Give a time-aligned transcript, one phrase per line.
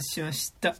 [0.00, 0.76] しました。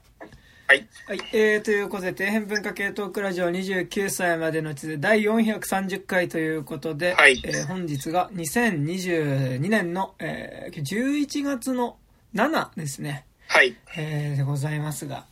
[0.69, 0.89] はい。
[1.07, 1.21] はい。
[1.33, 11.97] えー、ということで、底辺文化系トークラジオ29歳までの地で第430回ということで、はいえー本日が2022年の、えー、11月の
[12.35, 13.77] 7ですね、はい。
[13.97, 15.25] えー、でございますが、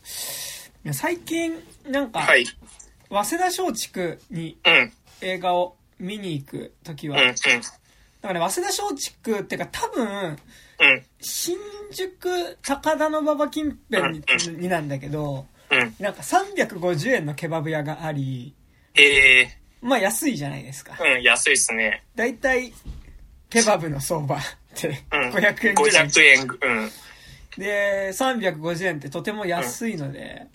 [0.93, 1.53] 最近、
[1.89, 2.45] なんか、はい。
[3.09, 4.93] 早稲田松竹にうん。
[5.21, 7.29] 映画を見に行くときは、うん。
[7.29, 7.35] うん。
[8.25, 10.37] だからね、早稲田松竹っていうか多分、うん。
[11.21, 11.57] 新
[11.91, 14.19] 宿高田馬場近辺
[14.49, 15.95] にになんだけど、うん。
[15.99, 18.55] なんか350円のケバブ屋があり、
[18.95, 20.93] ええまあ安いじゃないですか。
[20.93, 22.03] ー、うん、安いっすね。
[22.15, 22.73] だいたい
[23.51, 24.39] ケバブの相場っ
[24.73, 25.29] てうん。
[25.29, 26.07] 500円ぐらい。
[26.07, 26.41] 500円。
[26.41, 26.91] うん。
[27.59, 30.47] で、350円ってとても安いので、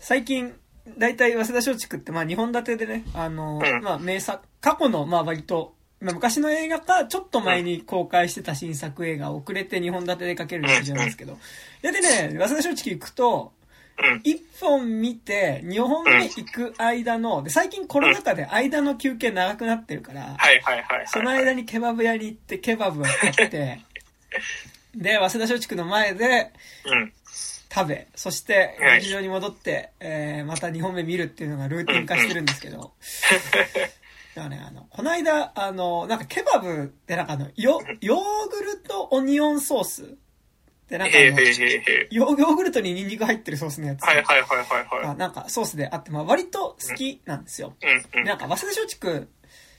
[0.00, 0.52] 最近、
[0.98, 11.38] だいたい早稲田松竹ってまあ2本立てでね、あの、うんまあ名作、過去のまあ割と、まあ昔の映画か、ちょっと前に公開してた新作映画を遅れて2本立てでかける劇場なんですけど、
[11.82, 13.52] ででね、早稲田松竹行くと、
[13.96, 14.22] うん。
[14.24, 20.36] 1本見て、2本目行く間の、で、最近コロナ禍で間の休憩長くなってるから。
[21.06, 23.80] その間にケバブ屋に行って、ケバブを買って、
[24.96, 26.50] で、早稲田松竹の前で
[26.84, 27.12] うん。
[27.74, 32.92] 食べ、そしてはい劇場に戻って、えーまた2本目見るっていうのがルーティン化してるんですけど、
[34.34, 40.06] だからね、あの、この間、あの、なんかケバブってなんかあの、ヨヨーグルトオニオンソースっ
[40.88, 41.26] てなんかあの。
[42.10, 44.02] ヨヨーグルトにニンニク入ってるソースのやつ。
[44.02, 44.56] はいはいはいは
[45.00, 47.74] いはあなんかソースであって、まあ割と好きなんですよ。
[47.80, 47.86] い。
[47.86, 48.24] うんうん。
[48.24, 49.28] なんか、早稲田松竹、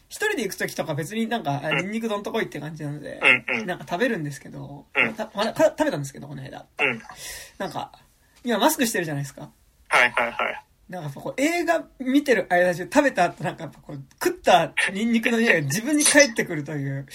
[0.07, 6.65] 一人で行くときとか別になんか、あニンニクどんとこいって感じなので、うんうんなんか食べるんですけど、うんたまだか食べたんですけど、この間。
[6.79, 7.01] うん。
[7.57, 7.91] なんか、
[8.45, 9.49] 今マスクしてるじゃないですか。
[9.89, 10.65] はいはいはい。
[10.89, 17.07] なんかこう映画見てる間中食べた後なんかこう食ったニンニクの匂いが自分に返ってくるという、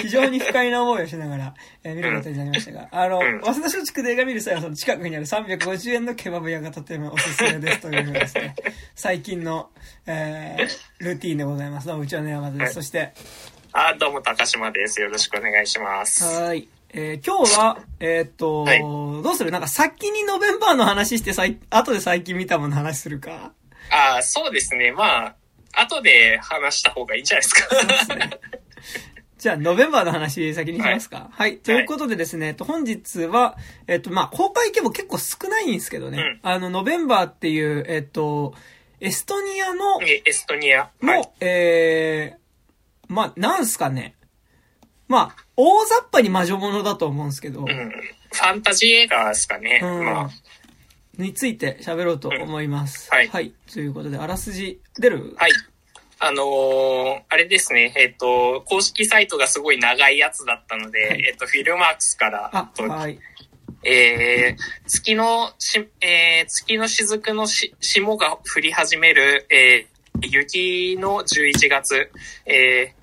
[0.00, 8.56] 非常に不快な思いをしながら、えー見ることになりましたが、あの、うん早稲田松竹で映画見る際はその近くにある350円のケバブ屋がとてもおすすめですというのがですね、
[8.96, 9.70] 最近の、
[10.06, 11.86] えールーティーンでございます。
[11.86, 12.74] どうも、うちはね、山田です。
[12.74, 13.12] そして、
[13.72, 15.00] あ、どうも高島です。
[15.00, 16.24] よろしくお願いします。
[16.24, 16.68] はーい。
[16.94, 19.50] えー今日は、えーっと、はいどうする？
[19.50, 23.52] なんか先にノベンバーの話してさい、後で最近見たものの話するか？
[23.90, 24.92] あそうですね。
[24.92, 25.36] まあ、
[25.74, 27.68] 後で話した方がいいんじゃないですか。
[29.38, 31.28] じゃあ、ノベンバーの話先にしますか。
[31.32, 31.58] はい。
[31.58, 33.56] ということでですね、えっと、本日は、
[33.88, 36.18] えっと、まあ、公開規模結構少ないんですけどね。
[36.18, 38.54] うんあの、ノベンバーっていう、えっと、
[39.00, 40.90] エストニアの、えエストニア。
[41.02, 41.30] の、はい。
[41.40, 44.14] えー、まあ、なんすかね。
[45.08, 47.66] まあ、大雑把に魔女物だと思うんですけど、うん。
[47.66, 49.80] ファンタジー映画ですかね。
[49.82, 50.30] うんまあ、
[51.18, 53.08] について喋ろうと思います。
[53.12, 53.52] うんはいはい。
[53.72, 55.34] ということで、あらすじ出る？
[55.36, 55.52] はい。
[56.18, 63.18] あのーあれですね、えっ、と、公式サイトがすごい長いやつだったので、はいえっ、と、フィルマークスから、はい。
[63.84, 69.92] えー月のし、えー月の雫のし霜が降り始める、えー
[70.24, 72.10] 雪の11月、
[72.46, 73.01] えー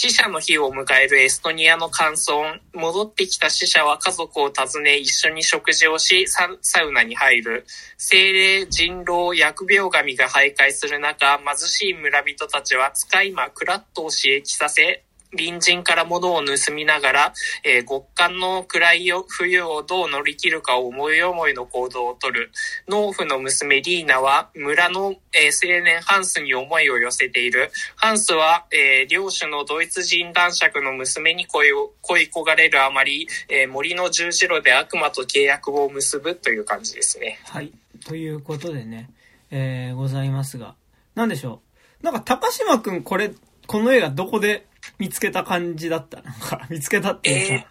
[0.00, 2.60] 死者の日を迎えるエストニアの乾燥。
[2.72, 7.66] 戻ってきた死者は家族を訪ね、一緒に食事をし、ササウナに入る。
[7.96, 15.02] 精霊、人狼、疫病神が徘徊する中、貧しい村人たちは使い魔、クラットを刺激させ、
[15.36, 17.32] 隣人から物を盗みながら、
[17.64, 22.50] えー極寒の暗い冬をどう乗り切るかを思い思いの行動をとる。
[22.88, 27.70] 農夫の娘リーナは村の、えー青年ハンスに思いを寄せている。
[27.96, 37.38] ハンスは、えー領主のドイツ人男爵の娘に恋を恋焦がれるあまり、えー森の十字路で悪魔と契約を結ぶという感じですね。
[37.44, 37.72] はい。
[38.06, 39.10] ということでね、
[39.50, 40.74] えー、ございますが。
[41.14, 41.60] なんでしょ
[42.02, 42.04] う。
[42.04, 43.32] なんか、高島くん、これ、
[43.66, 44.66] この映画どこで
[44.98, 47.66] 見つけた感じだったなんか、 見つけたっていうか。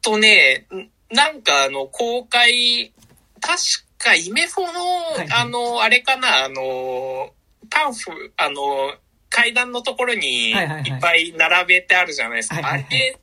[0.00, 2.92] とね、んなんかあの、公開、
[3.40, 3.60] 確
[3.98, 7.32] かイメフォの、いはいあの、あれかな、あの、
[7.70, 8.96] パンフ、あの、
[9.30, 12.56] 階段のところにいっぱい並べてあるじゃないですか。
[12.56, 13.18] はいはいはいあれ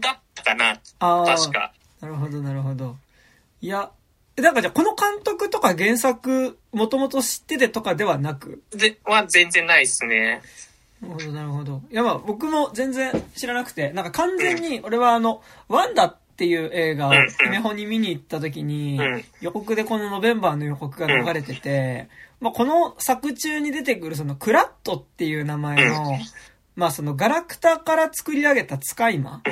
[0.00, 1.72] だったかな、確か。
[2.00, 2.96] なるほど、なるほど。
[3.60, 3.90] いや、
[4.36, 10.42] えなんかじゃあ、この監督とか原作、もともと知っててとかではなく、で、は全然ないですね。
[11.02, 11.82] なるほど、なるほど。
[11.90, 22.08] いや、まあ、僕も全然知らなくて、なんか完全に、俺はあの、ワンダっていう映画をうんうん、姫ホに見に行った時にうん、予告でこのノベンバーの予告が流れてて、
[22.40, 26.18] まあ、この作中に出てくるそのクラットっていう名前の、
[26.74, 29.42] まあ、そのガラクタから作り上げた使い魔。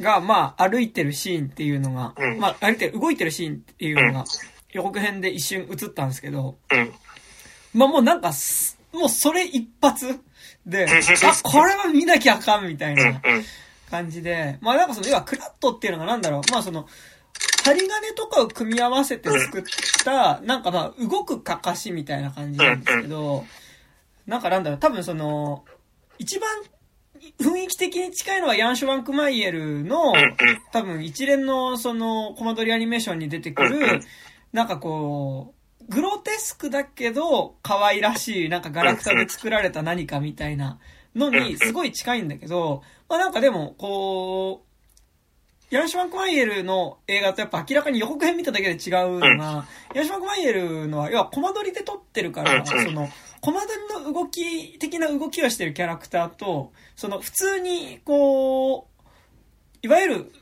[0.00, 2.38] が、まあ、歩いてるシーンっていうのが、うん。
[2.38, 4.24] まあ、歩いてる、動いてるシーンっていうのが、
[4.72, 6.92] 予告編で一瞬映ったんですけど、うん。
[7.74, 10.20] まあもうなんかす、もうそれ一発
[10.66, 12.94] で、あ、これは見なきゃあかんみたい。
[12.94, 13.22] なん
[13.90, 16.86] 感じで、まあなんかその、要はクラットっていうのがなんだろう、まあその、
[17.64, 19.62] 針金とかを組み合わせて作っ
[20.04, 23.44] た、なんかまあ、動くかかしみたいな感じなんですけど、
[24.26, 25.64] なんかなんだろう、多分その、
[26.18, 26.48] 一番
[27.38, 30.12] 雰囲気的に近いのはヤンシュワンクマイエルの。
[30.72, 34.00] 多分一連のそのコマ撮りアニメーションに出てくる、
[34.52, 40.78] なんかこう、グロテスクだけど可愛らしい、なんかガラクタで作られた何かみたいな
[41.14, 44.72] のにすごい近いんだけど、まあなんかでも、こう、
[45.74, 53.08] ヤンシュワンクマイエルの映画とやっぱ明らかに予告編見ただけで違うのが、ヤンシュワンクマイエルのは、要はコマ撮りで撮ってるから、うんその、
[53.40, 53.68] コマ撮
[53.98, 58.86] りの動き、的な動きをしてるキャラクターと、その普通に、こ
[59.82, 60.32] う、いわゆる、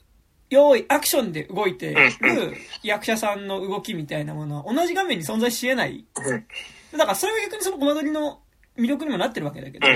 [0.50, 6.05] 用意、アクションで動いてる役者さんの動きみたいなものは同じ画面に存在し得ない。
[6.17, 6.47] うん
[6.93, 8.41] だからそれが逆にそのコマ撮りの
[8.76, 9.87] 魅力にもなってるわけだけど。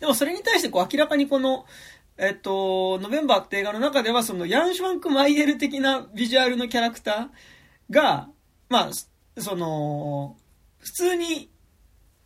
[0.00, 1.64] でもそれに対してこう明らかにこの、
[2.18, 8.28] えっと、ノベンバーって映画の中ではそのヤンシュワンク・マイエル的なビジュアルのキャラクターが、
[8.68, 10.36] まあ、その、
[10.78, 11.50] 普通に、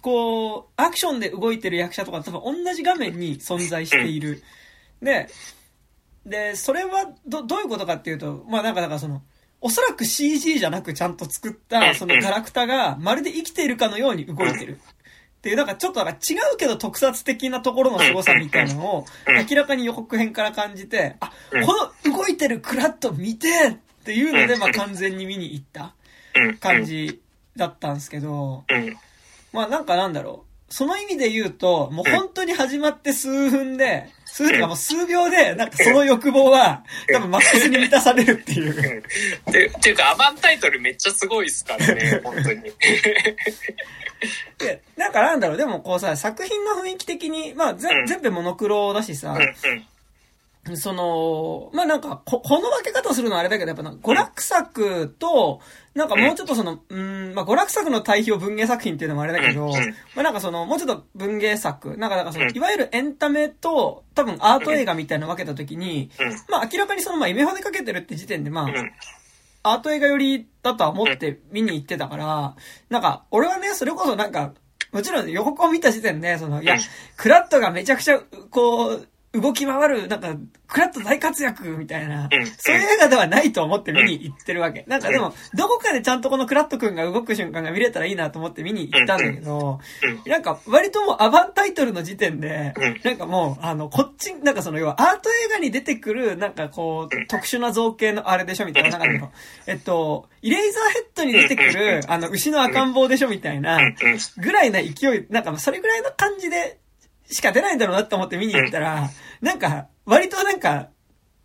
[0.00, 4.42] こう、アクションで動いてる役者とか多分同じ画面に存在している。
[5.02, 5.28] で、
[6.26, 9.22] で、それはど、どういうことかっていうと、まあなんかだからその、
[9.60, 14.80] おそらく CG じゃなくちゃんと作った、そのガラクタがまるで生きているかのように動いてる。
[15.36, 19.06] っていう、なんかちょっとなんか違うけど特撮的なところの凄さみたいなのを
[19.48, 21.30] 明らかに予告編から感じて、あ、
[21.64, 25.94] この動いてるクラッと見てっていうので、まあ完全に見に行った
[26.34, 26.58] うん。
[26.58, 27.22] 感じ
[27.56, 28.96] だったんですけど、うん。
[29.52, 30.74] まあなんかなんだろう。
[30.74, 39.02] その意味で言うと、もう本当に始まって数分で、数かもう数秒で、なんかその欲望は、多分マックスに満たされるっていう。
[39.50, 42.62] て、ていうか、アバンタイトルめっちゃすごいっすからね、 本当に。
[44.58, 49.86] で、なんかなんだろう、でもこうさ、作品の雰囲気的に、まあぜうん全部モノクロだしさう、ん。
[50.70, 50.76] うん。
[50.76, 55.62] その、まあなんかこ、この分け方するのはあれだけど、やっぱな娯楽作と、
[55.96, 59.72] なんかもうちょっとその、うん、まあ娯楽作の対比を文芸作品っていうのもあれだけど、うん
[60.14, 66.32] まあなんかその、もうちょっと文芸作、なんか、なんかその、うんいわゆるエンタメと、多分アート映画みたいなの分けたときに、うん。
[66.48, 68.92] まあ明らかにその、まあ、イメホでかけてるって時点で、まあ、うん。
[69.62, 72.54] アート映画寄りだとは思って見に行ってたから、
[72.90, 74.52] なんか、俺はね、それこそなんか、
[74.92, 76.80] もちろん予告を見た時点で、その、いやうん、
[77.16, 78.20] クラットがめちゃくちゃ、
[78.50, 79.08] こう、
[79.40, 80.36] 動き回る、なんか、
[80.66, 84.84] クラット大活躍みたいな、うんそういう映画ではないと思って見に行ってるわけ。
[84.88, 89.80] なんかでも、どこかでちゃんとこのクラットくんが動く瞬間が見れたらいいなと思って見に行ったんだけど、
[90.24, 90.30] うん。
[90.30, 99.30] なんか、割ともうアバンタイトルの時点でうん、なんかもう、あの、こっち、なんかその、要はアート映画に出てくる、なんかこう、特殊な造形のあれでしょみたいな、なんか
[99.66, 103.94] えっと、イレイザーヘッドに出てくる、あの、牛の赤ん坊でしょみたいな、うん。
[104.38, 106.78] ぐらいな勢い、なんかそれぐらいの感じで
[107.30, 110.88] しか出ないんだろうなって思って見に行ったら、なんか、割となんか、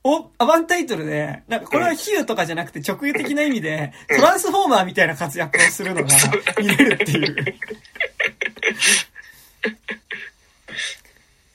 [0.04, 6.10] お、アバンタイトルで、なんかこれは比喩とかじゃなくて直輸的な意味で、トランスフォーマーみたいな活躍をするのが
[6.60, 7.36] 見れるっていう。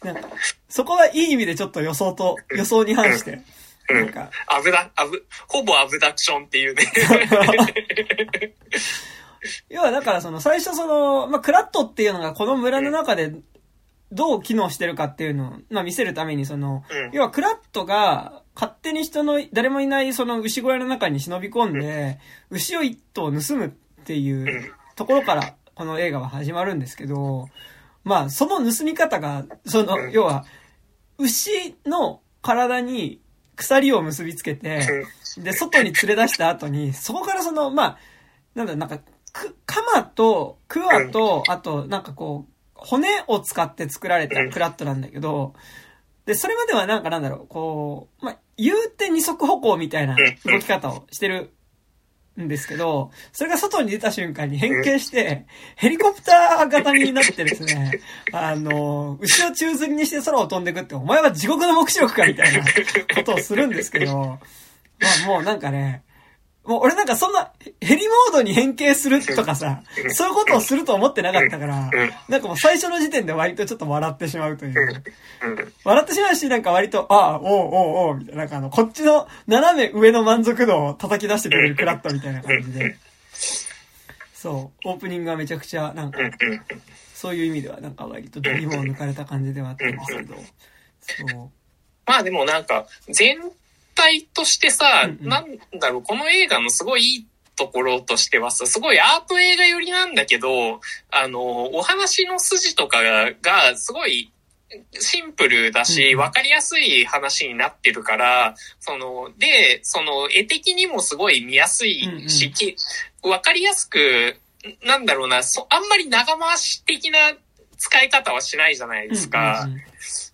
[0.05, 0.29] なんか、
[0.69, 3.41] そこはいい意味でちょっと予想と、予想に反して、
[3.89, 6.85] なんか、アブダ、アブ、ほぼアブダクションっていうね。
[9.69, 13.33] 要はだからその最初その、まあ、クラットっていうのがこの村の中で
[14.13, 17.13] どう機能してるかっていうのを、まあ、見せるためにその、うん。
[17.13, 22.19] 要はクラットが勝手に人の誰もいないその牛小屋の中に忍び込んで、
[22.51, 27.49] 牛を一頭盗むっていうところからこの映画は始まるんですけど、
[28.03, 30.45] まあその盗み方が、その、要は、
[31.19, 33.21] 牛の体に
[33.57, 35.07] 鎖を結びつけて、
[35.39, 37.99] で、外に連れ出した後に、そこからその、まあ、
[38.55, 39.01] なんだ、なんか、
[39.33, 45.55] く、カマと、クワと、あと、なんかこう、骨を使って作られたクラットなんだけど、
[46.27, 51.53] で、それまではなんかなんだろう、こう、まあ、言うて二足歩行みたいな動き方をしてる
[52.41, 58.01] んですけど、それが外に出た瞬間に変形して、ヘリコプター型になってですね、
[58.33, 62.65] あの、牛を宙吊りにして空を飛んでくって、お前は地獄の目視録かみたいな
[63.15, 64.39] ことをするんですけど、ま
[65.25, 66.03] あもうなんかね、
[66.67, 69.83] もう俺なんかそんな、ヘリモードに変形するとかさ、
[70.13, 71.91] そういうことをすると思ってなかったから、
[72.29, 75.03] なんかもう最初の時点で割とちょっと笑ってしまうという。
[75.85, 82.97] 笑ってしまうし、なんか割と、ああ、おうおうおう、みたいな、なんかあの、こっちの斜め上の満足度を叩き出してくれるクラットみたいな感じで。
[84.35, 86.19] そう、オープニングはめちゃくちゃ、なんか、
[87.15, 87.95] そういう意味ではなん。
[87.95, 90.35] か割とドリも抜かれた感じではあったんですけど、
[91.33, 91.51] そう。
[92.07, 92.65] まあでもなん。
[92.65, 93.39] か、全
[93.97, 95.29] 体としてさ、うんうん。
[95.29, 95.47] なん
[95.81, 97.27] だろう、この映画のすごいいい
[97.57, 104.31] ところとしてはさ、すごいアート映画寄りなんだけど、あの、お話の筋とかが、がすごい、
[104.99, 112.77] シンプルだし、うんわかりやすい話になってるから、その、で、その、絵的にもすごい見やすいし、うんき
[113.23, 114.37] わかりやすく、
[114.85, 117.19] なんだろうな、そあんまり長回し的な
[117.79, 119.63] 使い方はしないじゃないですか。
[119.67, 119.83] うんうんうん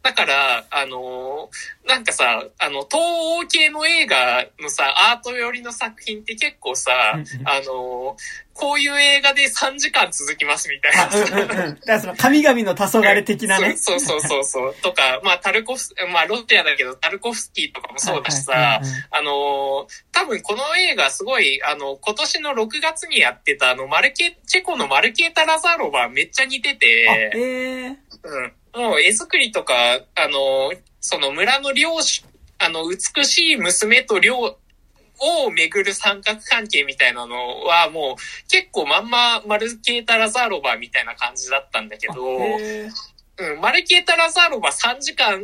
[0.02, 11.74] だから、あのーなんかさ、あの、東欧系の映画のさ、アート寄りの作品って結構さ、あのーこういう映画で3時間続きますみたいなあ、うんう。
[11.74, 13.76] だからその、神々の黄昏的なね。
[13.78, 14.74] そうそうそうそう。
[14.82, 28.52] とか、まあ、タルコフス、まあ、ロシアだけど、タルコフスキーとかもそうだしさ、はいはいはいはいあのー多分この映画すごい、あの、今年の6月にやってた、あの、マルケ、チェコのマルケータ・ラザロバめっちゃ似てあ、て、ええうん。
[28.74, 29.74] もう絵作りとか、
[30.14, 32.24] あの、その村の領主、
[32.58, 42.26] あの、美しい娘と領を巡る三角関係みたいなのはもう結構まんまマルケータ・ラザーロバみたいな感じだったんだけあど、
[42.60, 42.88] え
[43.38, 45.40] えうん、マルケータ・ラザーロバ3時間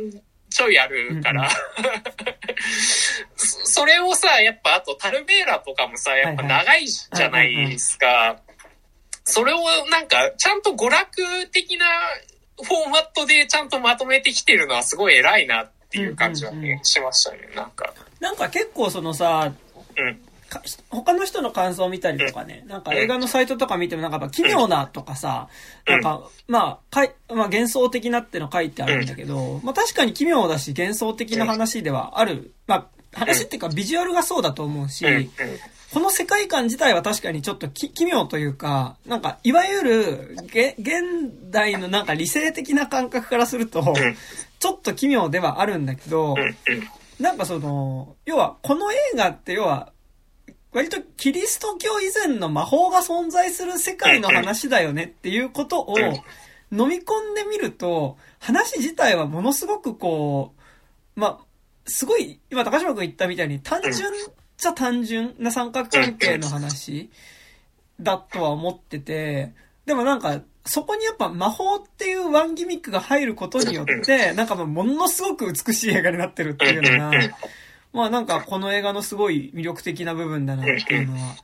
[0.49, 1.49] ちょいあるから、
[3.37, 8.41] そそれをさ、やっぱあとタルベーラとかもさ、やっぱ長いじゃないですか。
[9.23, 9.59] それを
[9.89, 11.85] なんか、ちゃんと娯楽的な
[12.63, 17.93] フォーマットでちゃんとまとめてきてるのはすごい偉いなっていう感じはね、うんうんうんしましたね、なんか。
[18.19, 19.53] なんか結構そのさ、
[19.97, 20.19] うん。
[20.49, 25.47] か他の人の感想を見たりとかね、なんか映画のサイトとか見てもなんかやっぱ奇妙なとかさ、
[25.87, 32.53] うんなんか、まあ、かい、まあ幻想的なっての書いてあるんだけど、まあ確かに奇妙だし幻想的な話ではある。
[32.67, 35.13] まあ、話っていうかビジュアルがそうだと思うし、うん。
[35.13, 35.29] うん。
[35.93, 43.95] この世界観自体は確かにちょっとき奇妙というか、なんか、いわゆる、げ、現代のなんか理性的な感覚からすると、
[44.59, 46.35] ちょっと奇妙ではあるんだけど。
[47.19, 49.91] なんかその、要は、この映画って要は、
[50.71, 60.53] 割とキリスト教以前の魔法が存在する世界の話だよねっていうことを飲み込んでみると、話自体はものすごくこ
[61.15, 61.45] う、まあ、
[61.85, 64.13] すごい、今高島君言ったみたいに単純
[64.59, 67.09] じゃ単純な三角関係の話
[67.99, 69.53] だとは思ってて、
[69.85, 77.11] でもなんか、そこにやっぱ魔法っていうワンギミックが入ることによって、なんかものすごく美しい映画になってるっていうのが、
[77.93, 81.35] まあなんかこの映画のすごい魅力的な部分だなっていうのは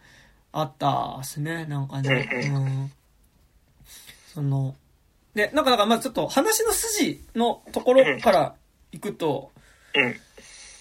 [0.52, 2.30] あったですね、なんかね。
[2.50, 2.92] うん。
[4.34, 4.76] その、
[5.34, 8.56] で、なんかだからまあちょっと話の筋のところから
[8.92, 9.52] 行くと、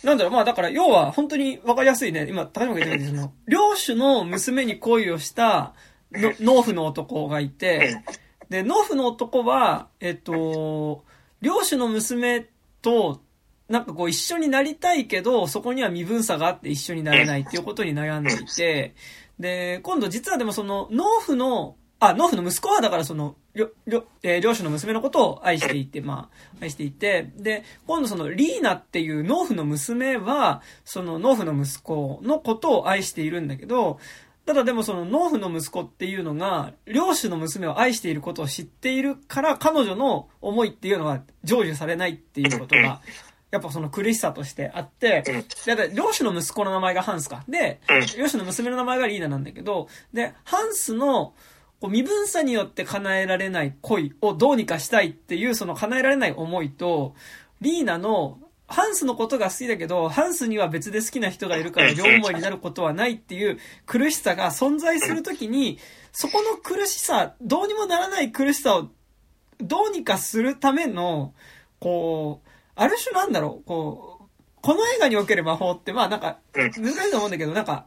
[0.05, 2.27] なんだろう、まあだから要は本当にわかりやすいね。
[2.29, 5.75] 今、高島が言ったように、その、 領主の娘に恋をした
[6.13, 8.03] の農夫の男がいて、
[8.51, 11.05] で、農夫の男は、えっと、
[11.41, 12.47] 領主の娘
[12.83, 13.21] と、
[13.69, 18.95] なんかこう一緒になりたいけど、そこには身分差があって一緒になれないっていうことに悩んでいて、
[19.39, 26.29] で、今度実はでもその農夫の、あ、農夫の息子はだからその、りょ、りょ、えー領主の娘のことを愛していて、ま
[26.61, 33.99] あ、愛していて、で、今度そのリーナっていう農夫の娘は、その農夫の息子のことを愛しているんだけど、
[34.47, 43.01] ただでもその農夫の息子っていうのが、領主の娘を愛していることを知っているから、彼女の思いっていうのは成就されないっていうことが、
[43.51, 45.23] やっぱその苦しさとしてあって、
[45.65, 47.45] で、だ領主の息子の名前がハンスか。
[47.49, 47.81] で、
[48.19, 51.35] 領主の娘の名前がリーナなんだけど、で、ハンスの、
[51.85, 57.15] こう身分差によって叶えられない恋をどうにかしたいっていうその叶えられない思いと、
[57.61, 65.79] リーナのハンスのことが好きだけど、ハンスには別で好きな人がいるから両思いになることはないっていう苦しさが存在するときに、
[66.11, 68.89] そこの苦しさ、どうにもならない苦しさを
[69.59, 71.35] どうにかするための、
[71.81, 74.25] こう、ある種なんだろう、こう、
[74.63, 77.85] この映画における魔法って、まあなんか、難しいと思うんだけど、なんか、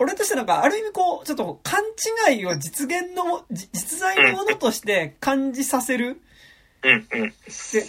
[0.00, 1.82] 俺としてなんか、ある意味こう、ちょっと勘
[2.30, 6.22] 違いを実現の実在のものとして感じさせる。
[6.82, 6.92] うん。
[6.92, 7.28] うん。
[7.28, 7.34] で、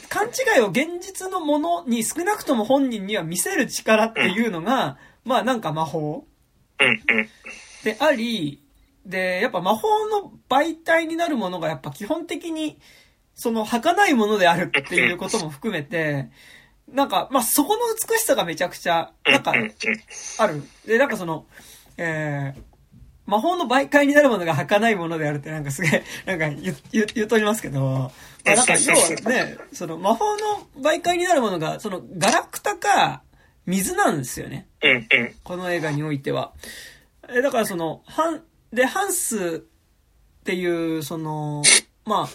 [0.10, 6.26] 勘違いを現実のものに少なくとも本人には見せる力っていうのが、まあなんか魔法
[6.82, 6.88] うん。
[6.88, 6.92] う
[7.22, 7.30] ん。
[7.86, 8.62] であり、
[9.06, 12.78] で、やっぱ魔法の媒体になるものがやっぱ基本的に、
[13.36, 16.30] その儚いものであるっていうことも含めて、
[16.92, 19.54] なんか、まあそこの美しさがめちゃくちゃ、なんか、
[20.40, 20.64] ある。
[20.86, 21.46] で、なんかその、
[21.98, 22.62] えー、
[23.26, 28.12] 魔法の媒介になるものが儚いものであるってなんかすげえ、 なんか言、言、言うとりますけど、
[28.46, 33.22] まあなんか要はね、その魔法の媒介になるものが、そのガラクタか
[33.66, 34.68] 水なんですよね。
[34.84, 34.92] うん。
[34.92, 35.36] うん。
[35.44, 36.54] この映画においては。
[37.30, 38.42] え、だからその、ハン、
[38.74, 39.64] で、ハンス
[40.42, 41.64] っていう、その、
[42.06, 42.30] まあ、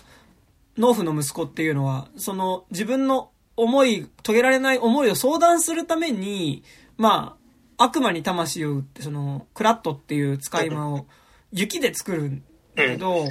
[0.79, 6.63] 農夫の息子っていうのは、その自分の思い、遂げられない思いを相談するために、
[6.97, 7.36] まあ、
[7.79, 11.07] 悪魔に魂を売って、その、クラットっていう使い魔を
[11.53, 12.43] 雪で作るん
[12.75, 13.29] だけど、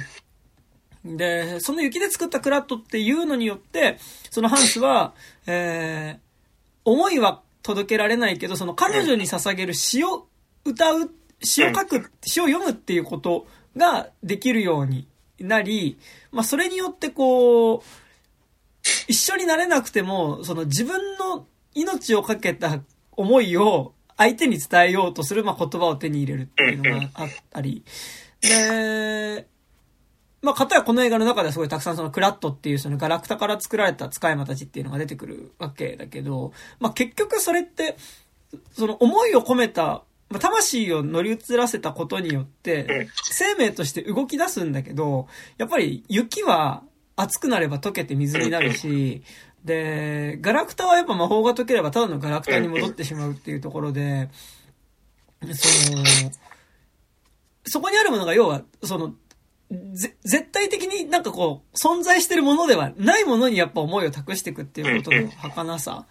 [1.04, 3.98] で、その雪で作ったクラットっていうのによって、
[4.30, 5.14] そのハンスは、
[5.46, 6.20] えー、
[6.84, 10.26] 思いは届けられないけど、その彼女に捧げる詩を
[10.64, 11.10] 歌う、
[11.42, 15.06] 詩を書く、詩を読むっていうことができるように
[15.38, 15.98] なり、
[16.32, 17.80] まあそれによってこう、
[19.08, 22.80] 一緒になれなくても、その自分の命をかけた
[23.12, 27.84] 思いを相手に伝えようとする、まあ、言葉を手に入れるっていうのがあったり、
[28.40, 29.46] で、
[30.42, 37.96] まあ、かたやこの映画の中ではすごいたくさんそのクラットっていうそのガラクタから作られた使い魔たちっていうのが出てくるわけだけど、まあ、結局それって、
[38.72, 46.82] その思いを込めた、まあ魂を乗り移らせたことによって、生命として動き出すんだけど、やっぱり雪は
[47.16, 49.22] 熱くなれば溶けて水になるし、
[49.66, 54.30] で、ガラクタはやっぱ魔法が解ければただのガラクタに戻ってしまうっていうところで、
[55.42, 56.04] その、
[57.66, 59.14] そこにあるものが要は、その、
[59.68, 66.06] ぜ絶対的になんかこう、存在してるものではないものにやっぱ思いを託していくっていうことの儚さ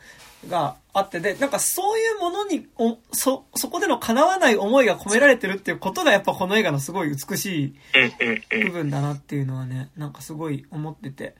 [0.49, 7.75] があって、で、なんかそういうものに、おそ、そこでの叶わない思いが込められてるっていうことがやっぱこの映画のすごい美しい
[8.49, 11.35] 部分だなっていうのはね、なんかすごい思ってて。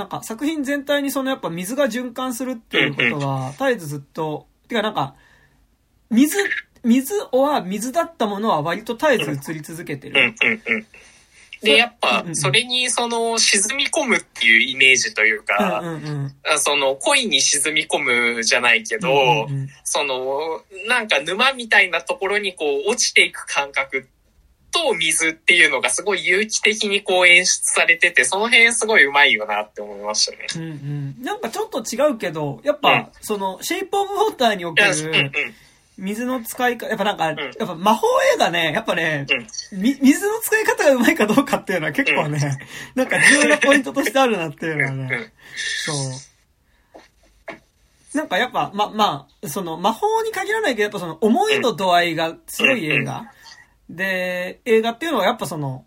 [0.00, 5.14] なんか作品全体にそのやっぱ水が循環するっていうことは、絶えずずっと、てかなんか、
[6.08, 6.38] 水、
[6.82, 10.34] 水は水だったものは割と絶えず映り続けてうんる。
[10.42, 10.86] うんうん
[11.62, 16.34] で、やっぱそれに、その、沈み込むっていうイメージといううんか、うんうん。
[16.50, 19.10] あその、恋に沈み込むじゃないけど、
[19.46, 24.08] うんうんその、なんか沼みたいなところにこう、落ちていく感覚
[24.70, 30.46] と水っていうのがすごい有機的にこう演出されてて、その辺すごいうまいよなって思いましたね。
[30.56, 30.66] うんう
[31.20, 31.22] ん。
[31.22, 34.92] なんかちょっと違うけど、やっぱ、うんその、シェイプオブウォーターにおける、
[35.98, 39.26] 水の使い方、やっぱなんか、やっぱ魔法映画ね、やっぱね、
[39.72, 42.58] うんみ水の使い方がうまいかどうかっていうのは結構ね、
[42.94, 45.32] なんか重要なポイントとしてあるなっていうのはうんうんね、
[45.84, 45.96] そう。
[48.16, 53.30] なんかやっぱ、ま、まあ、その魔法に限らないけど、やっぱその思いの度合いが強い映画。
[53.96, 55.84] で、映画っていうのはやっぱその、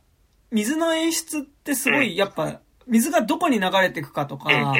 [0.51, 4.75] 水の演出ってすごい、やっぱ、水がどこに流れていくかとか、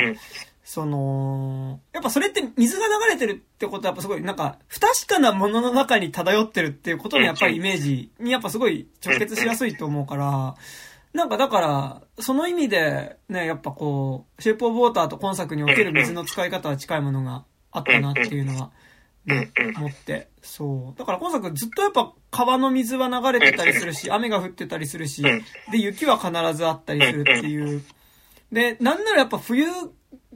[0.63, 10.56] その、やっぱそれって水が流れてるってことはやっぱすごいなんか不確かなものの中に漂ってるっていうことのやっぱりイメージにやっぱすごい直結しやすいと思うから、
[11.13, 18.74] なんかだから、その意味でね、やっぱこう、シェイプオブウォーターと今作における水の使い方は近いものがあったなっていうのは、ね、
[19.28, 20.30] 思って。
[20.42, 21.00] そう。
[21.00, 25.24] だから今作ずっとやっぱ川の水は流れてたりするし、雨が降ってたりするし、
[25.72, 27.84] で、雪は必ずあったりするっていう。
[28.52, 29.66] で、なんならやっぱ冬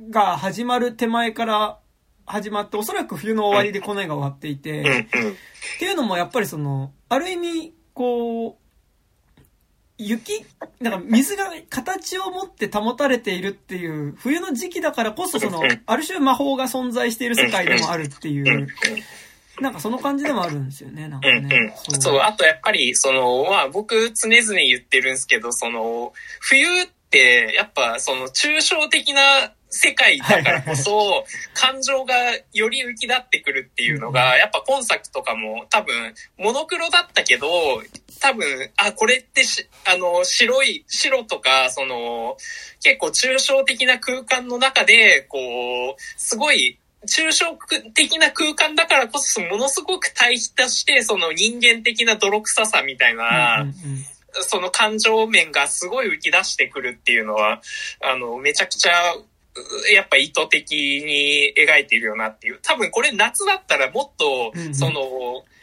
[0.10, 1.80] が始まる手前から
[2.26, 4.84] 始まって、おそらく冬の終わりでこの映画終わっていて、っ
[5.80, 8.56] ていうのもやっぱりその、ある意味、こう、
[9.98, 10.46] 雪、
[10.80, 18.68] なんか水が形を持って保たれているっていう、冬の時期だからこそその、ある種魔法が存在している世界でもあるっていう、
[19.60, 21.44] なんかその感じでもあるんですよね、なんかうんうん。
[21.48, 21.74] ね。
[21.76, 32.14] そう、あとやっぱり、その、まあ僕常々言ってるんですけど、その、冬って、やっぱその抽象的な世界だからこそ、感情が
[32.54, 37.48] より浮き立ってくるっていうのが、やっぱ今作とかも多分、モノクロだったけど、
[38.20, 42.38] 多分、あ、これってし、あの、白い、白とか、その、
[42.84, 45.38] 結構抽象的な空間の中で、こ
[45.98, 47.58] う、すごい、抽象
[47.94, 54.06] 的な空間だからこそ、ものすごく対比として、その人間的な泥臭さみたいな、うんうんうん
[54.42, 57.62] その感情面がすごい浮き出してくるっていうのは、
[58.02, 59.26] あの、めちゃくちゃ、う
[59.92, 62.60] やっぱ意図的に描いているよなっていう。
[62.62, 65.02] 多分これ夏だったらもっとうんう、んその、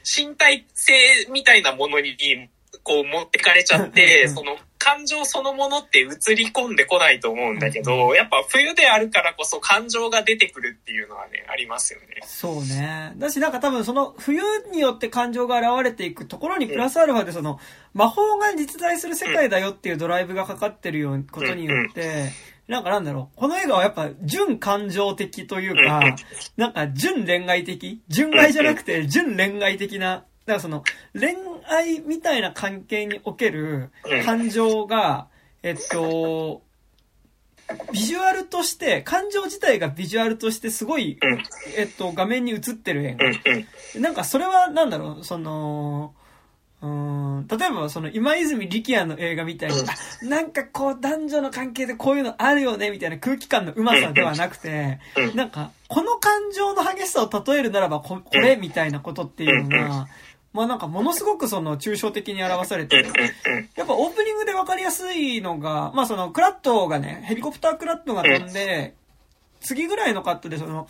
[0.04, 0.92] 身体性
[1.30, 2.16] みたいなものに、
[2.82, 12.20] こう持ってかれちゃって、うんその感情そのものって映り込んでこないと思うんだけど、やっぱ冬であるからこそ感情が出てくるっていうのはね、ありますよね。
[12.26, 13.14] そうね。
[13.16, 17.58] だしなんか多分その冬によって感情が現れていくところにプラスアルファでその
[17.94, 22.30] 魔法が実在する世界だよっていうドライブがかかってるようなことによって、
[22.66, 23.38] なんかなんだろう。
[23.38, 26.16] この映画はやっぱ純感情的というか、
[26.56, 28.00] なんか純恋愛的？
[28.08, 30.24] 純愛じゃなくて純恋愛的な、だか
[30.54, 30.82] らその
[31.18, 31.36] 恋
[31.68, 33.90] 愛みたいな関係における
[34.24, 35.28] 感情が、
[35.62, 36.62] えっと、
[37.92, 41.42] ビジュアルとして、感情自体がビジュアルとしてすごい、うん。
[41.78, 43.16] えっと、画面に映ってる映うん。
[43.18, 43.26] 画。
[43.96, 44.02] うん。
[44.02, 46.14] なんかそれはなんだろう、その、
[46.84, 49.88] うーん、例えばその今泉力也の映画みたいに、うん。
[49.88, 55.24] あなんかこう男女の関係でこういうのあるよね、みたいな空気感のうまさではなくて、うん。
[55.30, 55.36] うん。
[55.36, 60.08] なんか、この感情の激しさを例えるならばこ、これみたいなことっていうのが、
[60.52, 63.06] まあなんかものすごくその抽象的に表されてる。
[63.76, 68.94] やっぱオープニングでわかりやすいのが、まあそのクラットがね、ヘリコプタークラットが飛んで、
[69.60, 70.86] 次ぐらいのカットでその、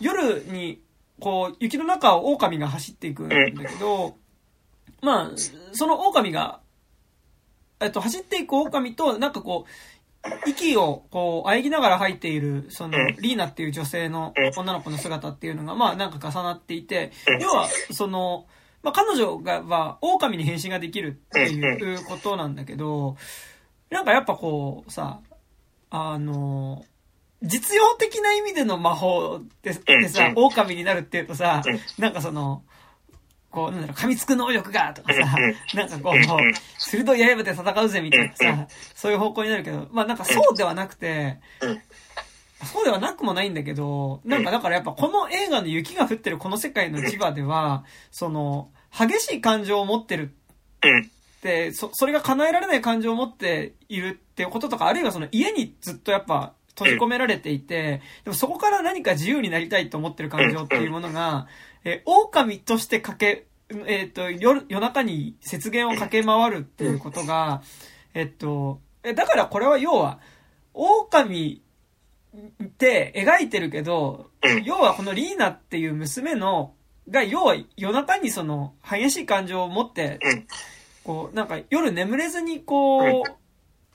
[0.00, 0.82] 夜に、
[1.18, 4.16] こう、雪の中を狼が走っていくんだけど、
[5.02, 5.30] まあ、
[5.72, 6.60] その狼が、
[7.80, 18.46] えっと、走っていく狼と、なんかこう、息をこう、喘ぎながら入っている、その、リーナっていう女性の女の子の姿っていうのが、まあなんか重なっていて、要は、その、
[18.82, 23.16] まあ彼女が、は、狼に変身ができるっていうことなんだけど、
[23.90, 25.20] なんかやっぱこう、さ、
[25.90, 26.84] あの、
[27.42, 31.62] 実用的な意味での魔法ってってさ、狼になるっていうとさ、
[31.98, 32.64] なんかその、
[33.58, 35.36] こう、なんだろう、噛みつく能力がとかさ、
[35.74, 36.18] なんかこう、
[36.78, 41.40] 鋭い刃で戦うぜみたいなさ、そういう方向になるけど、まあなんかそうではなくて、
[42.64, 61.48] そうではなくもないんだけど、なんかだからやっぱこの映画の雪が降ってるこの世界の磁場では、その、激しい感情を持ってるって、そ、それが叶えられない感情を持っているっていうこととか、あるいはその家にずっとやっぱ閉じ込められていて、でもそこから何か自由になりたいと思ってる感情っていうものが、
[61.84, 67.62] え狼として駆け、えっ、ー、と、夜、夜中に雪原を駆け回るっていうことが、
[68.14, 70.20] えっと、え、だからこれは要は、
[70.72, 71.62] 狼
[72.62, 74.30] って描いてるけど、
[74.64, 76.74] 要はこのリーナっていう娘の、
[77.10, 80.18] が、要は夜中にその激しい感情を持って、
[81.04, 83.22] こう、なんか夜眠れずにこう、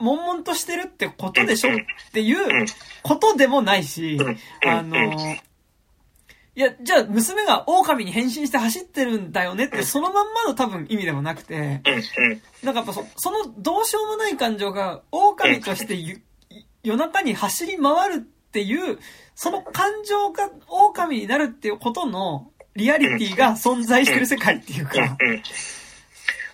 [0.04, 1.76] 悶々としてるってことでしょっ
[2.12, 2.66] ていう
[3.04, 4.18] ことでもないし、
[4.66, 4.96] あの、
[6.56, 11.82] いや、じゃあ娘が狼に変身して走ってるんだよねってそのまんまの多分意味でもなくて、
[12.64, 16.22] なんかやっぱそそのどうしようもない感情が狼として
[16.84, 19.00] 夜中に走り回るっていう、
[19.36, 25.18] その感情が狼になるっていうことのリアリティが存在してる世界っていうか。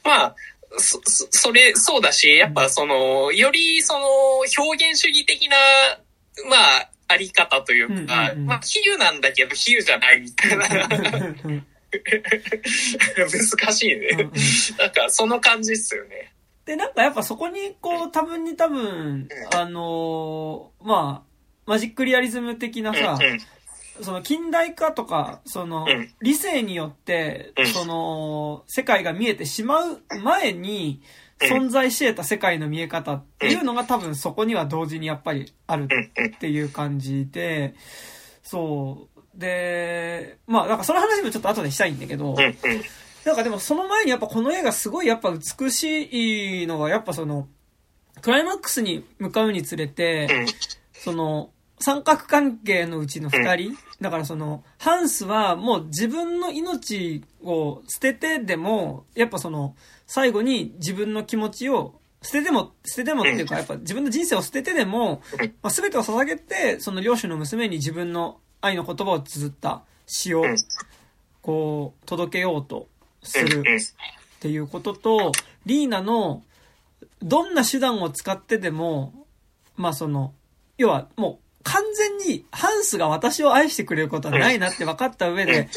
[0.03, 0.35] まあ、
[0.77, 4.07] そ、それ、そうだし、やっぱその、よりその、
[4.57, 5.57] 表現主義的な、
[6.49, 10.67] まあ、あり方というか、うんうんうん、まあ、比喩なんだけど、比喩じゃないみたいな。
[13.17, 14.07] 難しいね。
[14.11, 14.31] うんうん、
[14.77, 16.33] なんか、その感じっすよね。
[16.65, 21.29] で、なんかやっぱそこに、こう、多分に多分、あのー、まあ、
[21.65, 23.39] マジックリアリズム的なさ、うんうん。
[24.01, 25.85] その近代化とか、その
[26.21, 31.01] 理性によって、その世界が見えてしまう前に
[31.41, 35.87] 存在し得た世界の見え方っていうのが多分そこには同時にやっぱりある
[36.35, 37.75] っていう感じで、
[38.43, 39.19] そう。
[39.39, 42.35] で、まあ、なんかその話もちょっと後でしたいんだけど、
[43.25, 47.47] なんかでもその前にやっぱこの映画すごいやっぱ美しいのはやっぱその、
[48.21, 50.45] クライマックスに向かうにつれて、
[50.93, 59.75] その、三角関係のうちの二人、だからその、ハンスはもう自分の命を捨ててでも、やっぱその、
[60.09, 61.93] 最後に自分の気持ちを、
[62.23, 65.21] 捨てても、捨ててもっていうか、やっぱ自分の人生を捨ててでも、
[65.61, 70.43] まあ、全てを捧げて、その両親の娘に自分の愛の言葉を綴った詩を、
[71.43, 72.87] こう、届けようと
[73.21, 75.31] するっていうことと、
[75.67, 76.43] リーナの、
[77.21, 79.13] どんな手段を使ってでも、
[79.77, 80.33] まあその、
[80.79, 85.69] 要はもう完全にハンスが私を愛してくれることはないなって分かった上で、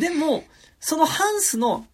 [0.00, 0.42] でも、
[0.80, 1.86] そのハンスの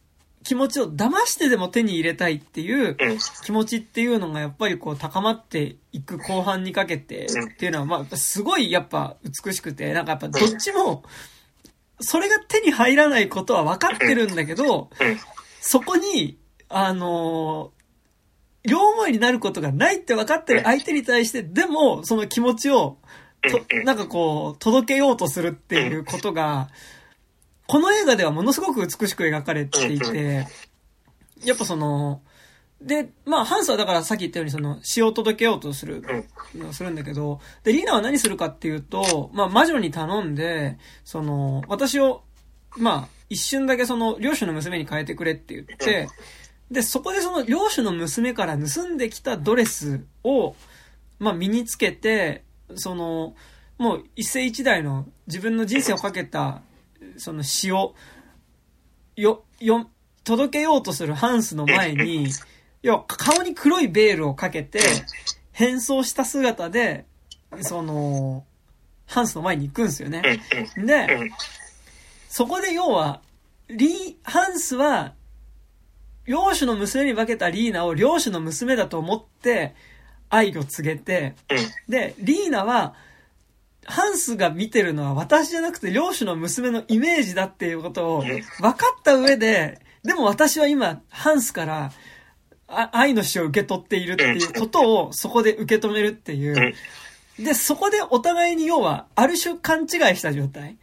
[0.43, 2.97] 気持ちを騙してでも手に入れたいっていう
[3.45, 11.03] 気持ちっていうのがやっぱりこう高まっていく後半にかけてっていうのはまあすごいやっぱ美しくて、なんかやっぱどっちも、
[12.01, 14.91] それが手に入らないことは分かってるんだけど、
[15.61, 17.73] そこに、あの
[18.63, 22.99] 両思いになることがないって分かってる相手に対して、でもその気持ちを
[23.43, 26.69] と、なんかこう、届けようとするっていうことが、
[27.71, 30.45] この映画ではものすごく美しく描かれていて、
[31.45, 32.21] やっぱその、
[32.83, 36.03] で、まあ、ハンスはだからさっき言ったようにその、詩を届けようとする、
[36.73, 42.25] するんだけど、で、リーナは何するかっていうと、まあ、魔女に頼んで、その、私を、
[42.77, 46.09] まあ、一瞬だけその、領主の娘に変えてくれって言って、
[46.73, 50.57] で、そこでその、領主の娘から盗んできたドレスを、
[51.21, 52.43] まあ、身につけて、
[52.75, 53.37] その、
[53.79, 56.63] もう一世一代の自分の人生をかけた、
[57.21, 57.95] その詩を、
[59.15, 59.91] よ、よ、
[60.25, 62.29] 届けようとするハンスの前に、
[62.83, 64.81] 要は顔に黒いベールをかけて、
[65.53, 67.05] 変装した姿で、
[67.61, 68.45] その、
[69.07, 70.41] ハンスの前に行くんですよね。
[70.77, 71.31] で、
[72.29, 73.21] そこで要は、
[73.69, 75.15] リー、ハンスは、
[76.27, 79.75] 領主の娘に化けたリーナを領主の娘だと思って、
[80.29, 81.35] 愛を告げて、
[81.89, 82.95] で、リーナは、
[83.87, 91.93] ハンスが見てるのは私じゃなくて領主の娘のイメージだっていうことを分かった上で、でも私は今、ハンスから、
[92.69, 96.75] あ愛の死を受け取っているっていうことをそこで受け止めるっていう。
[97.39, 100.77] で、そこでお互いに要は、ある種勘違いした状態。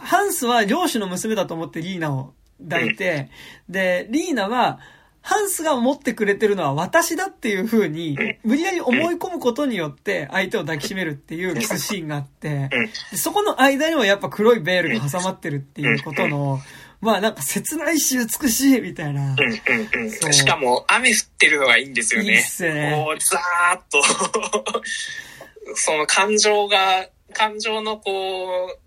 [0.00, 3.30] ハンスは領主の娘だと思ってリーナを抱いて、
[3.68, 4.78] で、リーナは、
[5.22, 12.70] ハンスが思ってくれてるのは私だっていう風に、無理やり思い込むことによって相手を抱きしめるっていうキスシーンがあって、
[13.12, 16.58] でそこの間にもやっぱ黒いベールが挟まってるっていうことの、
[17.00, 19.32] まあなんか切ないし美しいみたいな。
[19.32, 20.32] うんうんうん。
[20.32, 22.32] しかも、雨降ってるのがいいんですよね。
[22.32, 23.04] いいっすよね。
[23.04, 24.82] こう、ザーッと、
[25.74, 28.81] その感情が、感情のこう、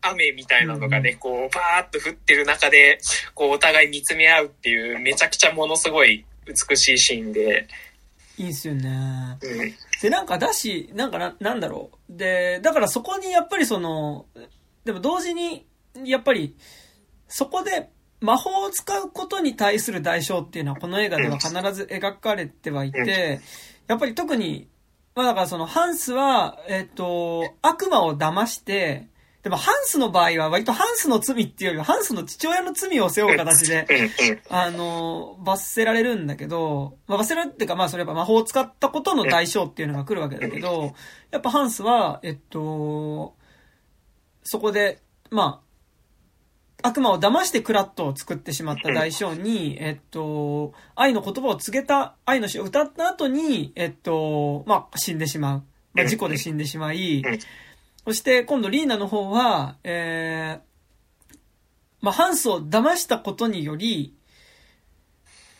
[0.00, 2.98] 雨みたいなのがね、こう、バーッと降ってる中で、
[3.34, 7.68] こう、お互い見つめ合うっていう、めちゃくちゃものすごい美しいシーンで、
[8.38, 9.36] いいっすよね。
[9.42, 12.16] うん、で、なんかだし、なんかな、なんだろう。
[12.16, 14.26] で、だからそこにやっぱりその、
[14.84, 15.66] でも同時に、
[16.04, 16.56] やっぱり、
[17.26, 23.40] そこで魔法を使うことに対する代償っていうのはこの映画では必ず描かれてはいて、
[23.86, 24.68] やっぱり特に、
[25.14, 29.08] まあだからそのハンスは、えっ、と、悪魔を騙して、
[29.42, 33.86] でもハンスの場合は割とハンスの罪っていうよりはハンスの父親の罪を背負う形で、
[34.50, 40.94] あの、罰せられるんだけど、まあ、罰せられるっていうか、まあ、それやっぱ魔法を使ったことの代償っていうのが来るわけだけど、
[41.30, 43.36] やっぱハンスは、えっと、
[44.42, 45.62] そこで、ま
[46.82, 55.62] あ、悪魔を騙してクラットを作ってしまった代償に、えっと、愛の言葉を告げた、愛の詩を歌った後に、えっと、まあ、死んでしまう。
[55.94, 57.22] まあ、事故で死んでしまい、
[58.08, 61.36] そして今度リーナの方は、えー、
[62.00, 64.14] まあ、ハンスを騙したことにより、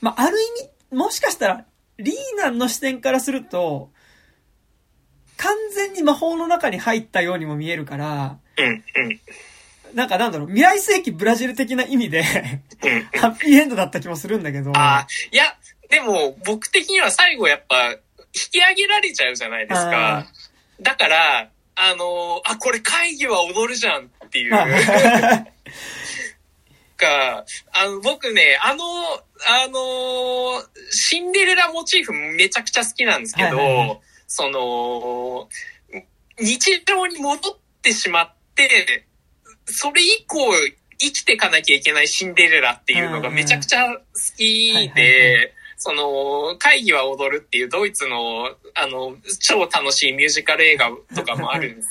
[0.01, 0.45] まあ、ある意
[0.91, 1.67] 味、もしかしたら、
[1.99, 3.91] リーナの視点からすると、
[5.37, 9.21] 完全に魔法の中に入ったようにも見えるから、うん、うん、
[9.95, 12.21] なんかなんだろう、未来世紀ブラジル的な意味で、
[12.83, 13.21] うん。
[13.21, 14.71] ハッピーエンドだった気もするんだけど。
[14.75, 15.55] ああ、いや、
[15.91, 17.99] でも僕的には最後やっぱ引
[18.53, 20.27] き上げられちゃうじゃないですあか。
[20.81, 24.53] だから、あのーあ、これ会議は踊るじゃんっていう。
[24.53, 25.47] まあ
[26.99, 34.01] か、あの、僕ね、あの、あの、シンデレラモチーフめちゃくちゃ好きなんですけど、はいはいはい。
[34.27, 35.49] その、
[36.41, 39.07] 日常に戻ってしまって、
[39.67, 40.39] それ以降
[40.99, 44.03] 生きていかなきゃいけないシンデレラっていうのがめちゃくちゃ好
[44.37, 51.91] きで、その、会議は踊るっていうドイツの、あの、超楽しいミュージカル映画とかもあるんです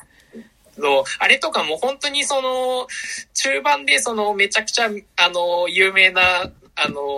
[0.75, 2.87] けど、 あれとかも本当にその、
[3.33, 7.17] 中盤でそのめちゃくちゃ、あの、有名な、あの、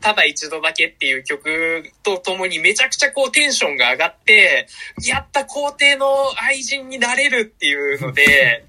[0.00, 4.66] ただ一度だけっていう曲とともにめちゃくちゃこうテンションが上がって、
[5.06, 6.06] やった皇帝の
[6.40, 8.64] 愛人になれるっていうので、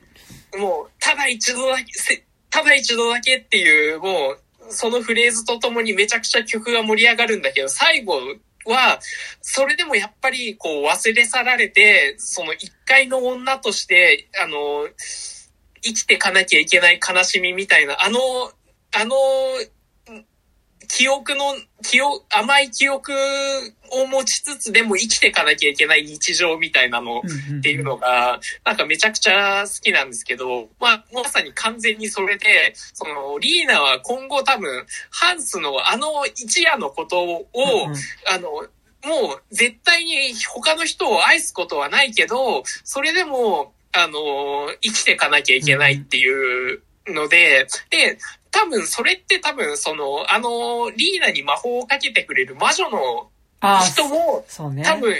[0.58, 8.19] もう、ただ一度だけ、せただ一度だけっていう、もう、そのフレーズとともにめちゃくちゃ曲が盛り上がるんだけど、最後
[8.65, 8.99] は、
[9.41, 14.88] それでもやっぱりこう忘れ去られて、その一回の女として、あの、
[15.82, 18.19] 生きてかなきゃいけない悲しみみたいな、あの、
[18.93, 19.15] あの、
[20.88, 23.13] 記憶の、記憶、甘い記憶
[23.91, 27.21] を持ちつつでも生きていかなきゃいけない日常みたいなの
[27.60, 37.97] っていうのが、なんかめちゃくちゃ好きなんですけど、まあ、まさに完全にそれで、その、リーナは今後多分、ハンスのあの一夜のことを、うんうん。
[38.28, 38.50] あの、
[39.08, 48.17] もう絶対に他の人を愛すことはないけど、それでも、あの、生きていかなきゃいけないっていうので、で、
[48.58, 53.30] 多分それって多分その、あの、リーナに魔法をかけてくれる魔女の
[53.62, 54.84] あ人も、そうね。
[54.84, 55.13] 多分、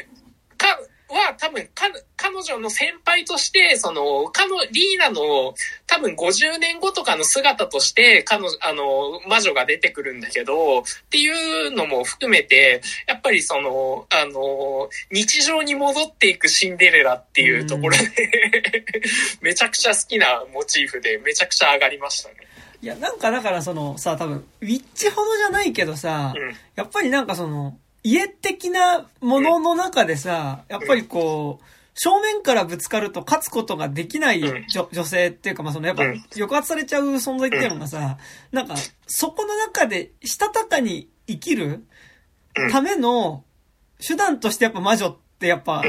[0.58, 0.68] か、
[1.10, 5.54] は多分か、彼女の先輩として、その、かの、リーナの
[5.86, 18.84] 多分50年後とかの姿として、彼女、あの、魔女が出てくるんだけど、っていうのも含めて、やっぱりその、あの、日常に戻っていくシンデレラっていうところで、
[19.42, 22.36] めちゃくちゃ好きなモチーフで、めちゃくちゃ上がりましたね。
[22.82, 26.56] いや、なんかだからそのさ、多分、ウィッチほどじゃないけどさ、うん。
[26.76, 34.66] やっぱりなんかその、家的なものの中でさ、やっぱりこう、正面からぶつかると勝つことができないうん。
[34.68, 36.24] 女女性っていうか、まあそのやっぱうん。
[36.32, 38.18] 抑圧されちゃう存在っていうのがさ、
[38.52, 38.76] なんか、
[39.08, 41.84] そこの中でしたたかに生きる
[42.56, 42.72] うん。
[42.72, 43.44] ための
[44.00, 45.84] 手段としてやっぱ魔女ってやっぱ。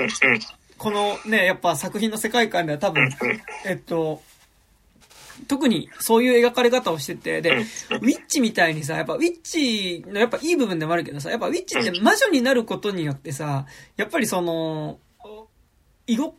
[0.78, 3.10] このね、やっぱ作品の世界観では多分、
[3.66, 4.22] えっと、
[5.46, 14.98] 特にそういう描かれ方をしてて、で、ウィッチみたいにさ、やっぱウィッチのやっぱいい部分でもあるけどさ、やっぱウィッチって魔女になることによってさ、やっぱりその、
[16.06, 16.34] 居ご、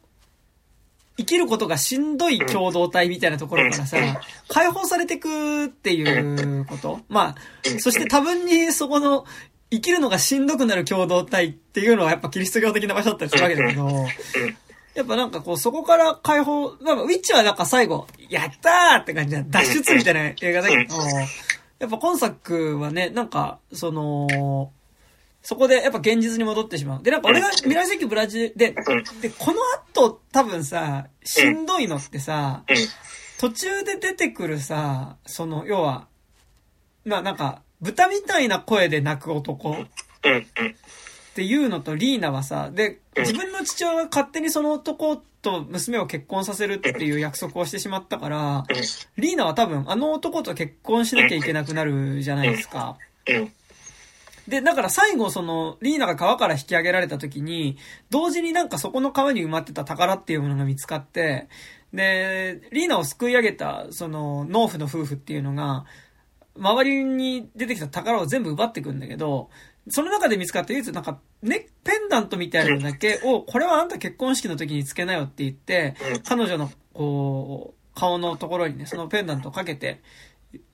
[1.17, 3.97] 生きることがしんどい共同体みたいなところからさ、
[4.47, 7.01] 解放されてくっていうこと。
[7.09, 7.35] まあ、
[7.79, 9.25] そして多分にそこの、
[9.71, 14.07] 生きるのがしんどくなる共同体っていうのはやっぱキリスト教的な場所だったりするわけだけど、
[14.99, 20.95] やっぱなんかこう、そこから解放、なんかウィッチはなんか最後、やったーって感じで、脱出みたいな映画だけど、
[21.79, 24.73] やっぱ今作はね、なんか、その、
[25.41, 27.03] そこでやっぱ現実に戻ってしまう。
[27.03, 28.75] で、なんか俺が未来世紀ブラジルで、
[29.21, 32.65] で、この後多分さ、しんどいのってさ、
[33.39, 36.09] 途中で出てくるさ、その、要は、
[37.05, 39.77] まあなんか、豚みたいな声で泣く男
[41.39, 48.65] っていうのとリーナはさ、で、自分の父親が勝手にその男と娘を結婚させるっていう約束をしてしまったから、
[49.15, 52.97] リーナは多分あの男と結婚しなきゃいけなくなるじゃないですか。
[54.49, 57.77] で、だから最後その、リーナが川から引き上げられた時に、
[58.09, 61.47] 同時になんかそこの川に埋まってた宝っていうものが見つかって、
[61.93, 65.85] で、リーナを救い上げた、その、農夫の夫婦っていうのが、
[66.57, 69.49] 周りに出てきた宝を全部奪っていくんだけど、
[69.89, 75.95] その中で見つかった唯一なんか、ね、ペンダントみたいなのだけを、これはあんた結婚式の時につけなよって言って、
[76.27, 80.01] 彼女の、こう、顔のところにね、そのペンダントをかけて、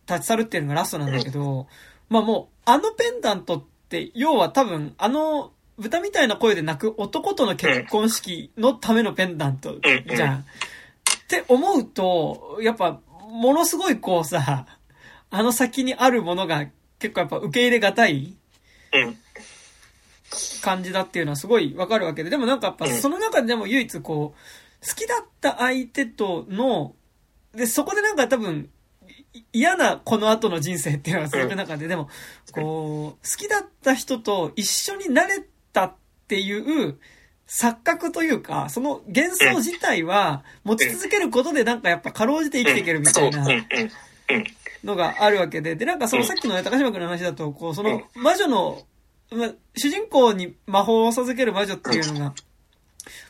[0.08, 1.67] 立ち去るっていうのがラストなんだけど、
[2.10, 10.39] まあもう、あのペンダントって、要は多分、あの、豚みたいな声で泣く男との結婚式のためのペンダントじゃん。
[10.39, 10.43] っ
[11.28, 12.99] て思うと、やっぱ、
[13.30, 14.67] ものすごいこうさ、
[15.32, 16.67] あの先にあるものが
[16.99, 18.38] 結構やっぱ受け入れがたい
[20.62, 26.95] 感じだっていうのはすごいわかるわけで、でもなんかやっぱその中でも唯一こう、好きだった相手との、
[27.53, 28.69] で、そこでなんか多分、
[29.51, 32.10] 嫌なこの後の人生っていうのが続く中で、でも、
[32.51, 35.93] こう、好きだった人と一緒になれたっ
[36.27, 36.97] ていう
[37.47, 43.45] 錯覚というか、その幻想自体は持ち続けることでなんかやっぱかろうじて生きていけるみたいな
[44.86, 48.84] のがあるわけで、で、なんかそのさっきのね、高島君の話だと、こう、その魔女の、
[49.32, 52.34] ま、主人公に魔法を授ける魔女っていうのが、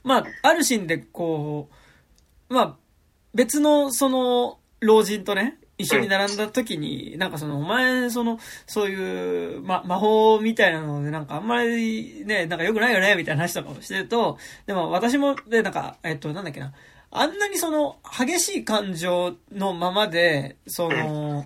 [0.03, 1.69] まあ、あるシーンでこ
[2.49, 2.75] う、まあ、
[3.33, 14.37] 別のその老人とね、一緒に並んだ時に、なんかその、お前、その、そういう、ま、魔法みたいなので、なんかあんまりね、なんか良くないよね、みたいな話とかをしてると、
[14.67, 16.73] でも私も、で、なんか、えっと、なんだっけな、
[17.17, 21.45] あんなにその、激しい感情のままで、その、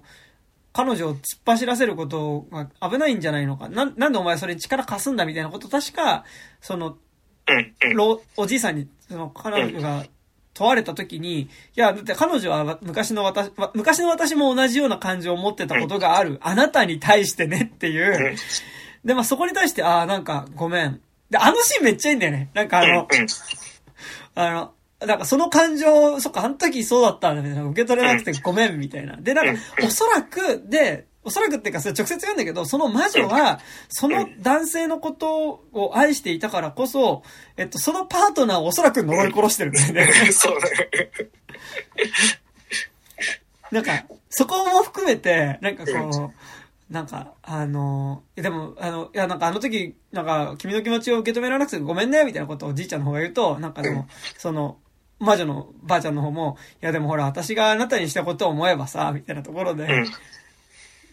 [0.73, 3.69] 彼女を突っ走らせることが危ないんじゃないのか。
[3.69, 6.23] な、なんでお前それに力貸すんだみたいなこと確か、
[6.61, 6.97] その、
[8.37, 10.05] おじいさんに、その、彼女が
[10.53, 16.39] 問われた時に、いや、だって彼女は昔の私、昔の私も同じような感情を持ってたことがある。
[16.41, 18.35] あなたに対してねっていう。
[19.05, 21.01] で、まあそこに対して、ああ、なんかごめん。
[21.29, 22.49] で、あのシーンめっちゃいいんだよね。
[22.53, 23.07] なんかあの、
[24.35, 24.73] あの、
[25.05, 29.15] なんかその感情、そっか、あの時そうだったんだみたいな、受け取れなくてごめんみたいな。
[29.15, 37.23] で、なんか、おそらく、で、おそらくっていうか、それ直接言うんだけど、その魔女は、その男性のことを愛していたからこそ、
[37.55, 40.07] えっと、そのパートナーをおそらく呪い殺してるんだよね。
[40.31, 41.11] そうだね。
[43.71, 54.07] なんか、そこも含めて、なんかこう、なんか、あの、でも、あの、いや、なんかあの時、なんか、君の気持ちを受け止められなくてごめんね、みたいなことをおじいちゃんの方が言うと、なんかでも、
[54.37, 54.77] その、
[55.19, 59.87] 魔女のばあちゃんの方も、いやでもほら、私があなたにしたことを思えばさ、みたいなところで、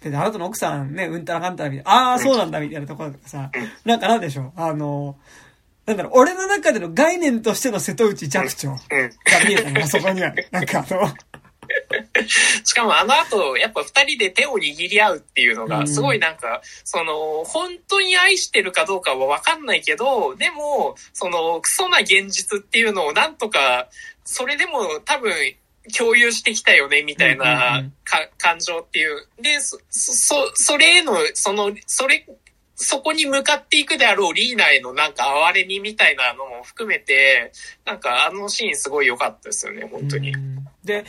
[0.02, 3.50] で、あなたの奥さんね、うんたらかんたらみたいな、ああ、そうなんだ、みたいなところとかさ、
[3.84, 4.42] なんかなんでしょ？
[4.42, 5.16] う、あの、
[5.86, 8.76] なんだろう、俺の中での概念としての瀬戸内寂聴が
[9.46, 10.32] 見えたの、そこには。
[10.52, 11.08] なんかあの、
[12.64, 23.88] しかもあの後、やっぱ二人で手を握り合うっていうのが、すごいなんか、その、本当に愛してるかどうかはわかんないけど、でも、その、クソな現実っていうのをなんとか、
[24.24, 25.32] それでも多分、
[25.96, 29.28] 共有してきたよね、みたいなか、感情っていう。
[29.40, 32.26] で、そ、そ、それへの、その、それ、
[32.76, 37.52] そこに向かっていくであろうリーナへのなんか哀れみみたいなのも含めて、
[37.86, 40.34] なんかあのシーンすごい良かったですよね、本当に。
[40.84, 41.04] で、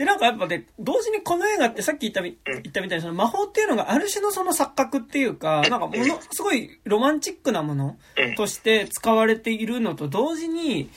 [0.00, 7.98] で、なんかやっぱね、同時にこの映画ってさっき言ったみ、言ったみたいにその魔法っていうのがある種のその錯覚っていうか、なんかものすごいロマンチックなもの
[8.34, 10.88] として使われているのと同時に、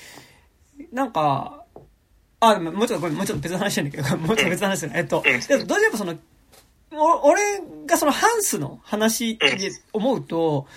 [0.93, 1.65] なんか、
[2.39, 4.93] あ、もうちょっと、もうちょっと別の話なんだけど、 もうちょっと別の話だね。
[4.95, 6.17] えっと、同時にやっぱその、
[6.95, 7.41] 俺
[7.85, 10.67] がそのハンスの話で思うと、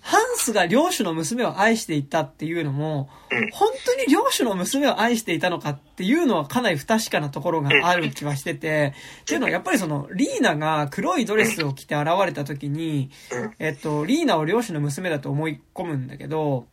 [0.00, 3.08] ハンスが領主の娘を愛していたっていうのも、
[3.52, 13.10] 本当に領主の娘を愛していたのかっていうのはかなり不確かなところがある気はしてて、っていうのはやっぱりその、リーナが黒いドレスを着て現れた時に、
[13.58, 16.66] えっと、リーナを領主の娘だと思い込むんだけど、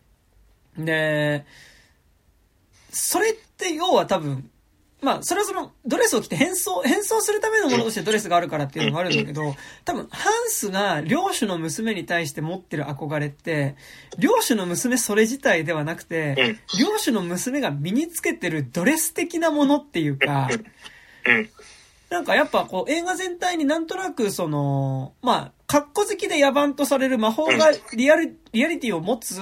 [0.77, 1.45] で、
[2.91, 4.49] それっって要は多分、
[5.01, 13.75] まあ、それはその、ドレスを着て変装、変装するためのものとしてドレスがあるからっていうのもあるんだけど、多分、ハンスが領主の娘に対して持ってる憧れって、
[14.19, 20.49] 領主の娘それ自体ではなくて、領主の娘が身につけてるドレス的なものっていうか、
[22.11, 29.39] なんかやっぱこう映画全体になんとなくその、まあ、格好好きで野蛮とされる魔法がリアル、リアリティを持つ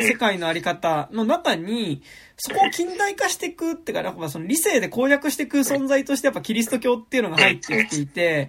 [0.00, 2.02] 世界のあり方の中に、
[2.42, 8.48] そこを近代化していくってか、やっぱその理性で攻略していく存在としてやっぱキリスト教っていうのが入ってきていて、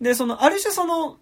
[0.00, 1.18] で、その、ある種その、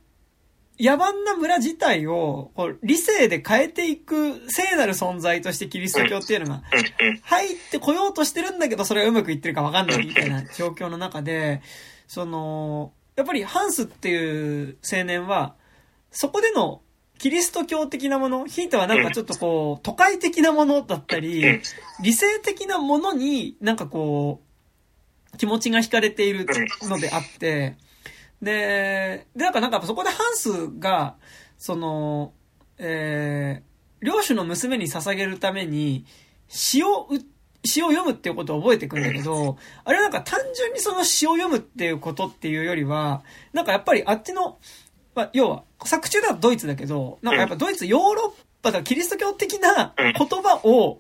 [0.79, 6.63] 野蛮な村自体をこう理性で変えていく聖なる存在としてキリスト教っていうのが
[7.23, 11.63] 入ってこようとしてるんだけどそれがうまくいってるかわかんないみたいな状況の中で、
[12.09, 15.55] その、やっぱりハンスっていう青年は、
[16.11, 16.81] そこでの
[17.19, 21.61] キリスト教的なもの、ひいてはなんかちょっとこう、都会的なものだったり、
[22.03, 24.43] 理性的なものになんかこ
[25.33, 26.47] う、気持ちが惹かれている
[26.83, 27.77] のであって、
[28.43, 31.17] で、で、なんかなんかそこでハンスが、
[31.57, 32.33] その、
[32.79, 36.05] えー、領主の娘に捧げるために、
[36.49, 37.09] 詩を
[37.65, 44.59] 詩を読むっていうことを覚えてくんだけど、あれはなんか単純にその詩を読むっていうことっていうよりは、なんかやっぱりあっちの、
[45.15, 50.99] まあ、要は、作中ではドイツだけど、なんかやっぱドイツ、ヨーロッパだキリスト教的な言葉を、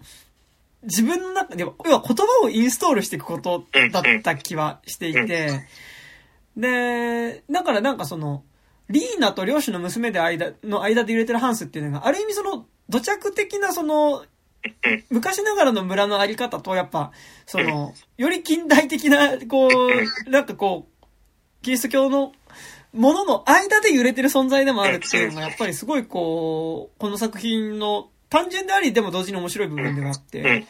[0.82, 5.66] 自分の中で、要は言葉をインストールしていくことだった気はしていて、
[6.56, 8.44] で、だからなんかその、
[8.88, 14.24] リーナと漁師の娘で間、の間で揺れてるハンスっていうのが、ある意味その、土着的なその、
[15.10, 17.12] 昔ながらの村のあり方と、やっぱ、
[17.46, 21.06] その、より近代的な、こう、なんかこう、
[21.62, 22.32] キリスト教の
[22.94, 30.66] ものの間で揺れてる存在でもあるっていうのが、やっぱりすごいこう、この作品の単純であり、でも同時に面白い部分でもあって、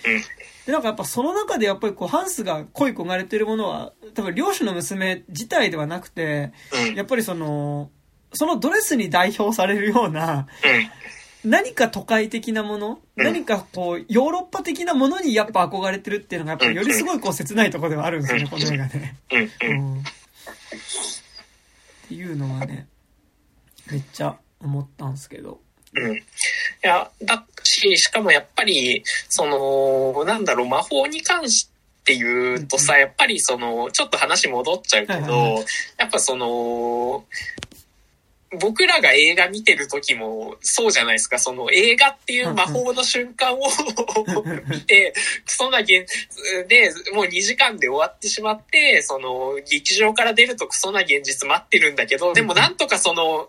[0.66, 6.52] で、なんかやっぱその中でやっぱりこう、ハンスが恋焦がれてるものは、多分漁師の娘自体ではなくて、
[6.94, 7.90] やっぱりその、
[8.32, 10.46] そのドレスに代表されるような、
[11.44, 19.18] 何か都会的なもの、何かこう、ヨーロッパ的なものにやっぱ憧れてるっていうのが、やっぱよりすごいこう切ないところではあるんですよね、この映画ね。
[19.30, 20.04] うん。
[22.04, 22.86] っていうのはね、
[23.90, 25.60] めっちゃ思ったんですけど。
[25.94, 26.16] うん。
[26.16, 26.20] い
[26.82, 31.70] や、だし、しかもやっぱり、その、なんだろう、魔法に関し
[32.04, 35.64] て言うとさ、やっぱりその、ちょっと話戻っちゃうけど、
[35.98, 37.24] やっぱその、
[38.58, 41.38] 僕らが映画見てる時もそうじゃないですか。
[41.38, 43.62] その映画っていう魔法の瞬間を
[44.68, 45.14] 見て、
[45.46, 46.06] クソな現
[46.68, 53.48] で、もう2時間で終わってしまって、その劇場から出るとクソな現実待ってるんだけど、でもなんとかその、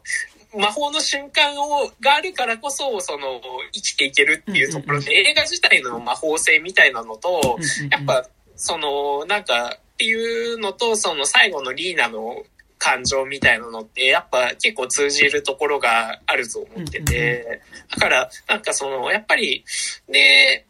[0.58, 3.42] 魔法の瞬間を、があるからこそ、その、
[3.74, 7.58] 生きていけるっていうところで、映画自体の魔法性みたいなのと、
[7.92, 8.26] やっぱ、
[8.56, 12.44] その、なんか、っていうのと、その最後のリーナの
[12.86, 19.66] 感情みたいなのってやっぱ結構通じるところがあると思ってて、だからなんかそのやっぱり
[20.08, 20.68] ね、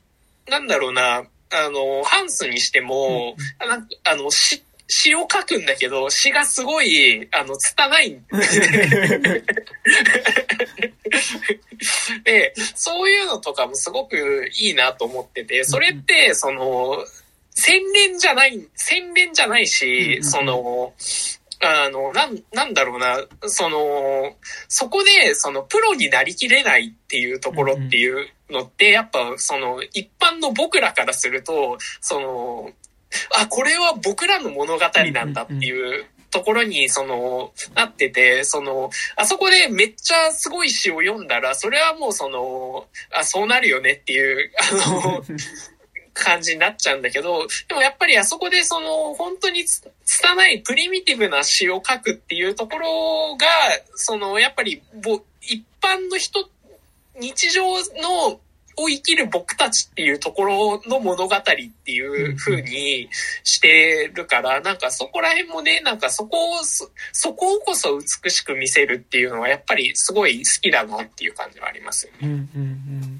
[0.49, 8.17] なんだろうな、あの、ハンスにしても、なんかあの、詩、詩を書くんだけど、詩がすごい、あの、拙い。
[12.23, 17.05] で、そういうのとかもすごくいいなと思ってて、それって、その、
[17.51, 20.93] 洗練じゃない、洗練じゃないし、その、
[21.65, 24.35] あの、なん、なんだろうな、その、
[24.67, 32.71] そこで、その、プロになりきれないっていうところっていうのって、やっぱ、その、一般の僕らからすると、その、
[33.39, 45.23] あ、これは僕らの物語なんだっていうところに、その、なってて、その、あそこでめっちゃすごい詩を読んだら、それはもうその、あ、そうなるよねっていう、あの、
[46.15, 53.45] 感じになっちゃうんだけど、でもやっぱりあそこでその本当に拙いプリミティブな詩を書くっていうところが、
[53.95, 54.81] そのやっぱり
[55.41, 56.49] 一般の人、
[57.19, 57.63] 日常
[58.01, 58.39] の
[58.77, 61.41] を生きる僕たちっていうところの物語っ
[61.85, 63.07] ていう風に
[63.43, 72.17] してるから、なんかそこら辺もね、なんかそこを、そこをこそ美しく見せるっていうのはやっぱりすごい好きだなっていう感じはありますよね。
[72.23, 72.65] うんうんう
[73.05, 73.14] ん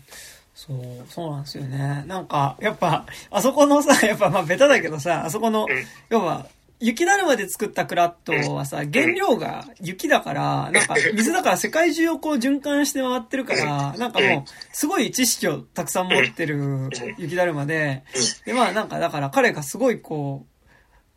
[0.67, 0.77] そう、
[1.09, 2.03] そうなんですよね。
[2.07, 5.67] なんか、やっぱ、あそこのさ、 やっぱまあベタだけどさ、あそこの、
[6.09, 6.47] 要は、
[6.79, 14.43] 雪だるまで作ったクラットはさ、原料が雪だから、なんか水だから世界中をこう循環して回ってるから、なんかもう、
[14.73, 18.03] すごい知識をたくさん持ってる雪だるまで、
[18.45, 20.45] で、まあなんかだから彼がすごいこ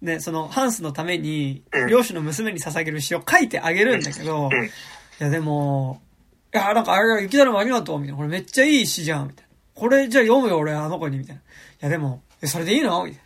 [0.01, 4.51] う、ね、そのハンスのために、漁師の娘に捧げる詩を書いてあげるんだけど、
[5.21, 6.08] いやでも、い
[6.59, 8.17] や、なんかあれ、雪だるまありがとう、みたいな。
[8.17, 9.49] これめっちゃいい詩じゃん、みたいな。
[9.75, 11.41] これじゃあ読むよ、俺、あの子に、みたいな。
[11.41, 11.45] い
[11.81, 13.05] や、でも、それでいいの？
[13.05, 13.21] みたい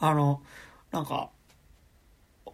[0.00, 0.08] な。
[0.08, 0.42] あの、
[0.90, 1.30] なんか、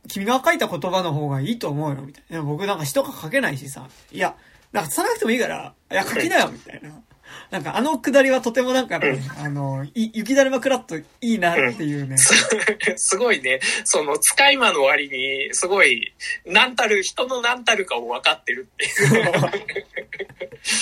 [0.08, 2.42] 君が書いた言葉の方がいいと思うよ、みたいな。
[2.42, 3.88] 僕なんか詩とか書けないしさ。
[4.12, 4.36] いや、
[4.72, 6.90] なんか伝なくてもいいから、いや、書きなよ、みたいな。
[7.50, 12.16] なんかあのくだりはとてもなんかやっぱ、ね、あの、雪だるまクラッといいなっていうね。
[12.90, 16.14] うん、 すごいね、その使い魔の割に、すごい、
[16.46, 19.32] 何たる、人の何たるかを分かってるっていう。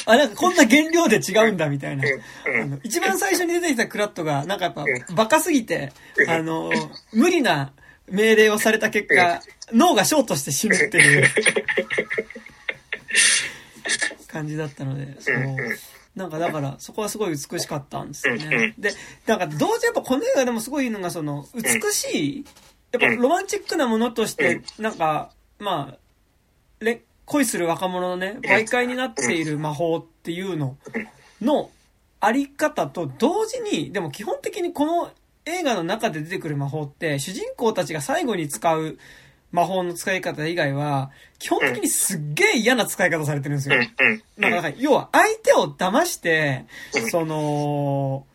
[0.07, 2.05] あ、なんかこんな原料で違うんだみたいな。
[2.05, 4.85] あの一番最初に出てきたクラットが、なんかやっぱ
[5.15, 5.93] バカすぎて、
[6.29, 6.71] あの、
[7.13, 7.73] 無理な
[8.09, 9.43] 命令をされた結果、
[9.73, 11.29] 脳がショートして死ぬっていう
[14.29, 15.37] 感じだったので、そう。
[16.17, 18.75] なんかだから、そこはすごい美しかったんですよね。
[18.79, 18.91] で、
[19.27, 22.45] なんか同時やっぱこの映画でもすごいのが、その、美しい、
[22.93, 25.99] やっぱロマンチックなものとして、なんか、まあ、
[26.85, 30.79] れ、恋する若者のね、媒介になっている魔法っていうの
[31.43, 31.71] の
[32.21, 35.11] あり方と同時に、でも基本的にこの
[35.45, 38.99] 映画の中で出てくる魔法って、主人公たちが最後に使う
[39.53, 43.77] 魔法の使い方以外は、基本的にすっげえ嫌な使い方されてるんですよ。
[44.51, 46.65] なんか、要は相手を騙して、
[47.11, 48.27] その、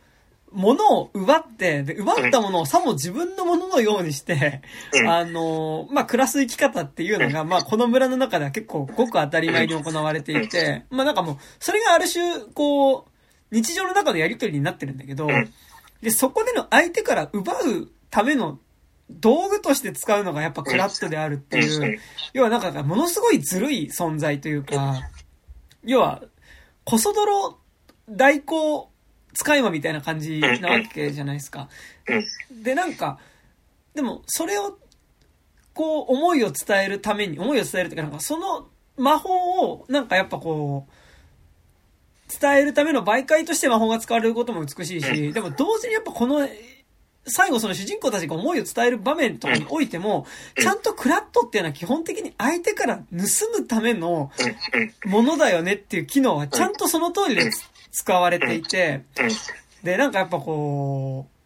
[0.51, 4.61] 物を奪って、で、奪ったものをさも自分のもののようにして、
[5.07, 13.11] あの、まあ、暮らす生き方っていうのが、まあ、この村の中では結構ごく当たり前に行われていて、まあ、なんかもう、それがある種、こう、
[13.51, 15.27] 日常の中のやりとりになってるんだけど、
[16.01, 18.59] で、そこでの相手から奪うための
[19.19, 21.99] 道具として使うのがやっぱクラットであるっていう、
[22.33, 25.09] 要はなんかものすごいずるい存在というか、
[25.83, 26.21] 要は、
[26.83, 27.57] コソ泥
[28.09, 28.91] 代行
[29.33, 31.69] 使い魔みたいな感じなわけじゃないですか。
[32.51, 33.19] で、なんか、
[33.93, 34.77] でもそれを、
[35.73, 40.91] こう思いを伝えるために、思いを伝えるというかなんかその魔法をなんかやっぱこう、
[42.39, 46.47] 伝えるための媒介として魔法が使われることも美しいし、でも同時にやっぱこの
[47.25, 50.25] 最後その主人公たちが思いを伝える場面とかにおいても、
[50.59, 53.03] ちゃんとクラットっていうのは基本的に相手から盗
[53.59, 54.31] むための
[55.05, 57.51] ものだよねっていう機能はちゃんとその通りで
[57.91, 59.03] 使われていて、
[59.83, 61.41] で、なんかやっぱこう、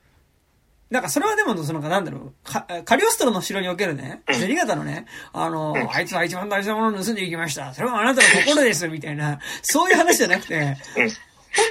[0.94, 2.34] なんかそれはでも、その、なんだろう、
[2.86, 7.74] カリオストロの城におけるね、ゼニガタのね、あの、あいつは一番大事なものを盗んでいきました。
[7.74, 10.76] それはあなたの心です、みたいな、そういう話じゃなくて、本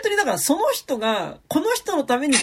[0.02, 2.36] 当にだからその人が、この人のために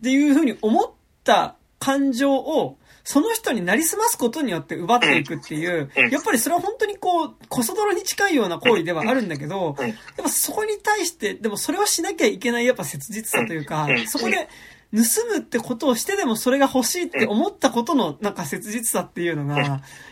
[0.00, 0.90] っていうふうに思っ
[1.24, 14.48] た感情を、その人になりすますことによって奪っていくっていう、やっぱりそれは本当にこう、こそ泥に近いような行為ではあるんだけど、やっぱそこに対して、でもそれをしなきゃいけないやっぱ切実さというか、そこで
[14.92, 14.98] 盗
[15.28, 19.56] むってことをしてでもそれが欲しいって思ったことのなんか切実さっていうのが、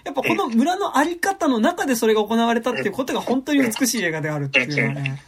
[0.04, 5.22] やっぱこの村のあり方の中でそれが行われたっていうことが本当に美しい映画であるっていうのはね、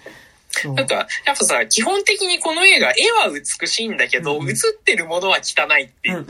[0.74, 0.94] なんか、
[1.24, 6.24] やっぱさ、基本的にこの映画、絵は美しいんだけど、うん、映ってるものは汚いっていう。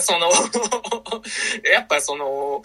[0.00, 0.30] その、
[1.72, 2.62] やっぱその、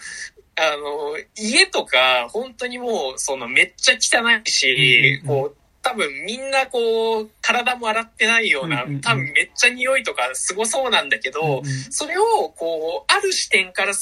[0.56, 13.92] あの、家とか、本当にもう、その、めっちゃ汚いし、こう、多分みんなこう、体も洗ってないような、多分めっちゃ匂いとかすごそうなんだけど、それをこう、ある視点から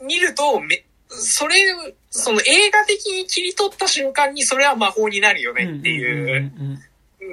[0.00, 1.56] 見るとめ、それ、
[2.10, 6.52] その映画的に切り取った瞬間にそれは魔法になるよねっていう、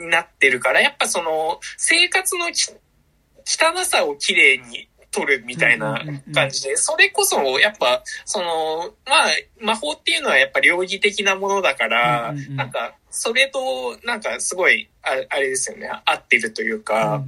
[0.09, 6.01] なってるから、やっぱその生活の汚さをきれいに撮るみたいな
[6.33, 17.23] 感じで、それこそやっぱ、その、まあ、魔法っていうのはやっぱ両義的なものだから、なんか、それと、なんかすごい、あれですよね、合ってるというか、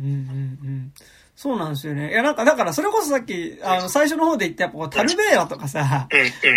[1.42, 2.12] そうなんですよね。
[2.12, 6.08] いや、なんか、だから、それこそさっき、あの、最初の方で言った、やっぱ、タルベーラとかさ、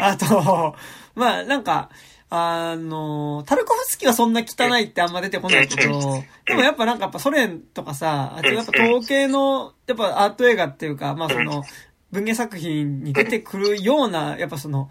[0.03, 0.77] あと、
[1.17, 1.89] まあ、なんか、
[2.29, 11.65] あの、タルコフスキーはそんな汚いってあんま出てこないけど、でもやっぱなんかやっぱソ連とかさ、あとやっぱ統計の、やっぱアート映画っていうか、まあその、
[12.13, 14.91] 文芸作品に出てくるような、やっぱその、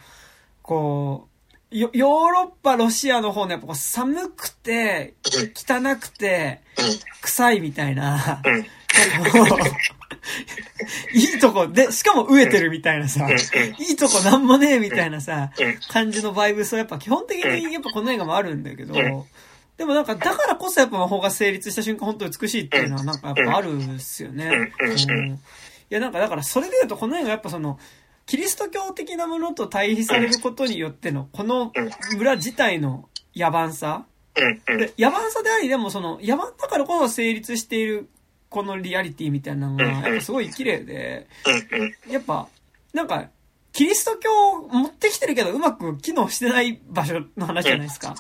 [0.64, 1.34] こう、
[1.76, 5.14] ヨーロッパ、ロシアの方のやっぱ寒くて、
[5.56, 6.62] 汚くて、
[7.22, 8.42] 臭いみたいな、
[11.14, 15.52] いいとこで、しかも飢えてるみたいなさ、いいとこなんもねえみたいなさ、
[15.90, 18.94] 感じのバイブスはやっぱ基本的にやっぱこの映画もあるんだけど、
[19.78, 24.72] でもなんか、だからこそやっぱ魔法が成立した瞬間本当美しいっていうのはなんかやっぱあるんですよね。
[24.80, 25.38] うん、い
[25.90, 27.80] やなんかだからそれで言うとこの映画やっぱその、
[28.26, 31.72] キリスト教的なものと対比されることによっての、この
[32.16, 34.06] 村自体の野蛮さ。
[34.36, 38.10] で、野蛮さであり、でもその、野蛮だからこそ成立している
[38.54, 41.26] このリアリティみたいなのが、やっぱすごい綺麗で、
[42.08, 42.48] やっぱ、
[42.94, 43.30] なんか、
[43.72, 48.16] キリスト教を持ってきてるけどうまく機能してない場所の話じゃないですか。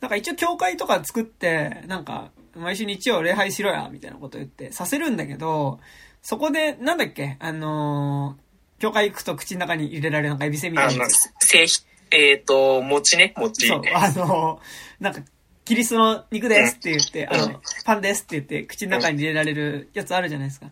[0.00, 5.80] なんか一応教会とか作って、なんか、毎週日曜礼拝しろや、みたいなこと言って、させるんだけど、
[6.22, 13.66] そこで、なんだっけ、あのー、教会行くと口の中に入れられるなんかエビせんみたあのいなやつ。、製品、えっ、と、餅ね、餅。
[13.66, 15.20] そう、あのー、なんか、
[15.68, 17.52] キリストの肉ですって言って、あうん。
[17.52, 20.70] の、パンですって言って、口の中に入れられるやつあるじゃないですか。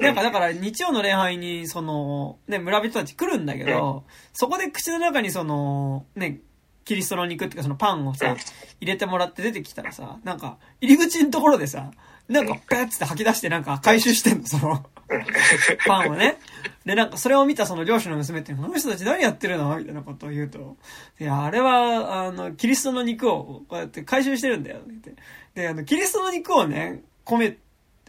[0.00, 6.42] なんか、だから、日曜の礼拝に、その、ね、村人たち来るんだけど、そこで口の中にその、ね、
[6.84, 11.90] キリストの肉っていうかそのパンをさうん、入れてもらって出てきたらさ、なんか、入り口のところでさ、
[12.28, 14.84] なんか、ペッつって吐き出してなんか回収してんの、その、
[15.86, 16.38] パンをね。
[16.84, 19.76] で、なんか、それを見たその漁師の娘っていうの、人たち何やってるの？
[19.78, 20.76] みたいなことを言うと、
[21.20, 25.14] いや、あれは、あの、キリストの肉をこうやって回収してるんだよ、って。
[25.54, 27.58] で、あの、キリストの肉をね、米、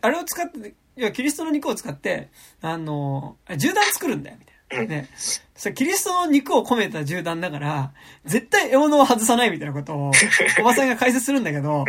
[0.02, 2.30] あれを使って、いや、キリストの肉を使って、
[2.62, 4.96] あの、銃弾作るんだよ、みたいな。
[4.96, 5.10] ね。
[5.56, 7.94] それキリストの肉を込めた銃弾だから、
[8.26, 10.12] 絶対獲物を外さないみたいなことを、
[10.60, 11.86] おばさんが解説するんだけど、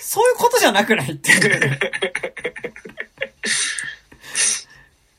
[0.00, 1.78] そういうことじゃなくないっていう。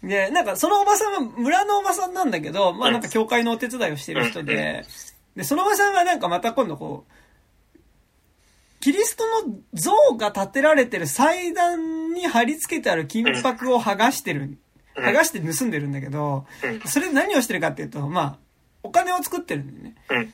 [0.04, 4.86] で、なんかそのおばさんは村のおばさんなんだけど、まあなんか教会のお手伝いをしてる人で、
[5.36, 7.12] で、そのおばさんがなんかまた今度こう、
[8.82, 14.58] キリストの像が建てられてる祭壇に貼り付けてある金箔を剥がしてる、
[14.96, 16.46] 剥がして盗んでるんだけど、
[16.86, 18.38] それで何をしてるかっていうと、まあ、
[18.82, 19.96] お金を作ってるんだよね。
[20.10, 20.34] うん。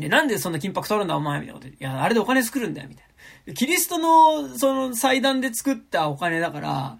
[0.00, 3.09] で、なんでそんな金箔取るんだお前みたいなこといや、あれでお金作るんだよ、みたいな。
[3.50, 6.98] でキリストの、その祭壇で作ったお金だから、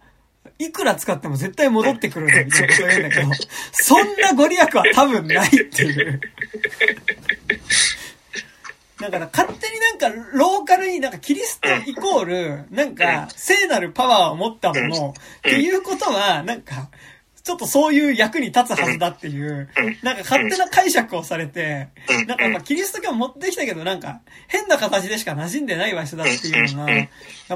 [0.59, 3.29] いくら使っても絶対戻ってくるんだ、みたいなことを言うんだけど、
[3.73, 6.21] そんなご利益は多分ないっていう。
[9.01, 16.91] だから勝手になんかローカルになんかキリストイコールなんか聖なるパワーを持ったものっていうことはなんか
[17.43, 19.69] ちょっとそういう役に立つはずだっていう
[20.03, 21.89] なんか勝手な解釈をされて
[22.27, 27.07] なんかやっぱキリスト教持ってきたけどなんか変な形でしか馴染んでない場所だっていうのがや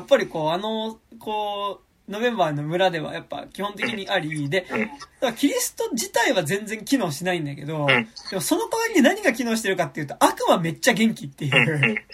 [0.00, 4.86] っぱりこうあのこうノベンバーの村ではやっぱ基本的にありで、だか
[5.22, 12.04] らキリスト自体は全然機能しないんだけど、でもその代わりに何が機能してるかっていうと悪魔めっちゃ元気っていう。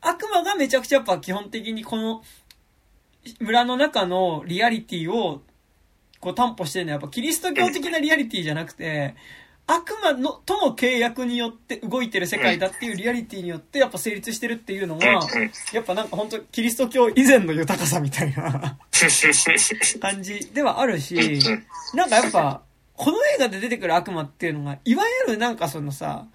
[0.00, 2.22] 悪魔がめちゃくちゃやっぱ基本的にこの
[3.38, 5.42] 村の中のリアリティを
[6.22, 9.16] こう担保してるのはやっぱキリスト教的なリアリティじゃなくて、
[9.66, 15.06] 悪魔のとの契約によって動いてる世界だっていうリアリティによってやっぱ成立してるっていうのが、
[15.72, 18.78] やっぱなんか本当キリスト教以前の豊かさみたいな
[20.00, 21.40] 感じではあるし、
[21.92, 22.62] なんかやっぱ、
[22.94, 26.26] この映画で出てくる悪魔っていうのが、いわゆるなんかそのさ、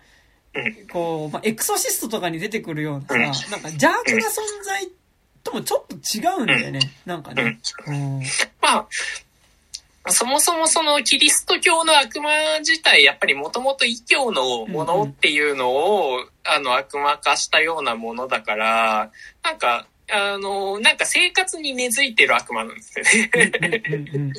[0.92, 4.90] こう、まあ、エクソシストとかに出てくるようなさ、なんか邪悪な存在
[5.44, 6.80] ともちょっと違うんだよね。
[7.06, 7.60] なんかね。
[7.88, 8.20] うん。
[8.62, 8.88] まあ、
[10.10, 12.30] そもそもそのキリスト教の悪魔
[12.60, 19.12] 自体、やっぱりもともと異教のものっていうのを、あの、悪魔化したようなものだから、
[19.44, 24.34] なんか、あの、なんか生活に根付いてる悪魔なんですよね。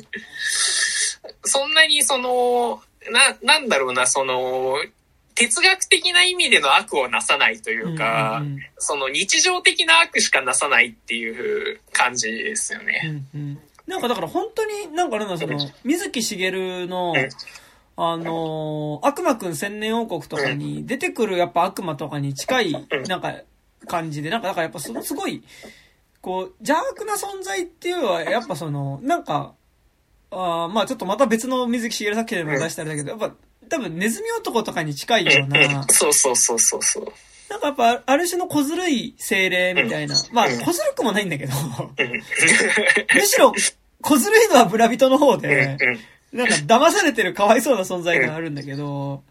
[1.45, 4.77] そんなにその、な、なんだろうな、その、
[5.35, 13.27] 哲学的な意味での悪をなさないというか、うんうんその日常的な悪しかなさないっていう感じですよね。
[13.33, 13.59] うんうん
[13.89, 17.13] なんかだから本当になんかなんだその、水木しげるの、
[17.97, 23.33] あのー悪魔くん千年王国とかに出てくるやっぱ悪魔とかに近い、なんか
[23.87, 25.43] 感じで、なんかだからやっぱそのすごい、
[26.21, 29.53] こう、邪悪な存在っていうのは、やっぱその、なんか、
[30.31, 33.33] あーまあちょっとまた別の水木しげる作品でも出したらだけど、やっぱ
[33.69, 37.05] 多分ネズミ男とかに近いような、そうそうそうそうそう。
[37.49, 41.53] なんかやっぱある種の小ずるい精霊みたいな、まあ小ずるくもないんだけど、
[43.15, 43.51] むしろ
[44.01, 45.77] 小ずるいのは村人の方で、
[46.31, 49.23] なんか騙されてるかわいそうな存在があるんだけど、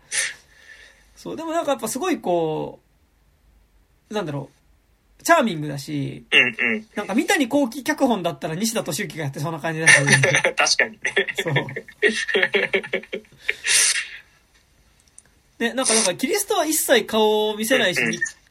[1.17, 2.81] そう、でもなんかやっぱすごいこ
[4.11, 4.51] う、なんだろ
[5.21, 6.25] う、チャーミングだし。
[6.95, 11.01] なんか三谷幸喜脚本だったら西田敏行がやってそうな感じだし、 確かにね。
[11.43, 11.55] そう。
[15.59, 18.01] ね、なんかなんかキリストは一切顔を見せないし、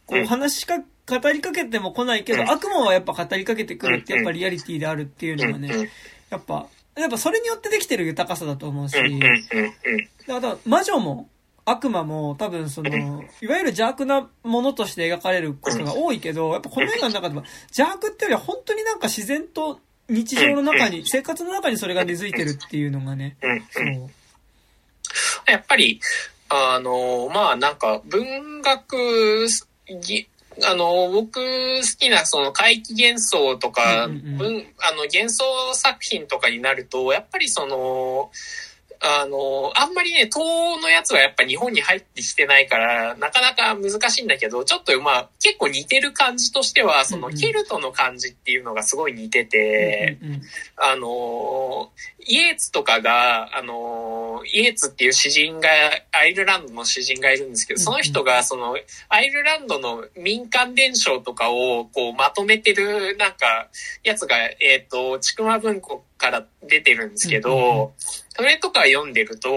[0.05, 5.89] こう話しか、語りかけても来ないけど、悪魔はやっぱ語りかけてくるってやっぱリアリティであるっていうのがね、
[6.29, 8.95] やっぱ、やっぱそれによってできてる豊かさだと思うし。
[10.27, 11.29] だから魔女も
[11.63, 19.79] 悪魔も多分その、いわゆる邪悪なものとして描かれることが多いけど、やっぱこの映画の中では邪悪っていうよりは本当になんか自然と
[20.09, 24.09] 日常の中に、生活の中にそれが根付いてるっていうのがね、うんそう。
[25.51, 25.99] やっぱり、
[26.49, 29.47] あの、まあなんか文学、
[30.01, 30.27] ぎ
[30.63, 35.43] あの、僕好きなその怪奇幻想とか、うんうんあの幻想
[35.73, 38.31] 作品とかになると、やっぱりその、
[39.01, 50.41] あの、あんまりね、東のやつはやっぱ日本に入ってきてないから、なかなか難しいんだけど、ちょっとまあ、結構似てる感じとしては、そのケルトの感じっていうのがすごい似てて、うんうん
[50.79, 55.69] あの、イエーツとかが、あの、イエーツっていう詩人が、
[56.11, 58.77] アイルランドの詩人がいるんですけど、その人が、その、
[59.09, 63.69] アイルランドの民間伝承とかを、こう、まとめてる、なんか、
[64.03, 67.93] やつが、えっ、と、ちくま文庫から出てるんですけど、
[68.35, 69.49] それとか読んでると、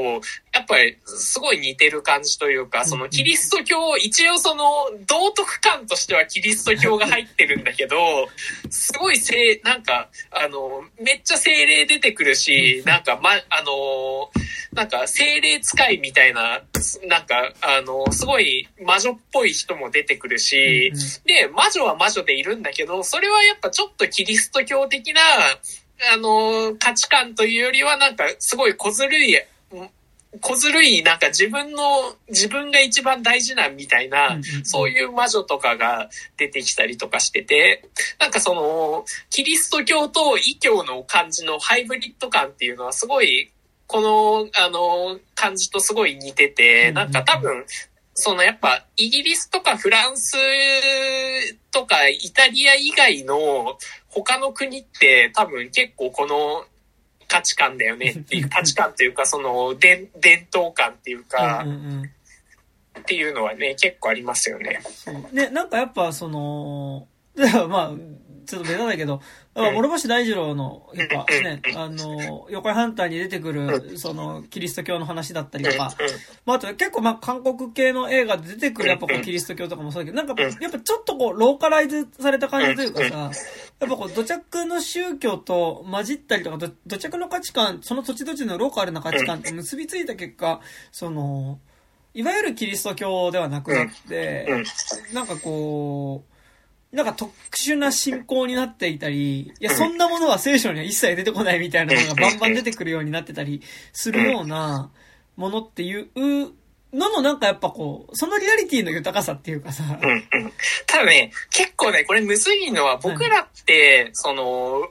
[0.53, 4.65] やっぱりすごい似てる感じというか、そのキリスト教、一応その
[5.07, 7.97] 道徳観としてはキリスト教が入ってるんだけど、
[8.71, 14.31] すごいせなんか、あの、めっちゃ精霊出てくるし、なんか、ま、あの、
[14.73, 16.63] なんか精霊使いみたいな、
[17.07, 20.93] なんか、あの、すごい魔女っぽい人も出てくるし、
[21.27, 25.21] で、魔女は魔女でいるんだけど、それはやっぱちょっとキリスト教的な、
[26.13, 29.37] あの、価値観というよりはなんかすごい小ずるい、
[30.41, 31.83] 小ずるい、なんか自分の、
[32.29, 37.85] 自分が一番大事なみたいな、そういう魔女とかが出てきたりとかしてて、
[38.19, 43.51] なんかその、キリスト教と異教の感じのハイブリッド感っていうのはすごい、
[43.89, 47.67] この、あの、感じとすごい似てて、なんか多分、
[48.15, 50.37] そのやっぱイギリスとかフランス
[51.71, 53.79] とかイタリア以外の
[54.11, 56.65] 他の国って多分結構この
[57.29, 62.11] 価値観だよねっていう価値観というかその伝伝統感っていうかうんうんうん
[63.01, 64.81] っていうのはね結構ありますよね。
[65.33, 67.07] ね、なんかやっぱその、
[67.69, 67.93] まあ、
[68.47, 69.21] ちょっとベタだけど、
[69.61, 75.95] 諸星大二郎の、やっぱね、あの、妖怪ハンターに出てくる、その、キリスト教の話だったりとか、
[76.47, 83.31] まあ、あと結構まあ、韓国系の映画で出てくるやっぱこう、キリスト教とかもそうだけど、なんか、やっぱちょっとこう、ローカライズされた感じというかさ、やっ
[83.81, 90.61] ぱこう、土着の宗教と混じったりとか、ど土着の価値観、その土地土地のローカルな価値観と結びついた結果、
[90.93, 91.59] その、
[92.13, 94.65] いわゆるキリスト教ではなくなって、
[95.13, 96.30] なんかこう、
[96.93, 103.63] なんか特殊な信仰になっていたり、いや、そんなものは聖書には一切出てこないみたいなのがバンバン出てくるようになってたり
[103.93, 104.91] するような
[105.37, 106.09] ものっていう
[106.93, 110.25] ののなんかやっぱこう、そのリアリティの豊かさっていうかさ、うんうん。
[110.87, 114.89] ただね、結構ね、これむずいのは僕らって、その、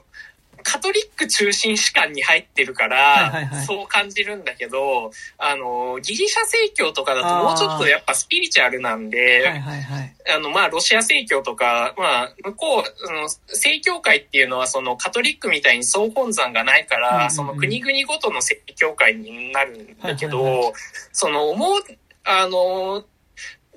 [0.62, 9.46] カトリック中心史観に入ってるかはいらそう感じるんだけど、あの、ギリシャ正教とかだともうちょっとやっぱスピリチュアルなんで。
[10.28, 20.72] あの、まあ、ロシア正教とか、まあ、向こう、その、正教会っていうのは、その、カトリックみたいに総本山がないから、その、国々ごとの正教会になるんだけど、
[21.12, 21.82] その、思う、
[22.24, 23.04] あの、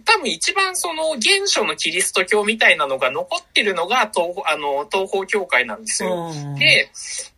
[0.05, 6.31] 多分一番その原初のキリスト教みたいなのが残ってるのが東あの東方教会なんですよ。
[6.33, 6.55] うん。
[6.55, 6.89] で、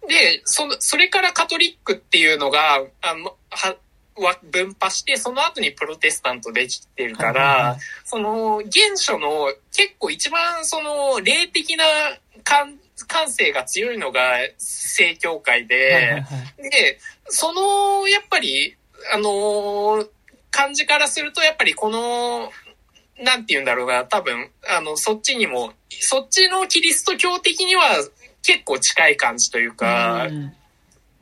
[0.07, 3.75] で、その、それからカトリックっていうのが、あの、は、
[4.17, 11.83] は分派して、その後にプロテスタントできてるから、その、原初の結構一番その、霊的な
[12.43, 16.23] 感、感性が強いのが正教会で、
[16.57, 18.75] で、その、やっぱり、
[19.13, 20.07] あのー
[20.55, 22.49] 感じからすると、やっぱりこの、
[23.21, 27.83] なんて言うんだろうな、多分、あの、そっちにも、そっちのキリスト教的には
[28.41, 30.53] 結構近い感じというか、うん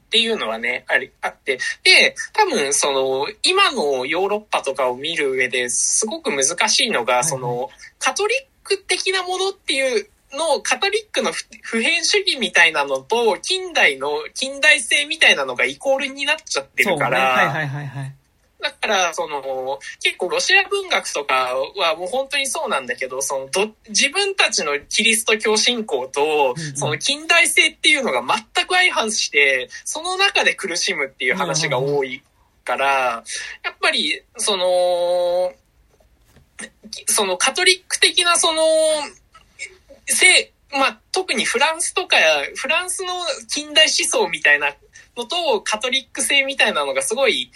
[0.05, 1.57] っていうのはね、あり、あって。
[1.83, 16.99] で、多分、その、今のヨーロッパとかを見る上ですごく難しいのが、はいその、カトリック的なものっていうの、カトリックの普普遍主義みたいなのと、近代の、近代性みたいなのがイコールになっちゃってそうね。
[16.99, 18.15] るから、はいはいはいはい。
[18.63, 28.23] だから、その、結構ロシア文学とかはもう本当にそうなんだけど、そのど、自分たちのキリスト教信仰とその近代性っていうのが
[28.55, 32.23] 全く相反して、その中で苦しむっていう話が多い
[32.63, 33.23] から、
[33.63, 35.51] やっぱり、その、
[37.07, 38.61] そのカトリック的なその、
[40.05, 42.15] せまあ、特にフランスとか、
[42.55, 43.13] フランスの
[43.49, 44.73] 近代思想みたいな
[45.17, 47.51] のと、カトリック性みたいなのがすごい、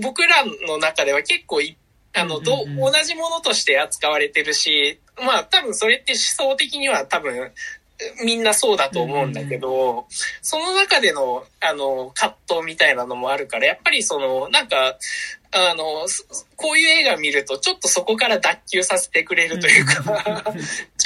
[0.00, 1.76] 僕らの中では結構い、
[2.14, 7.52] あの、ど同じものとして扱われてるし、まあ多分それって思想的には多分、
[8.24, 10.06] みんなそうだと思うんだけど、
[10.42, 14.98] その中での、あの、葛藤みたいなのもあるから、やっぱりその、なんか、
[15.52, 16.26] あの、す
[16.56, 20.44] こういう映画見ると、ちょっとそこから脱臼させてくれるというか、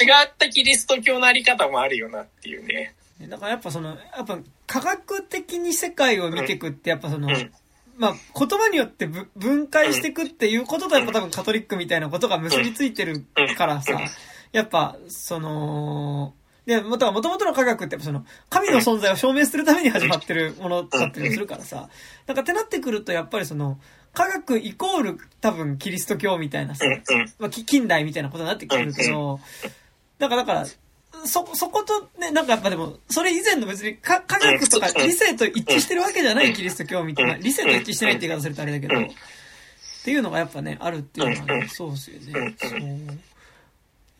[0.01, 2.93] 違ったキリスト教のあり方もあるよなっていうね。
[3.27, 7.51] だからやっぱその、やっぱ科学的に世界を見ていくって、やっぱその、うん。
[7.97, 13.25] まあ言葉によってぶ分解していくっていうこととやっぱ多分カトリックみたいなことが結びついてる
[13.57, 13.99] からさ、
[14.51, 16.33] やっぱその、
[16.65, 21.89] で、もともとの科学ってその、神の存在を証明するために始まってるものだったりするからさ、
[22.27, 23.79] なんかってなってくると、やっぱりその、
[24.13, 26.85] 科学イコール多分キリスト教みたいなさ、
[27.39, 29.39] まあ、近代みたいなことになってくるけど、
[30.29, 30.65] かだから、
[31.25, 39.05] そ、そことね、なんかやっぱでも、それ以前の別に科学とか理性と一致してるわけじゃないキリスト教みたいな、理性と一致してないって言い方するとあれだけど、っ
[40.03, 42.55] ていうのがやっぱね、あるっていうのは、ね、そうですよね。
[42.59, 42.67] そ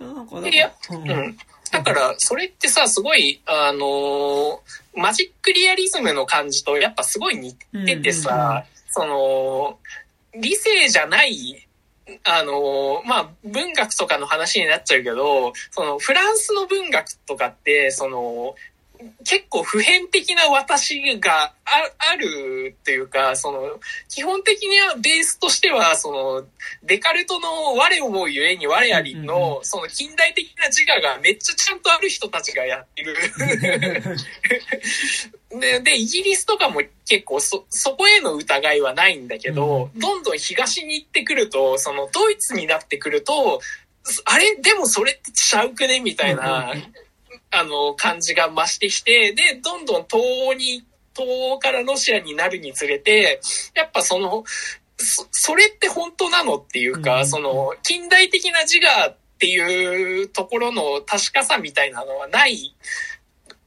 [0.05, 0.13] う。
[0.13, 1.37] なんかいや、うん。
[1.71, 4.59] だから、それってさ、すごい、あのー、
[4.95, 9.79] マジックリアリズムの感じとやっぱすごい似ててさ、その、
[10.33, 11.67] 理性じゃない
[12.24, 18.55] あの、まあ、文学とかの話になっちゃうけど、その、フランスの文学とかって、その、
[19.24, 26.45] 結構普遍的な私があるっていうか、その、基本的にはベースとしては、その、
[26.84, 33.16] デカルトの我思うゆえに我ありの、その近代的な自我がめっちゃちゃんとある人たちがやってる。
[35.60, 43.60] でで、イギリスとかも結構そ、そこへの疑いはないんだけど、どんどん東に行ってくると、そのドイツになってくると、
[44.26, 44.56] あれ？
[44.56, 45.99] でもそれってちゃうくね？
[45.99, 46.74] みたいな、
[47.52, 50.84] あの、感じが増してきて、で、どんどん東欧に、
[51.16, 53.41] 東欧からロシアになるにつれて、
[53.76, 54.43] やっぱその、
[54.97, 62.76] そそれって本当なのっていうか、その、近代的な自我っていうところの確かさみたいなのはない、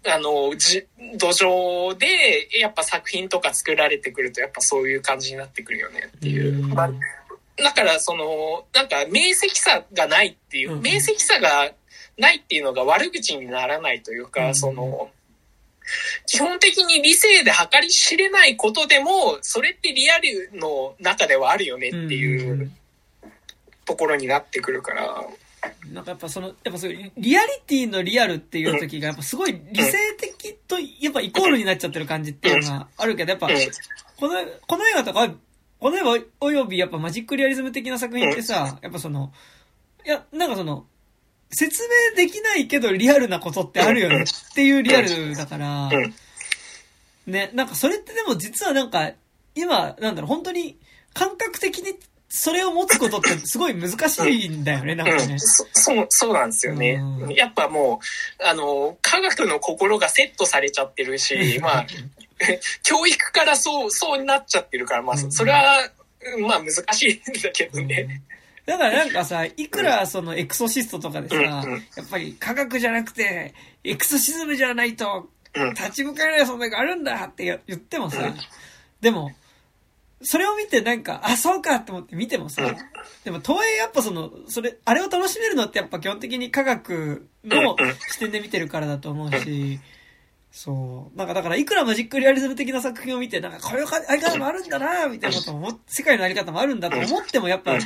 [0.07, 0.86] あの、じ、
[1.16, 6.62] 土壌で、やっぱ作品とか作られてくると、やっぱそういう感じになってくるよねっていう。
[6.68, 6.90] まあ、
[7.57, 11.72] だから、その、なんか、明晰さがないっていう、明晰さが
[12.18, 15.11] ないっていうのが悪口にならないというか、その、
[16.26, 22.70] 基本的に理性で計り知れないことでも、それってリアルの中ではあるよねっていう
[23.84, 25.24] ところになってくるから。
[25.92, 33.48] なんかやっぱその、やっぱそういう、リアリティのリアルっていう時が、やっぱすごい理性的と、やっぱイコールになっちゃってる感じっていうのがあるけど、やっぱ、
[34.16, 34.34] この、
[34.66, 35.28] この映画とか、
[35.80, 39.32] この映画およびやっぱマジックリアリズム的な作品ってさ、やっぱその、
[40.06, 40.86] いや、なんかその、
[41.50, 45.90] 説明できないけどリアルなことってあるよねっていうリアルだから、
[47.26, 49.12] ね、なんかそれってでも実はなんか、
[49.54, 50.78] 今、なんだろう、本当に
[51.12, 51.98] 感覚的に
[52.28, 55.38] それを持つことってすごい難しいんだよね、なんかね。
[55.38, 57.00] そそう、そうなんですよね。
[57.36, 58.00] やっぱも
[58.40, 61.86] う、あの、科学の心がセットされちゃってるし、 まあ、
[62.82, 65.90] 教育からそう、そうなっちゃってるから、まあ、それは、
[66.40, 68.22] まあ難しいんだけどね。
[68.66, 73.54] だからなんかさ、いくらそのエクソシストとかでさ、やっぱり科学じゃなくて、
[73.84, 78.34] エクソシズムじゃないと、立ち向かえない存在があるんだって言ってもさ、
[79.00, 79.32] でも、
[80.24, 82.62] それを見てなんか、あ、そうかって思って見てもさ、
[83.24, 87.76] でも、とはいえやっぱその、それ、あれを楽しめるのってやっぱ基本的に科学の
[88.10, 89.80] 視点で見てるからだと思うし、
[90.50, 91.18] そう。
[91.18, 97.76] なんかだからいくらマジックリアリズム的な作品を見て、なんかこういうあり方もあるんだなみたいなことも、世界のあり方もあるんだと思ってもやっぱ、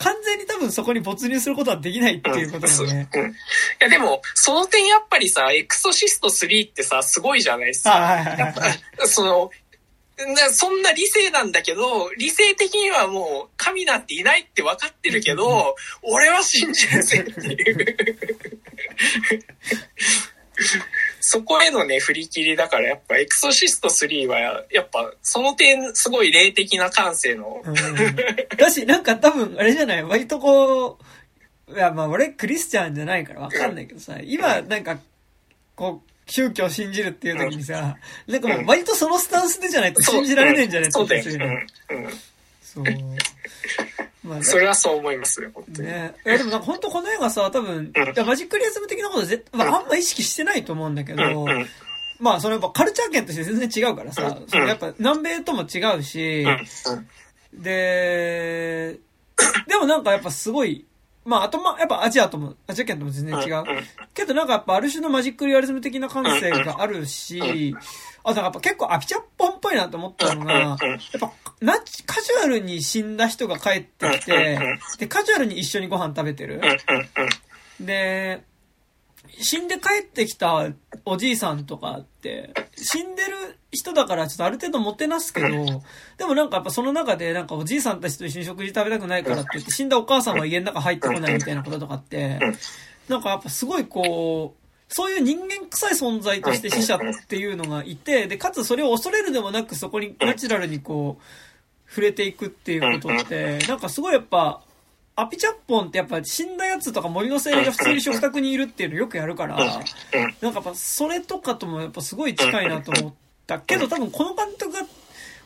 [0.00, 3.08] 完全に多分そこに没入することはできないっていうことだよね。
[3.14, 3.34] うん、い
[3.80, 7.90] やでも、その点やっぱりさ、エクソシスト3ってさ、すごいじゃないですか。
[7.90, 8.52] はいはいはい、
[9.04, 9.50] その、
[10.52, 17.96] そんな理性なんだけど、理性的にはもう神なんていないって分かってるけど、俺は信じるぜっていう。
[21.20, 27.62] そこへのね、振り切りだから、やっぱエクソシスト3は、やっぱその点、すごい霊的な感性の。
[27.64, 27.74] うん、
[28.56, 30.02] だし、なんか多分、あれじゃない？
[30.02, 30.98] 割とこ
[31.68, 34.98] う、いや、まあ俺クリスチャンじゃないからわかんないけどさ、今なんか、
[35.76, 40.92] こう、宗教を信じるっていう時にさ、なんかもう割とそのスタンスでじゃないと信じられないんじゃない？
[40.92, 41.22] そうだよ。
[42.62, 42.84] そう。
[44.22, 45.88] まあ、 それはそう思いますよ、本当に。
[45.88, 46.14] ね。
[46.24, 51.46] いや、でもなんか本当この映画さ、多分、いやマジックリアズム的なことぜ、まあ、あんま意識してないと思うんだけど、
[52.18, 56.44] まあ、そのやっぱカルチャー圏として全然違うからさ、そのやっぱ南米とも違うし、
[57.52, 58.98] で、
[59.66, 60.84] でもなんかやっぱすごい、
[61.24, 63.64] まあ、あとま、やっぱアジアとも、アジア圏とも全然違う。
[64.14, 67.74] けどなんかやっぱある種のマジックリアリズム的な感性があるし、
[68.24, 70.78] あ、だからやっぱ結構アピチャッポンっぽいなと思ったのが、やっ
[71.20, 71.82] ぱな、カ
[72.22, 74.58] ジュアルに死んだ人が帰ってきて、
[74.98, 76.60] で、カジュアルに一緒にご飯食べてる。
[77.78, 78.42] で、
[79.38, 80.70] 死んで帰ってきた
[81.04, 85.82] おじいさんとかって、死んでる人だからちょっとある程度もてなすけど、
[86.18, 92.40] でもなんかやっぱその中でなんかおじいさんたちと一緒に食事食べたくないからって言って死んだお母さんは家の中入ってこないみたいなこととかって、
[93.08, 94.60] なんかやっぱすごいこう、
[94.92, 101.22] そういう人間臭い存在として死者っていうのがいて、で、かつそれを恐れるでもなくそこにナチュラルにこう、
[101.88, 104.62] 触れていくっていうことって、なんかすごいやっぱ、
[105.20, 109.84] アピチャッポンってやっぱ死んだやつとか森の精霊が普通に食卓にいるっていうのよくやるから、なんか
[110.40, 113.14] やっぱそれとかともやっぱすごい近いなと思っ
[113.46, 114.80] たけど、多分この監督が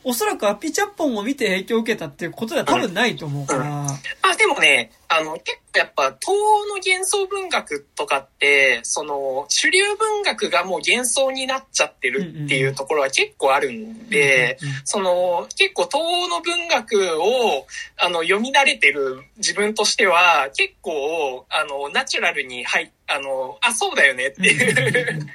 [0.05, 3.87] おそらくアピチャッポンを見て影響を受けたっていうことでは多分ないと思うから。
[4.35, 17.67] あ、でもね、あの、結構やっぱ、東欧の幻想文学とかって、その、主流文学がもう幻想になっちゃってるっていうところは結構あるんで、うんうんその、結構東欧の文学を、
[17.97, 25.27] あの、読み慣れてる自分としては、結構、あの、ナチュラルに、はい、あの、あ、そうだよねっていう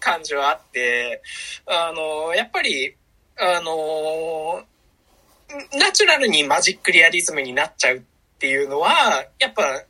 [0.00, 1.22] 感じはあって、
[1.66, 2.94] あの、やっぱり、
[3.36, 4.62] あの、
[5.78, 9.82] ナチュラルにマジックリアリズムになっちゃうっていうのは、やっぱ、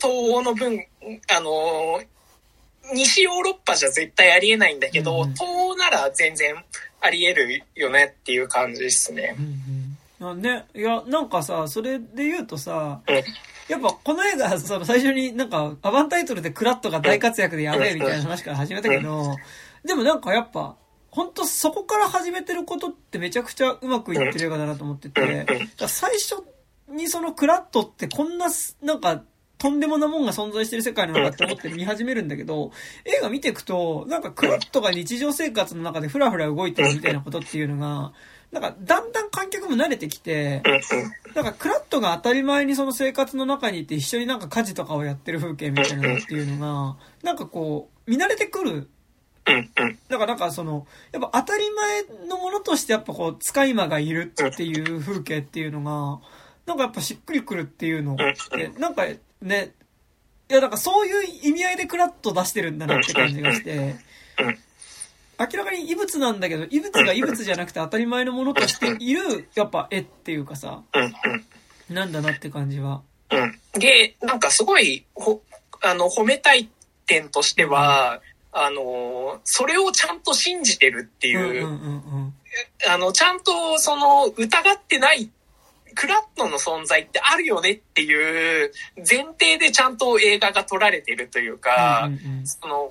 [0.00, 0.84] 東欧の文、
[1.34, 2.02] あの、
[2.92, 5.34] 西ヨーロッパじゃ絶対ありえないんだけど、うんうん。
[5.34, 6.54] 東欧なら全然
[7.00, 9.36] あり得るよねっていう感じですね。
[9.38, 10.30] うんうん。
[10.30, 13.14] あね、いや、なんかさ、それで言うとさ、うん。
[13.68, 19.36] やっぱこの映画、その最初になんかアバンタイトルでクラットが大活躍でやべえみたいな話から始めたけど、
[19.84, 20.76] でもなんかやっぱ、
[21.10, 25.46] 本当そこから始めてることってめちゃくちゃうまくいってる映画だなと思ってて、
[25.86, 26.42] 最初
[26.88, 28.46] にそのクラットってこんな、
[28.82, 29.22] なんか、
[29.56, 32.72] とんでもなもんが存在してる世界なのかって思って見始めるんだけど、
[33.06, 38.12] 映画見ていくと、なんかクラットが日常生活の中でフラフラ動いてるみたいなことっていうのが、
[38.52, 40.62] なんかだんだん観客も慣れてきて、
[41.34, 48.90] なんかクラットが当たり前にその生活の中にいて一緒になんか家事とかをやってる風景みたいなのっていうのが、なんかこう、見慣れてくる。
[50.08, 56.20] だからなんかその、やっぱ当たり前のものとしてやっぱこう、使い魔がいるっていう風景っていうのが、
[56.66, 58.14] なんかやっぱしっくりくるっていうの。
[58.14, 59.04] って、なんか
[59.42, 59.72] ね、
[60.50, 63.96] いやなんかそういう意味合いでクラット出してるんだなって感じがして、
[65.38, 70.82] 明らかに異物なんだけど、異物が異物じゃなくて当たり前のものとしている、やっぱ絵っていうかさ、
[71.90, 73.02] なんだなって感じは。
[73.30, 73.80] うん。
[73.80, 75.42] で、なんかすごい、ほ、
[75.82, 76.68] あの、褒めたい
[77.06, 78.20] 点としては、
[78.52, 81.66] あの、それをちゃんと信じてるっていう。
[82.88, 85.30] あの、ちゃんとその疑ってない
[85.94, 92.88] クラットの存在ってあるよねっていう前提でちゃんと映画が撮られてるというか、うんうんうんその、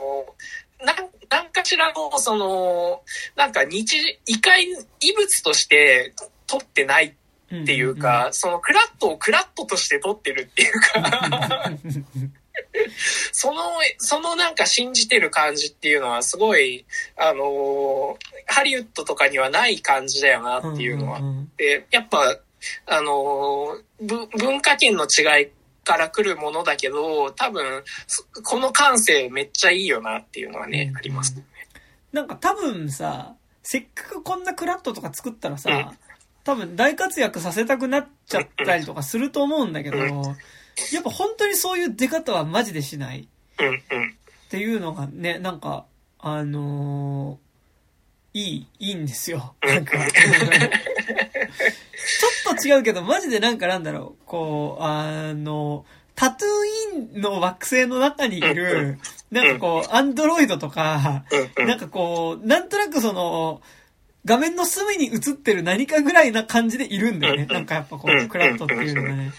[0.84, 0.96] なん、
[1.30, 3.02] なんかしらの、その、
[3.36, 3.86] なんか日、
[4.26, 4.66] 異界、
[5.00, 6.14] 異物として
[6.48, 11.72] 撮ってないっていうか、そのクラットをクラットとして撮ってるっていうか、
[13.32, 13.62] その、
[13.98, 16.86] そのなんか信じてる感じっていうのはすごい、
[17.16, 21.20] あのーハリウッドとかにはない感じだよなっていうのは。
[21.20, 22.38] んんで、やっぱ、
[22.86, 23.78] あの
[24.38, 25.48] 文化圏の違い
[25.84, 31.42] から来るものだけど、多分、そこの感性めっちゃいいよなっていうのはね、うんあります。
[32.12, 35.94] なんか多分さ、せっかくこんなクラットとか作ったらうんさ、
[36.44, 40.12] 多分大活躍させたくなっちゃったりとかすると思うんだけど、うん
[40.92, 43.28] やっぱ本当にそういう出方はマジでしない
[43.60, 43.74] うんうん。
[43.76, 43.82] っ
[44.50, 45.86] ていうのがね、なんか、
[46.18, 49.54] あのーいい、いいんですよ。
[49.62, 50.08] なんか、ち ょ
[52.52, 55.86] っと違うけど、マジでなんかなんだろう、こう、あの、
[56.16, 59.00] タトゥーインの惑星の中にいる、
[59.32, 61.26] なんかこう、アンドロイドとか、
[61.58, 63.62] なんかこう、なんとなくその、
[64.26, 67.46] 画面の隅に映ってる何かぐらいな感じでいるんだよね。
[67.46, 69.32] なんかやっぱこう、クラットっていうのがね。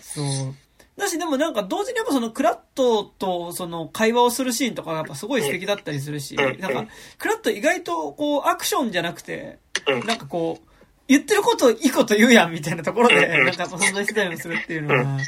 [0.00, 0.54] そう。
[0.96, 6.86] だし、でもなんか同時にやっぱそのクラットとその会話をするシーンとかがやっぱすごい素敵だったりするし、なんか、
[7.18, 10.06] クラット意外とこう、アクションじゃなくて、うん。
[10.06, 10.68] なんかこう、
[11.08, 15.18] 言ってることいいこと言うやんみたいなところで、なんか存在してたりもするっていうのが、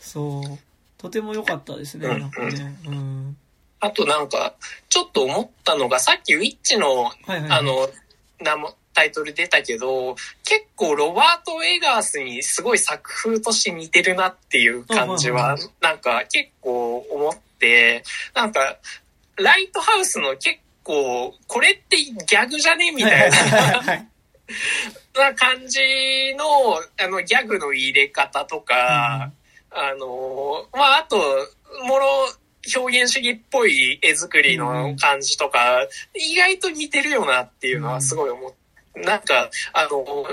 [0.00, 0.58] そう、
[0.98, 2.76] とても良かったですね、なんかね。
[2.86, 3.36] うん。
[3.80, 4.54] あとなんか、
[4.88, 7.50] ちょっと思ったのが、さっきウィッチの、はいはい。
[7.50, 7.88] あ、の、
[8.40, 18.02] 名も、タイトル出たけど、結構ロバート・エガースにすごい作風として似てるなっていう感じは、なんか結構思って、
[18.34, 18.78] なんか、
[19.36, 23.36] ライトハウスの結構、これってギャグじゃねみたいな。
[25.14, 25.80] な感じ
[26.36, 29.32] の、あの、ギャグの入れ方とか、
[29.70, 31.16] あの、まあ、あと、
[31.86, 32.06] もろ、
[32.74, 38.52] 表現主義っぽい絵作りの感じとか、意外と似てるよなっていうのはすごい思っ
[38.96, 40.24] なんか、あの、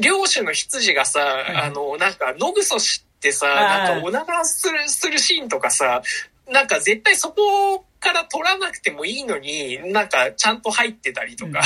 [0.00, 6.02] 漁師の羊がさ、いあの、なんか、野ぐそしてさ、なんか、おならする、するシーンとかさ、
[6.48, 11.60] なんか絶対そこから撮らなくてもいいのに、なんかちゃんと入ってたりとか、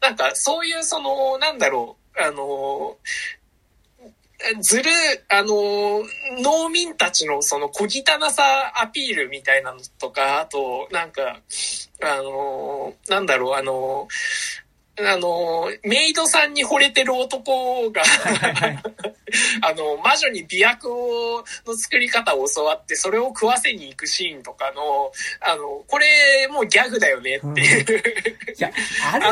[0.00, 2.96] なんかそういうその、なんだろう、あの、
[4.60, 4.90] ずる、
[5.28, 6.02] あの、
[6.42, 8.42] 農民たちのその小汚さ
[8.82, 11.40] アピールみたいなのとか、あと、なんか、
[12.02, 14.08] あの、なんだろう、あの、
[14.98, 18.02] あの、メイドさんに惚れてる男が。
[19.60, 28.02] あの、魔女に美薬を、の作り方を教わって、それを食わせに行くシーンとかの、あの、これもうギャグだよねっていう。
[28.56, 28.70] いや、
[29.12, 29.26] あれ、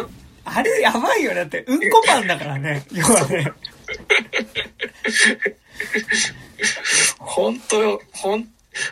[0.45, 1.37] あれやばいよね。
[1.37, 2.85] だって、うんこパンだからね。
[2.93, 3.53] 要はね。
[7.19, 8.49] 本当よ、ほん、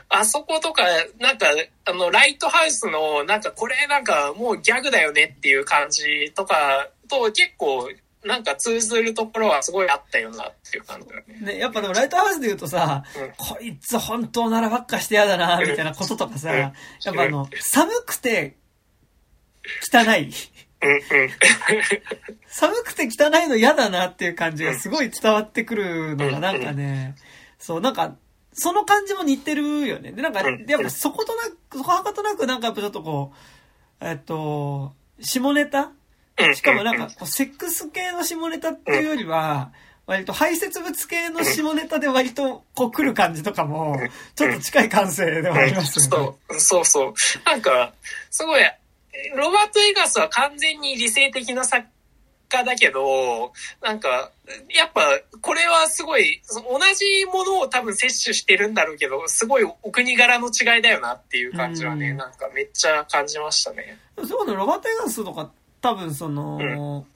[0.08, 0.82] あそことか、
[1.18, 1.46] なんか、
[1.84, 7.88] あの、ライトハウスの、なんか、これなんか、もうギャグだよねっていう感じとかと、結構、
[8.24, 11.54] なんか通ずるところはすごいあったよなっていう感じだよね。
[11.54, 18.56] ね、やっぱでもライトハウスで言うとさ、うんこいつ本当ならばっかしてやだな、みたいなこととかさ、やっぱあの、寒くて、
[19.92, 20.32] 汚い。
[22.48, 27.14] 寒くて汚いの嫌だなっていう感じがすごい伝わってくるのがなんかね、
[27.58, 28.16] そう、なんか、
[28.52, 30.12] その感じも似てるよね。
[30.12, 30.66] で、なんか、うん。
[30.68, 33.32] やっぱそことなく、そこはかとなくなんかやっぱちょっとこ
[34.00, 35.92] う、えっと、下ネタ？
[36.38, 36.54] うん。
[36.54, 39.72] しかもなんか、セックス系の下ネタっていうよりは、
[40.04, 43.96] 割と排泄物系の下ネタで割とこう来る感じとかも、
[44.34, 46.10] ちょっと近い感性ではありますよね。
[46.10, 47.14] そう、そうそう。
[47.46, 47.94] なんか、
[48.30, 48.62] すごい、
[49.36, 51.86] ロバート・エガスは完全に理性的な作
[52.52, 54.30] 家だけど、なんか、
[54.68, 55.02] やっぱ、
[55.40, 63.98] これはすごい、そ同じものを多分摂取してるんだろうけど、すごいお国柄の違いだよなっていう感じはね、うんなんかめっちゃ感じましたね。
[64.28, 65.50] そうね、ロバート・エガンスとか、
[65.80, 67.06] 多分その、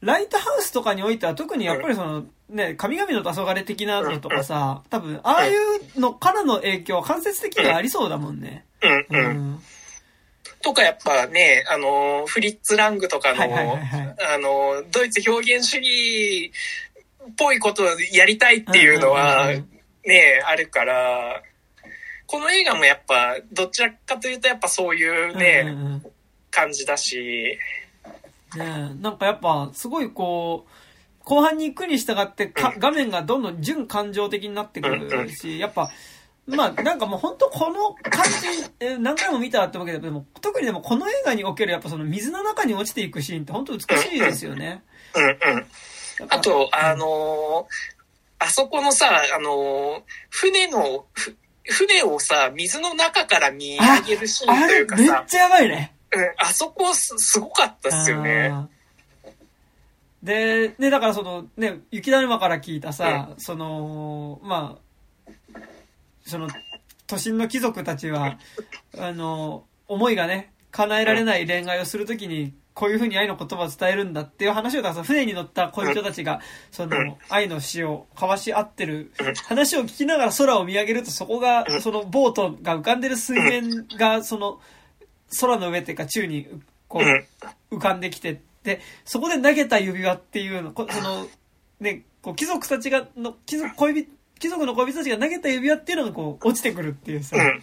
[0.00, 8.66] ライトハウスとかにおいては特にやっぱりその、ね、神々の黄昏的なのとかさ、多分、ああいうのからの影響は間接的にはありそうだもんね。
[8.82, 9.52] うんううん。
[9.54, 9.62] ん。
[10.62, 14.16] とかやっぱね、あの、フリッツ・ラングとかの、はいはいはいはい。
[14.34, 16.52] あの、ドイツ表現主義
[17.30, 19.68] っぽいことをやりたいっていうのは、うんうんうん
[20.04, 21.42] ね、あるから、
[22.26, 26.02] この映画もやっぱ、どちらかというとやっぱそういうね、うんうんうん。
[26.52, 27.58] 感じだし、
[28.54, 35.90] ねなんかやっぱ、すごいこう、後半に行くに従ってか、画面がどんどん純感情的になってくるし、やっぱ、
[36.46, 43.86] まあなんかもう本当この感じ、え何回も見たってわけで、でも特にでもこの映画におけるやっぱその水の中に落ちていくシーンって本当美し
[44.16, 44.82] いですよね。
[45.14, 45.28] うんう
[45.60, 45.66] ん。
[46.28, 47.68] あと、あの
[48.38, 55.94] あそこのさ、あの船の、ふ船をさ、水の中から見上げるシーンあといれめっうかさ、ちゃやばいね。
[56.12, 58.52] うん、あそこすすごかったっすよね。
[60.22, 64.81] で、ね、だからその、ね、雪だるまから聞いたさ、その、まあ、
[66.24, 66.48] その、
[67.06, 68.38] 都心の貴族たちは、
[68.98, 79.12] あの、思いがね、叶えられない恋愛をするときに、こういうふうに愛の言葉を伝えるんだっていう話を、だから船に乗った恋人たちが、その、愛の詩を交わし合ってる
[79.46, 84.60] 話を聞きながら空を見上げると、そこが、そのボートが浮かんでる水面が、その、
[85.40, 86.48] 空の上っていうか宙に、
[86.88, 87.00] こ
[87.70, 91.26] う、浮かんできてでそこで投げた指輪っていうのその
[91.80, 94.10] ねこう貴族たちがの貴族恋人
[94.42, 97.62] 貴族の恋人たちが投げた指輪っていうのがこう落ちてくるっていうさ、いうん。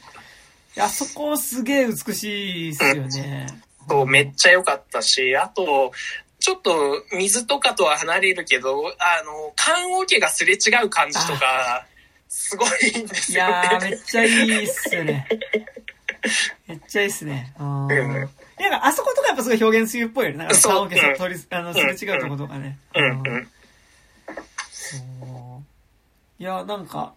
[0.76, 3.48] やそこすげえ美しいっすよね、
[3.90, 5.92] そう、めっちゃ良かったし、あと、
[6.40, 11.86] ちょっと水とかとは離れるけど、あの、棺桶がすれ違う感じとか、
[12.30, 12.70] すごい
[13.04, 13.96] んですいよやーめね。
[13.98, 15.28] っちゃいいっすよね。
[16.68, 17.54] めっちゃいいっすね。
[17.60, 17.88] うん。
[17.88, 18.28] なん
[18.72, 20.38] かあそことかやっぱすごい表現するっぽいよね。
[20.38, 20.74] なんかそう。
[20.74, 21.16] 棺桶さうん。
[21.16, 22.78] 通りあのすれ違うとことかね。
[22.96, 23.04] うん。
[23.04, 23.48] うん
[26.40, 27.14] いや、なんか、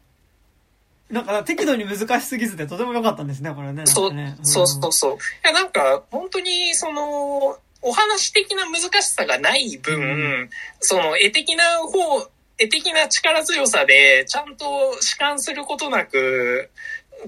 [1.09, 3.87] なんか適度に難しすぎずでとても良かったんですね、これね。
[3.87, 5.15] そうね、そうそうそう。
[5.15, 10.05] いや、なんか、本当に、その、お話的な難しさがない分、う
[10.45, 10.51] ん
[10.81, 14.65] その、絵的な方、絵的な力強さで、ちゃんと
[15.01, 16.71] 弛緩することなく、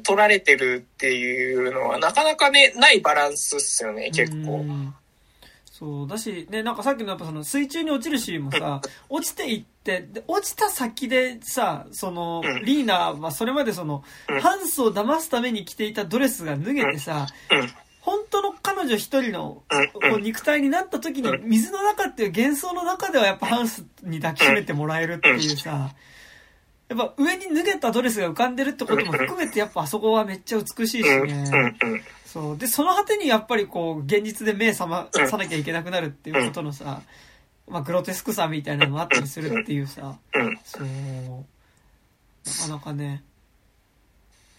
[0.03, 4.59] 取られてるっていうのは、なかなかね、ないバランスっすよね、結う構。
[4.59, 4.95] ん
[5.85, 8.81] そう、だし、ね、なんかさっきのやっぱその水中に落ちるシーンもさ、
[9.11, 12.65] 落ちていって、で、落ちた先でさ、そのう、ん。
[12.65, 17.71] リーナはそれまでそのうん、ハンスを騙すために着ていたドレスが脱げてさ、うん。
[18.01, 20.11] 本当の彼女一人のうん。
[20.11, 21.49] こう肉体になった時にうん。
[21.49, 25.91] 水の中っていう幻想の中ではやっぱハンスに抱きしめてもらえるっていうさ
[26.89, 31.09] やっぱ上に脱げたドレスが浮かんでるってことも含めてやっぱあそこはめっちゃ美しいし。
[31.09, 31.77] ね。
[31.83, 32.03] うん。
[32.35, 37.01] そうでその果てにやっぱりこう現実で目覚まさなきゃいけなくなるっていうことのさ
[37.69, 40.59] まあグロテスクさみたいなのもあったりするっていうさうん。
[40.65, 40.85] そう
[42.45, 43.23] なかなかね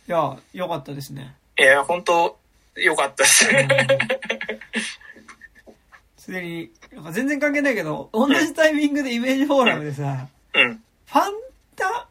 [0.07, 2.38] いや良かったですねいや、本当
[2.76, 3.45] よかったです。
[6.18, 6.69] すでに、
[7.11, 10.73] 全然関係ないけど、同じタイミングでイメージフォーラムでさ、うん。
[10.73, 11.34] ファン
[11.77, 12.10] タ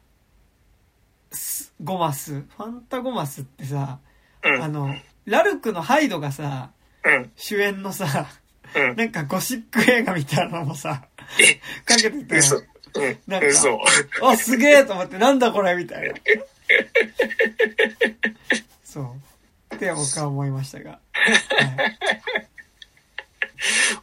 [1.31, 3.99] スゴマスファンタゴマスってさ、
[4.43, 4.63] うん。
[4.63, 4.95] あの、
[5.27, 6.71] ラルクのハイドがさ、
[7.05, 7.31] うん。
[7.37, 8.27] 主演のさ、
[8.75, 11.05] うんなんかゴシック映画みたいなのもさ、
[11.41, 12.57] え、かけてて、嘘。
[12.57, 13.41] うんなん。
[13.41, 13.79] か嘘。
[14.23, 16.15] あ、すげえと思って、なんだこれみたいな。
[18.85, 19.75] そう。
[19.75, 20.91] って僕は思いましたが。
[20.91, 21.01] はい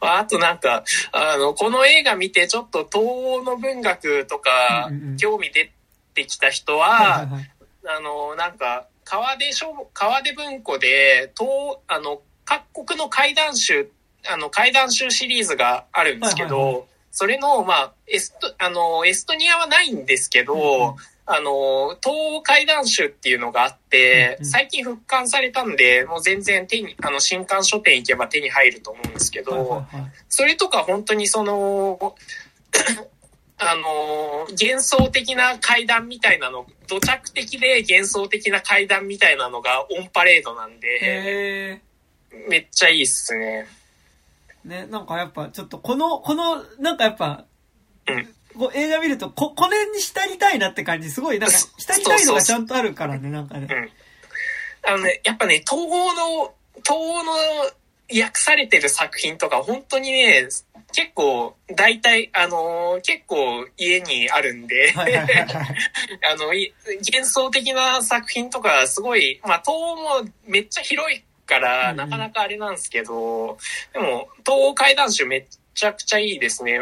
[0.00, 0.82] あとなんか、
[1.12, 2.96] あの、この映画見てちょっと東
[3.40, 5.70] 欧の文学とかうんうんうん興味出
[6.14, 7.50] てきた人はいはいは、はい。
[7.98, 13.90] あの、なんか、川出書、川出文庫で、東、あの、各国の怪談集、
[14.26, 16.82] あの、怪談集シリーズがあるんですけど、はいはい
[17.14, 30.12] それの、まあ、エスト、あの、エストニアはないんですけど、うんうんあの、東欧怪談集っていうのがあって、最近復刊されたんで、もう全然手に、あの、新刊書店行けば手に入ると思うんですけど、はいはいはい。
[30.30, 32.16] それとか本当にその、
[33.70, 41.80] あの、幻想的な階段みたいなの、土着的で幻想的な階段みたいなのがオンパレードなんで、へ
[42.48, 43.66] めっちゃいいっすね。
[44.66, 44.68] ー。
[44.68, 47.44] ね、なんかやっぱ、ちょっとこの、この、なんかやっぱ、
[48.08, 53.90] うんこう映画見ると、こ、これに浸りたいなって感じ、すごい、なんか、浸りたいのがちゃんとあるからね、なんかね。
[54.86, 57.32] あのね、やっぱね、東欧の、東欧の
[58.10, 60.48] 訳されてる作品とか、本当にね、
[60.92, 65.76] 結構、大体、あのー結構家にあるんで、はいはいはいはい。
[66.30, 66.72] あの、い
[67.10, 73.58] 幻想的な作品とか、すごい、まあ、東欧もめっちゃ広いから、なかなかあれなんですけど、
[73.92, 76.80] でも、東欧怪談集めっちゃくちゃいいですね。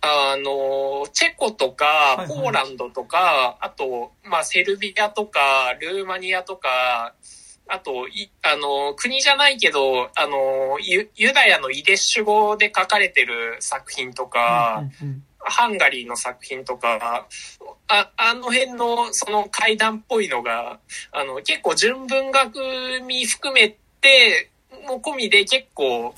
[0.00, 7.14] あの、チェコとかいは、いポーランドとか、あと、まあ、セルビアとか、ルーマニアとか、
[7.72, 17.26] あと、い、あの、国じゃないけど、あの、ユユダヤのイデッシュ語で書かれてる作品とか、うんうんハンガリーの作品とか、
[17.88, 20.78] ああの辺のその階段っぽいのが、
[21.10, 22.60] あの結構純文学
[23.04, 24.50] 味含めて、
[24.86, 26.14] も込みで結構、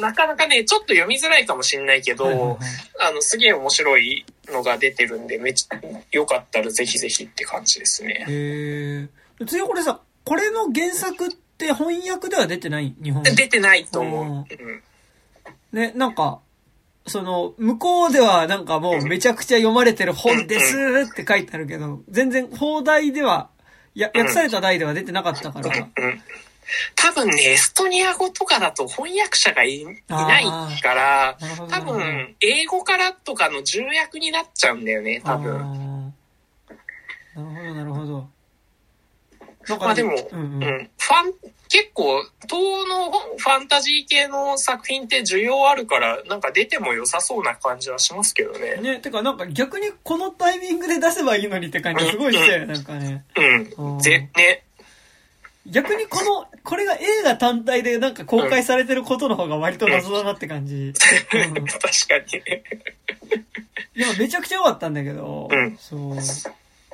[0.00, 2.58] なかなかね、ちょっと読みづらいかもしれないけど、はいはいはい
[3.00, 5.78] あの、すげえ面白いのが出てるんで、めっちゃ、
[6.12, 8.24] よかったらぜひぜひって感じですね。
[8.26, 9.08] へ
[9.40, 9.44] え。
[9.46, 13.30] 次これさ、これの原作って翻訳では出てない日本語？
[13.30, 14.44] 出てないと思
[15.72, 15.76] う。
[15.76, 16.40] ね、なんか、
[17.06, 20.76] その、向こうではなんかもうめちゃくちゃ読まれてる本です
[21.12, 23.50] って書いてあるけど、全然放題では、
[23.94, 25.68] や、訳された題では出てなかったから。
[25.70, 26.22] うん
[26.96, 31.38] 多分ね、エストニア語とかだと翻訳者がいいないから。
[31.70, 35.56] 多分、英語からとかの重役になっちゃうんだよね、多分。
[35.56, 36.14] 分。
[37.36, 38.28] なるほど、なるほど。
[39.68, 40.64] まあでもうんうん。
[40.64, 40.90] うん。
[40.98, 41.32] ファン、
[41.68, 48.76] 結構、東欧のファンタジー系の作品って需要あるから、なんか出ても良さそうな感じはしますけどね。
[48.76, 53.24] ね、てかなんか逆にこのタイミングで出せばいいのにって感じすごいして、なんかね。
[53.76, 53.98] うん。
[53.98, 54.62] ぜ、ね。
[55.68, 60.74] 逆にこの、これが映画単体でなんか公開されてることの方が割と謎だなって感じ。
[60.76, 62.42] う ん確かに。
[63.96, 66.16] いや、めちゃくちゃ良かったんだけど、うんそう。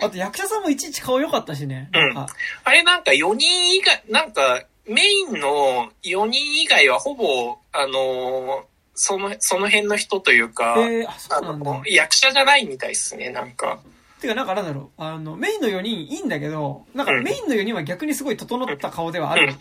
[0.02, 1.88] あと役者さんもいちいち顔良かったしね。
[1.92, 2.26] なんか、
[2.64, 13.80] あれなんか4人以外、なんかメインの4人以外はほぼ、あのーその、その辺の人というか、えー、あ、うなんだの。、役者じゃないみたいですね、なんか。
[14.20, 15.02] てか、なんかなんだろう。
[15.02, 19.54] あの、メインの4人いいんだけど、なんかうんメインの4人は逆にすごい整った顔ではある。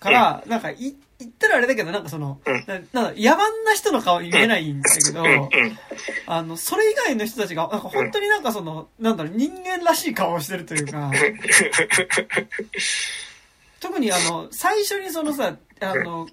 [0.00, 2.64] から、なんか、い、言ったらあれだけど、なんかその、うん。
[2.66, 5.48] ななんだ、野蛮な人の顔見えないんだけど、うん、うん。
[6.26, 11.10] あの、それ以外の人たちが、なんか本当になんかその、なんだろう、人間らしい顔をしてるというか、
[13.80, 16.28] 特にあの、最初にそのさ、あの、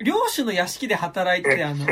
[0.00, 1.86] 領主の屋敷で働いて、あの、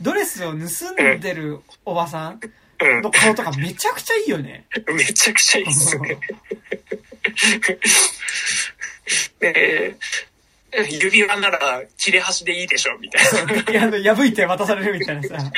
[0.00, 2.40] ドレスを盗んでるおばさん
[2.82, 3.02] うん。
[3.02, 4.66] の顔とかめちゃくちゃいいよね。
[4.86, 6.18] めちゃくちゃいいっすね。
[9.40, 9.96] で、
[10.90, 13.72] 指輪なら切れ端でいいでしょ、みたいな。
[13.72, 15.34] いや、あの、破いて渡されるみたいなさ。
[15.36, 15.52] だか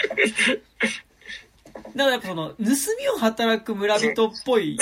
[1.94, 2.56] らやっぱその、盗
[2.98, 4.78] みを働く村人っぽい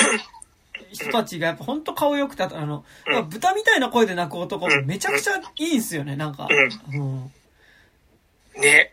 [0.93, 6.49] 人たちがやっぱ本当顔良くて、あの、うん豚みたいな声で泣く男めちゃくちゃいいんすよね、なんか。
[6.93, 7.33] うん
[8.61, 8.93] ね。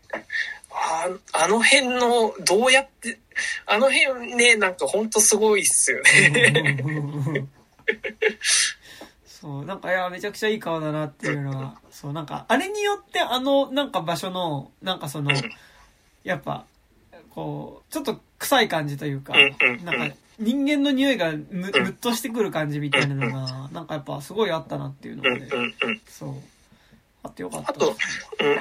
[0.72, 3.20] ああの辺の、どうやって、
[3.66, 7.48] あの辺ね、なんかほんとすごいっすよね。
[9.40, 15.32] そう、なんか、いや、めちゃくちゃいい顔だなっていうのは、そう、なんか、あれによって、あの、なんか場所の、なんかその、
[16.24, 16.66] やっぱ、
[17.30, 19.34] こう、ちょっと臭い感じというか
[19.84, 25.48] なんか、人間の匂いがむ、うんむっとしてくる感じみたいなのが、なんかやっぱすごいあったなっていうのうんで。
[26.08, 26.34] そう。
[27.24, 27.72] あってよかった。
[27.72, 27.96] あとうん、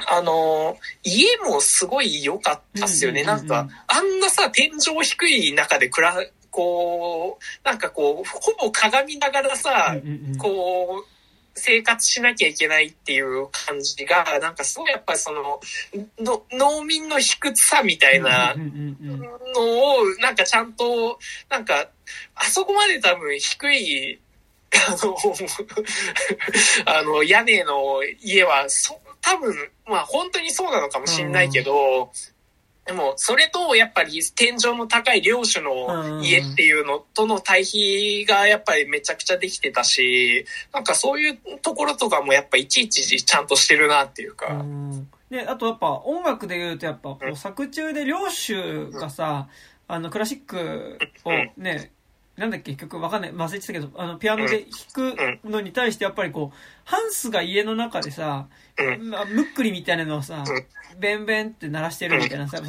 [0.07, 3.21] あのー家もすごい良かったっすよね。
[3.21, 6.15] うんうんうんうんなんか、あんなさ、天井低い中で暮ら、
[6.57, 9.95] こう、なんかこう、ほぼ鏡ながらさ、
[10.39, 11.07] こう、
[11.53, 15.61] 生活しなきゃいけないっていう感じが、なんかすごいやっぱりその、
[16.19, 18.63] の農民の卑屈さみたいなの
[19.97, 21.89] を、なんかちゃんと、なんか、
[22.33, 24.19] あそこまで多分低い、
[24.89, 25.15] あの、
[26.91, 29.53] あの、屋根の家は、そ、多分、
[29.85, 32.11] まあ本当にそうなのかもしれないけど、
[32.87, 44.53] でも、それと、やっぱり天井の高い領主の家っていうのとの対比がやっぱりめちゃくちゃできてたし、なんかそういうところとかもやっぱいちいちちゃんとしてるなっていうか。
[44.53, 45.09] うん。
[45.29, 49.49] で、あとやっぱ音楽で言うとやっぱこううん作中で領主がさ、
[49.89, 51.31] あのクラシックを
[51.61, 51.91] ね、
[52.37, 58.47] なんだっけ曲わかんない、忘れてたけど、あのピアノで弾くのに対してやっぱりこう、ハンスが家の中でさ、
[58.79, 59.09] うん。
[59.09, 62.61] まあムックリみたいなのをさうん、ベンベンって鳴らしてるみたいなさ。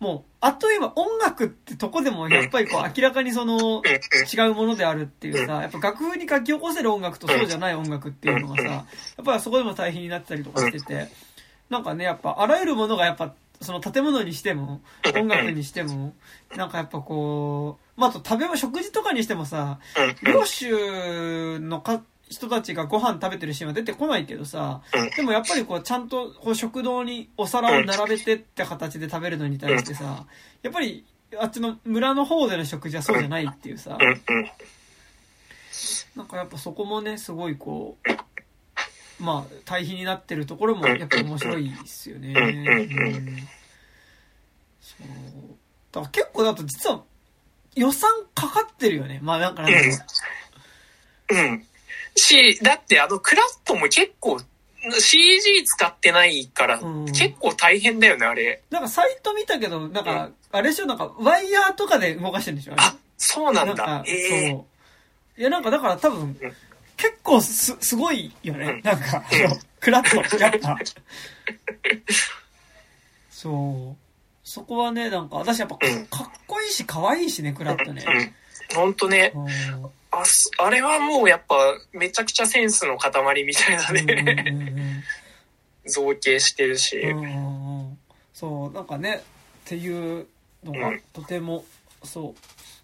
[0.00, 3.82] もう、あっという間音楽ってとこでもやっぱりこう明らかにその、
[4.32, 8.86] 違うものであるっていうさ、やっぱ楽譜に書き起こせる音楽とそうじゃない音楽っていうのがさ、や
[9.20, 11.08] っぱりそこでも対比になってたりとかしてて、
[11.68, 14.80] なんかね、やっぱあらゆるものがやっぱ、その建物にしても、
[15.14, 16.14] 音楽にしても、
[16.56, 19.80] なんかやっぱこう、まあ、あと食べ物、食事とかにしてもさ、
[20.24, 20.32] うん。
[20.32, 24.82] 領主のか人たちがご飯食べてるシーンは出てこないけどさ、
[25.16, 30.26] でもやっぱりこうちゃんとこう食堂にお皿を並べてって形で食べるのに対してさ、
[30.62, 31.04] やっぱり
[31.38, 33.98] あっちの村の方での食事はそうじゃないっていうさ。
[36.16, 42.34] なんかやっぱそこもね、すごいこう、まあ対比になってるところもやっぱ面白いですよね。
[42.36, 43.48] うん
[44.80, 45.06] そう。
[45.92, 47.02] だから結構だと実は
[47.74, 49.20] 予算かかってるよね。
[49.22, 51.34] まあなんかなんだろう。
[51.34, 51.66] うん。
[52.16, 54.40] し、だってあのクラフトも結構
[54.98, 58.62] CG 使ってないから、うん結構大変だよね、あれ。
[58.70, 62.74] なんかサイト見たけど、なんか、あれでしょ、なんかワイヤーとかで動かしてるんでしょ？
[62.78, 64.12] あそうなんだか。、え
[64.46, 64.66] えそ
[65.36, 65.40] う。
[65.40, 66.34] いや、なんかだから多分、
[66.96, 68.80] 結構す、すごいよね。
[68.82, 70.78] なんか、あのクラッと、やっぱ。
[73.30, 73.96] そう。
[74.44, 78.04] そこはね、なんか、私やっぱかうんかっこいいし、可愛いしね、クラッとね。
[78.06, 78.76] うん。
[78.76, 79.32] ほんとね。
[80.12, 81.54] うんあすあれはもうやっぱ
[81.92, 85.02] めちゃくちゃセンスの塊みたいなね、うんうん
[85.90, 86.98] 造形してるし。
[86.98, 87.96] う
[88.32, 89.22] そう、なんかね、
[89.66, 90.26] っていう
[90.64, 91.64] のがうんとても、
[92.02, 92.34] そ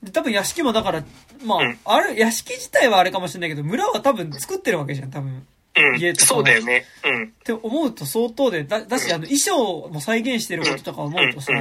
[0.02, 0.06] う。
[0.06, 1.02] で多分屋敷もだから、
[1.44, 5.46] まあ、うんあれ、屋敷自体はあれかもしれないけど、村は多分作ってるわけじゃん、多分。
[5.76, 5.98] うん。
[5.98, 6.84] 家とかそうだよね。
[7.04, 7.24] うん。
[7.24, 11.52] って思うと相当で、だ、だし、あの、衣装も再現してることとか思うとさ、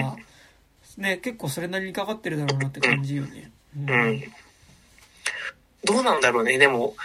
[0.98, 3.52] ね、結構それなりにかかってるだろうなって感じよね。
[3.78, 4.24] ううん。
[5.86, 6.58] どうなんだろうね。
[6.58, 6.96] でも、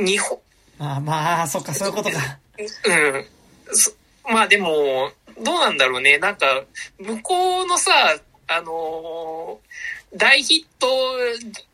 [0.00, 0.38] ん日本、
[0.78, 2.38] まあまあ、そっか、そういうことか。
[2.58, 3.26] うん。
[3.74, 3.92] そ
[4.28, 5.10] まあでも、
[5.42, 6.18] どうなんだろうね。
[6.18, 6.64] なんか、
[6.98, 7.92] 向こうのさ、
[8.48, 10.86] あのー大ヒット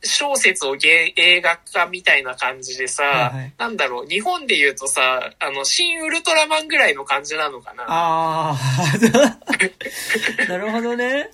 [0.03, 7.85] 小説をげ映画化みたいな感じでさ、はいはいなんだろう、日本で言うとさ、あの、新ウルトラマンぐらいの感じなのかな。
[7.87, 8.59] ああ、
[10.49, 11.31] なるほどね。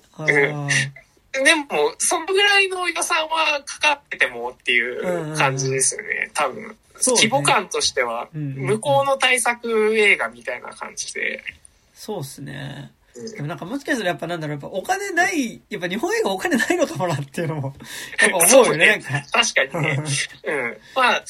[1.31, 6.31] でも、そのぐらいの予算はかかっててもっていう感じですよね。
[6.33, 6.75] 多分。
[7.01, 11.43] そうね規模感としては、うんうんうん向こうの対策映画みたいな感じで。
[11.93, 12.91] そうっすね。
[12.93, 12.99] うん
[13.35, 17.73] でもなんかもしかしたらやっぱなんだろう、やっぱお金ない、やっぱ日本映画お金ないのかもなっていうのも、
[18.21, 19.27] やっぱ思うよね、なんか。
[19.31, 20.03] 確かにね。
[20.45, 20.77] うん。
[20.95, 21.25] まあ、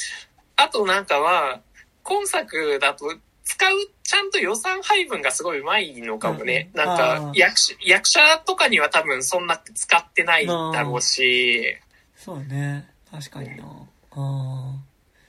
[0.58, 1.62] あとなんかは、
[2.04, 3.16] 今作だと
[3.50, 6.70] 使うちゃんと予算配分がすごいうまいのかもね。
[6.76, 11.76] うんあなんかー役者、役者とかには多分そんな使ってないだろうし、
[12.16, 12.88] そうね。
[13.10, 13.64] 確かにな。
[14.12, 14.76] あ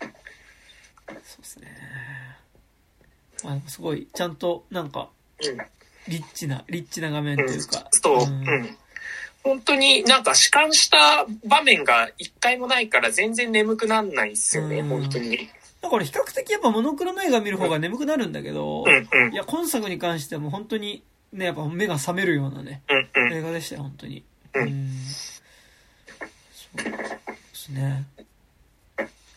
[0.02, 0.06] あ。
[1.09, 1.68] そうですね。
[3.42, 5.09] まあ、すごい、ちゃんと、なんか、
[5.42, 5.56] うん。
[6.06, 7.86] リッチな、リッチな画面というか。
[7.90, 8.76] そう、ううんん。
[9.42, 15.48] 本当になんか弛緩した場面が一回もないから全然眠くなんないっすよね、うん本当に。
[15.81, 19.36] だから比較的やっぱモノクロの映画見る方が眠くなるんだけど、うんうんい。
[19.36, 21.02] や、今作に関してはもう本当に、
[21.32, 23.32] ね、やっぱ目が覚めるようなね、うんうん。
[23.32, 24.24] 映画でしたよ、本当に。
[24.55, 24.90] うん
[26.52, 26.93] そうで
[27.52, 28.05] すね。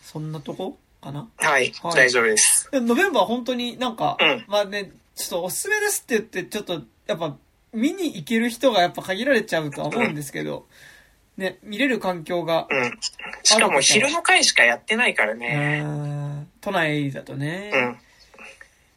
[0.04, 1.28] そんなとこかな？
[1.38, 2.70] はい、はい大丈夫です。
[2.72, 7.36] でノベンバー本当になんか、うんまあね、ちょっとおすすめですって言って、ちょっと、やっぱ、
[7.72, 10.68] 見に行ける人がやっぱ限られちゃうとは思うんですけど、
[11.38, 13.00] ね、見れる環境が、うん。
[13.44, 15.84] しかも昼の回しかやってないからうね。
[16.62, 17.98] 都内だとね、うん。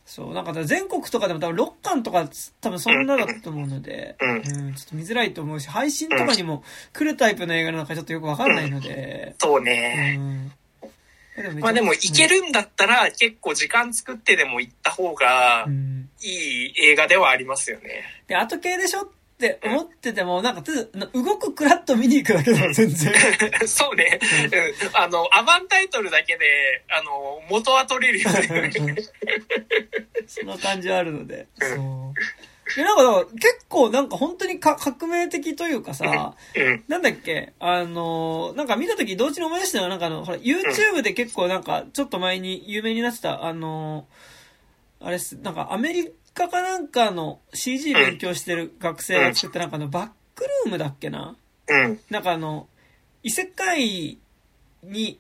[0.05, 2.29] そう、なんか全国とかでも多分6巻とか
[2.61, 4.43] 多分そんなだと思うので、うんうん、
[4.75, 10.17] ちょっと見づらいと思うし、配信とかにも来るタイプの映画なのかちょっとよくわかんないので、そううね。
[10.17, 10.53] ん。
[11.61, 18.05] まあでも行けるんだったら結構時間作ってでも行った方がうん、いい映画ではありますよね。
[18.27, 20.63] で、後系でしょっって思ってても、なんか、
[21.13, 23.13] 動くクラッと見に行くだけだ全然。
[23.69, 24.19] そうね。
[24.23, 24.97] うん。
[24.97, 28.95] あの、アバンタイトルだけで、あの、元は取れるよね。
[30.27, 31.49] その感じはあるので。
[31.61, 32.15] そう。
[32.75, 36.85] で、なんか結構なんか本当にか革命的というかさ、うん。
[36.89, 44.07] なんだっけ、あの、なんか見た時同時に思い出したのは、なんかあの、ほら、YouTube で結構なんか、ちょっと前に有名になってた、あの、
[44.99, 46.11] あれっす、なんかアメリカ
[46.49, 51.37] かなんかの CG 勉強してる学生が作ったなんかあの、バックルームだっけな？
[51.69, 52.01] うん。
[52.11, 52.69] なんかあの、
[53.23, 54.19] 異世界
[54.83, 55.19] に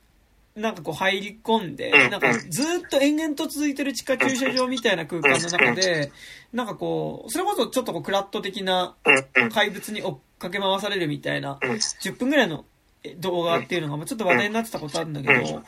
[0.55, 6.13] なんかこう入り込んでうん、なんかずーっと延々と続いてる地下駐車場みたいな空間の中で、
[6.53, 9.45] なんかこう、それこそちょっとこうクラット的なうん。
[9.45, 9.51] うん。
[9.51, 11.71] 怪物に追っかけ回されるみたいな、うん。
[11.73, 12.65] 10分ぐらいの
[13.05, 15.65] え動画っていうのがまあちょっと話題になってたことあるんだけど、なんか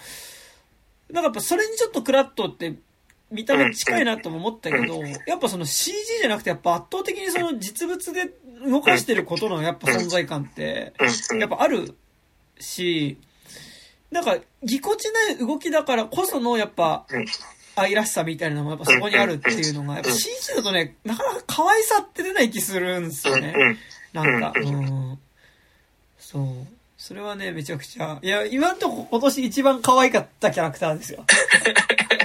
[1.22, 2.74] やっぱそれにちょっとクラットって
[3.30, 8.30] 見た目近いなとも思ったけど、やっぱその CG じゃなくてやっぱ圧倒的にその実物で
[8.66, 10.92] 動かしてることのやっぱ存在感って、
[11.30, 11.38] うん。
[11.40, 11.94] やっぱある
[12.58, 13.18] し、
[14.10, 17.26] なんか、ぎこちない動きだからこその、やっぱうん、
[17.76, 23.34] 愛らしさみたいなのもやっぱそこにあるっていうのが、やっぱ CG だとね、なかなか可愛さって出ない気するんですうん。
[23.34, 23.54] よね。
[23.56, 23.78] うん。
[24.12, 25.18] なんか、ううん。
[26.18, 26.44] そう。
[26.96, 31.24] それはね、めちゃくちゃ、いや、今んとこ今年一番可愛かったキャラクターですよ。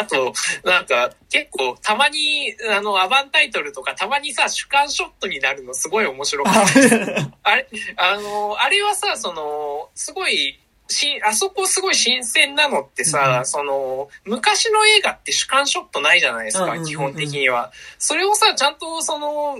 [0.00, 0.32] ああと、
[0.64, 6.60] なんか、結構、たまに、あの、アバンタイトルとか、たまにさ、主観ショットになるのすごい面白かった。
[6.62, 10.58] ああれ、あの、あれはさ、その、すごい、
[10.88, 17.72] し、あそこすごい新鮮なのってさ、うんその、昔の映画って主観ショットないじゃないですか、基本的には。
[17.98, 19.58] それをさ、ちゃんとその、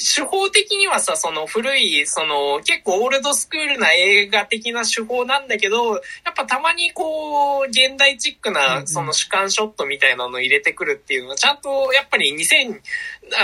[0.00, 5.98] 手法的にはさ、その古い、その結構オールドスクールな映画的な手法なんだけど、や
[6.30, 12.80] っぱたまにこう、現代チックなんその主観ショットみたいなのを入れてくるっていうのは、ちゃんとやっぱり2000、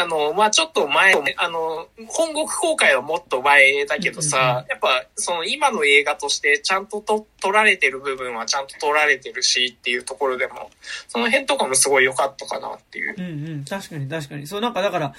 [0.01, 10.71] あの、まあちょっと前、あの、本国公開はもっと前だけどさ、やっぱその今の映画としてちゃんとと撮られてる部分はちゃんと撮られてるしっていうところでも、
[11.09, 13.15] その辺とかもすごい良かったかなっていう。
[13.19, 14.47] うんうん、確かに確かに。
[14.47, 15.15] そう、なんかだから、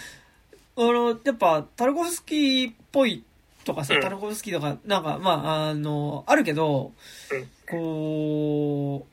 [0.78, 3.24] あの、やっぱ、タルコフスキーっぽい
[3.64, 6.92] とかさ、うんタルコフスキーとか、なんか、まあ、あの、あるけど、
[7.32, 9.06] うんこ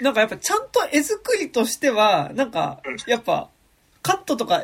[0.00, 3.48] う、なんかやっぱちゃんと絵作りとしては、なんかうん、やっぱ、
[4.02, 4.62] カットとか、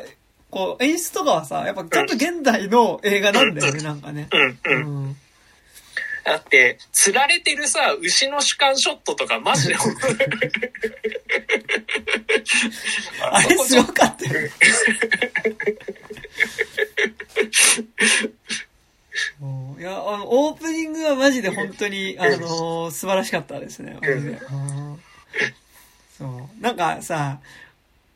[0.49, 4.27] こう、演出とかはさ、やっぱちゃんと現代の映画なんだよね、なんかね。
[4.31, 5.05] うん、ううん。
[5.09, 5.15] ん。
[6.23, 9.75] だって、釣られてるさ、牛の主観ショットとかマジで。
[13.31, 14.25] あれすごかった
[19.79, 23.97] いや、あの、オープニングはマジで本当に、あのー素晴らしかったですね。
[24.01, 24.31] マジで。
[24.31, 24.99] うん。
[26.17, 26.61] そう。
[26.61, 27.39] なんかさ、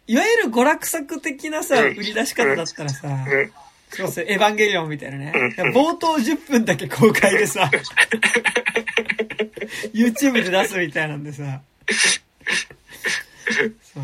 [0.08, 1.98] いわゆる娯楽作的なさ、うん。
[1.98, 3.52] 売り出し方だったらさ、うん
[3.90, 5.74] そうそう、エヴァンゲリオンみたいなねうん。
[5.74, 7.70] 冒頭10分だけ公開でさ、
[9.94, 11.62] YouTube で出すみたいなんでさ。
[13.82, 14.04] そう。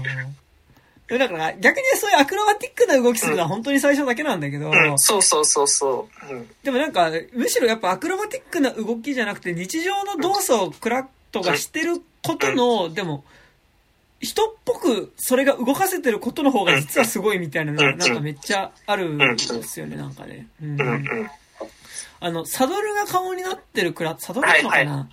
[1.08, 6.34] でだから逆にそういうアクロバティックな動きするのは本当に最初だけなんだけど、うん、そうそうそうそう。
[6.34, 6.48] うん。
[6.64, 13.26] でもなんか、むしろやっぱアクロバティックな動きじゃなくて日常の動作をクラットがしてることの、でも、
[14.24, 20.48] 人っぽくそれが動かせてることの方が実はすごいみたいなのがなんかめっちゃあるんですよね、なんかね。
[20.62, 21.30] うん。
[22.22, 25.10] あの、サドルが顔になってるクラサドルなのかな、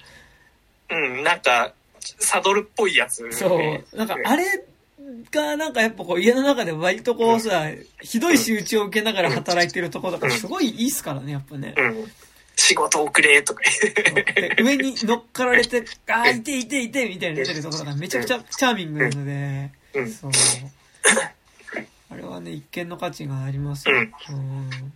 [0.91, 1.73] うん、なんか、
[2.21, 3.33] サドルっぽいやつ、ね。
[3.33, 3.97] そう。
[3.97, 4.45] なんかあれ
[5.33, 7.67] がなんかやっぱこう家の中で割とこうさ、
[8.01, 11.75] ひどい仕打ちを受けながら働いてるところとかすごいいいっすからね、やっぱね。
[11.77, 12.13] うん。
[12.57, 13.63] 仕事遅れとか
[14.63, 20.11] 上に乗っかられて、 あー、いていていてみたいになってるところがめちゃくちゃチャーミングなので、うん。
[20.13, 20.31] そう。
[22.11, 23.95] あれはね、一見の価値がありますよ。
[23.97, 24.93] うんうん。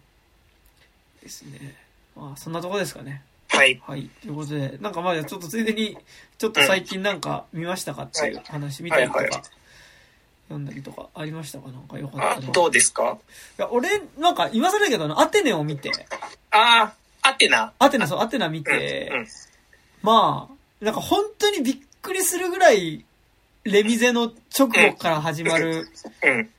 [1.23, 1.75] ですね。
[2.17, 3.23] まあ、そんなとこですかね。
[3.49, 3.81] はい。
[3.87, 4.11] はい。
[4.23, 5.97] ということで、なんかまあ、ちょっとついでに、
[6.39, 9.43] ちょっと最近なんか見ましたかっていう話見たりとか、はいはい
[10.49, 12.49] 読んだりとかありましたかなんかよかあったな。
[12.51, 13.17] いどうですか？
[13.57, 15.91] や、俺、なんか今更だけど、あのアテネを見て、
[16.51, 16.95] ああ、
[17.25, 17.73] アテナ。
[17.79, 18.65] アテナ、そう、アテナ見うん。
[18.65, 19.27] て、うん。
[20.03, 23.05] まあ、なんか本当にびっくりするぐらい、
[23.65, 25.89] レミゼの直後から始まる、
[26.23, 26.51] うん。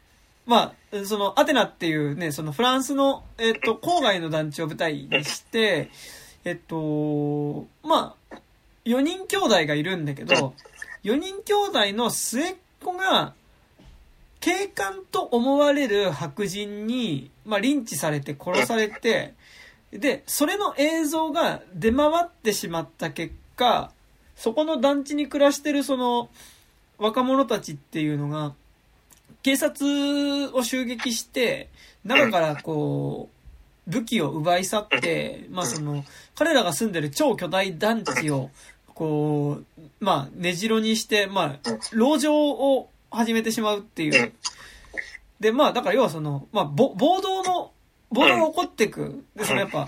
[0.48, 5.92] まあ、その、アテナっていうね、そのフランスの、えっと、郊外の団地を舞台にして、
[6.44, 8.36] えっと、まあ、
[8.86, 10.56] 4人兄弟がいるんだけど、
[11.04, 13.34] 4人兄弟の末っ子が、
[14.40, 19.35] 警官と思われる白人に、まあ、リンチされて殺されて、
[20.00, 23.92] で、それの映像が出回ってしまった結果、
[24.36, 26.30] そこの団地に暮らしてるその
[26.98, 28.54] 若者たちっていうのが、
[29.44, 31.70] 警察を襲撃して、
[32.04, 33.30] 中からこ
[33.88, 36.04] う、武器を奪い去って、まあその、
[36.36, 38.50] 彼らが住んでる超巨大団地を、
[38.96, 44.34] こう、まあ、根城にして、まあ、籠城を始めてしまうっていう。
[45.40, 47.72] で、まあ、だから要はその、まあ、暴動の、
[48.16, 49.24] 暴動が起こってく。
[49.36, 49.86] で、そのやっぱ、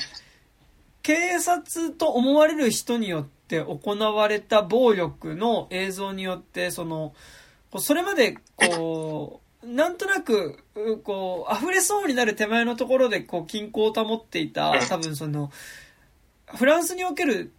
[1.01, 7.13] 警察と思われる人によって行われた暴力の映像によって、その、
[7.79, 15.51] それまで、こう、なんとなく、うこう、溢れそうになる手前のところで、こう、均衡を保っていた、多分その、
[16.45, 17.53] フランスにおける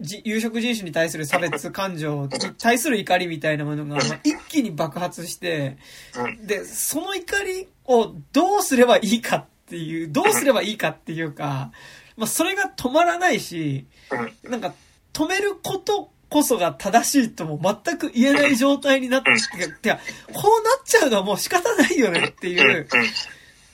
[0.00, 5.76] じ有色人種に対する差別感情に対する怒りみたいなものが、まあ、一気に爆発して、
[6.44, 11.72] で、その怒りをどうすればいいかっていう、どうすればいいかっていうか、
[12.16, 13.86] まあ、それが止まらないし、
[14.44, 14.74] なんか、
[15.12, 19.30] 止めることこそが正しいとも全く言えない状態になって、
[19.82, 19.98] てか、
[20.32, 22.88] こうなっちゃうのはもう仕方ないよねっていう、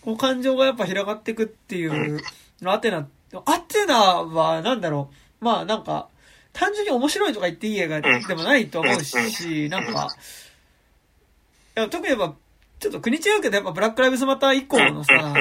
[0.02, 2.20] こう感情がやっぱ広がっていくっていう、
[2.64, 3.08] アテナ、
[3.46, 5.10] アテナはなんだろ
[5.40, 6.08] う、まあなんか、
[6.52, 10.08] 単純に面白いとか言っていい映画でもないと思うし、なんか、
[11.76, 12.34] いや特にやっぱ、
[12.80, 15.34] ちょっと国違うけど、やっぱブラックライブズマター以降のさ、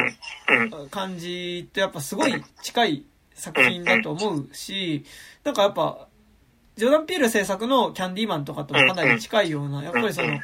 [0.92, 5.06] 感じってやっぱすごい近い作品だと思うし、
[5.46, 6.10] なんかやっぱ、
[6.76, 10.40] ジョーダン・ピール制作のキャンディーマンとかともかなり近いような、やっぱりその、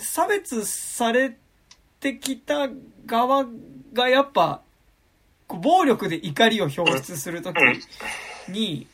[0.00, 1.36] 差別され
[2.00, 2.68] てきた
[3.04, 3.46] 側
[3.92, 4.62] がやっぱ、
[5.48, 7.56] 暴力で怒りを表出するとき
[8.48, 8.86] に、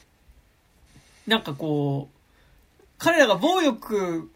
[1.28, 4.30] なんかこう、彼らが暴力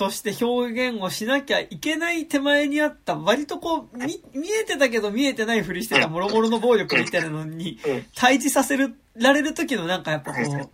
[0.00, 7.78] として表現をしなきゃいけない手前にあった、割とこう、見、見えてたけど見えてないふりしてた諸々の暴力みたいなのに、
[8.16, 10.70] 対峙させる、られる時のなんかやっぱこう、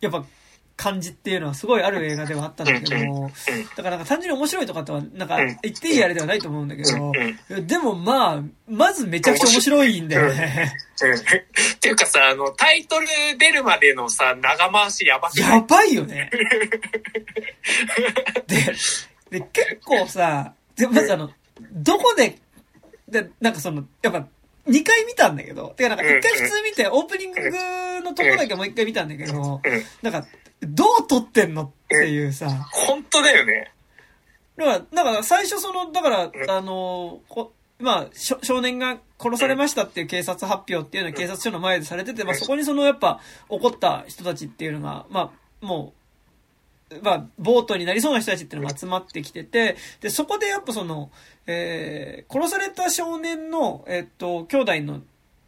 [0.00, 0.24] やっぱ
[0.76, 3.30] 感じっていうのはすごいある映画ではあったんだけども、
[3.76, 7.12] だからなんか単純に面白いとかとは、なんか言っていいあれではないと思うんだけど、
[7.62, 10.74] でもまあ、まずめちゃくちゃ面白いんだよね。
[11.76, 13.06] っていうかさ、あの、タイトル
[13.38, 16.30] 出るまでのさ、長回しやばくやばいよね。
[18.46, 18.74] で、
[19.30, 21.30] で、結構さ、で、まずあの、
[21.72, 22.38] どこで、
[23.08, 24.26] で、なんかその、やっぱ、
[24.66, 27.40] 2回見たんだけど、てかなんか1回普通見て、オープニング
[28.02, 29.60] のとこだけもう1回見たんだけど、
[30.02, 30.26] なんか、
[30.62, 33.72] どう撮ってんのっていうさ、本当だよね。
[34.56, 45.32] だから、だから最初その、だから、あの、こまあ、少年が殺されましたっていう警察発表っていうのは警察署の前でされてて、まあそこにそのやっぱ怒った人たちっていうのが、ま
[45.62, 45.92] あ、も
[46.90, 51.10] う、まあ、ボートになりそうな人たちっていうのが集まってきてて、で、そこでやっぱその、
[51.46, 55.00] えー、殺された少年の、えっと、兄弟の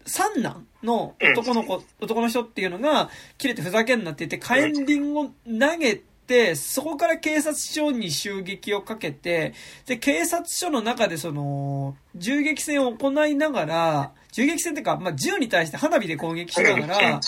[0.07, 9.55] 三男の男の子、男の人っていうのが、切れてふざけんなって言って、火炎瓶を投げて、そこから警察署に襲撃をかけて、
[9.87, 17.21] で、警察署の中でその、銃撃戦を行いながら、銃撃戦っていうか、まあ、銃に対して花火で攻撃しながら、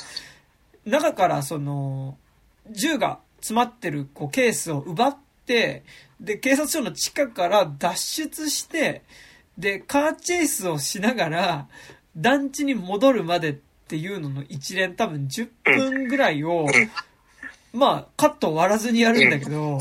[0.84, 2.16] 中からその、
[2.70, 5.16] 銃が詰まってるこうケースを奪っ
[5.46, 5.82] て、
[6.20, 9.02] で、警察署の地下から脱出して、
[9.56, 11.68] で、カーチェイスをしながら、
[12.16, 13.52] 団地に戻るまでっ
[13.88, 16.66] ていうのの一連多分10分ぐらいを、
[17.72, 19.78] まあ、カット割らずにやるんだけど、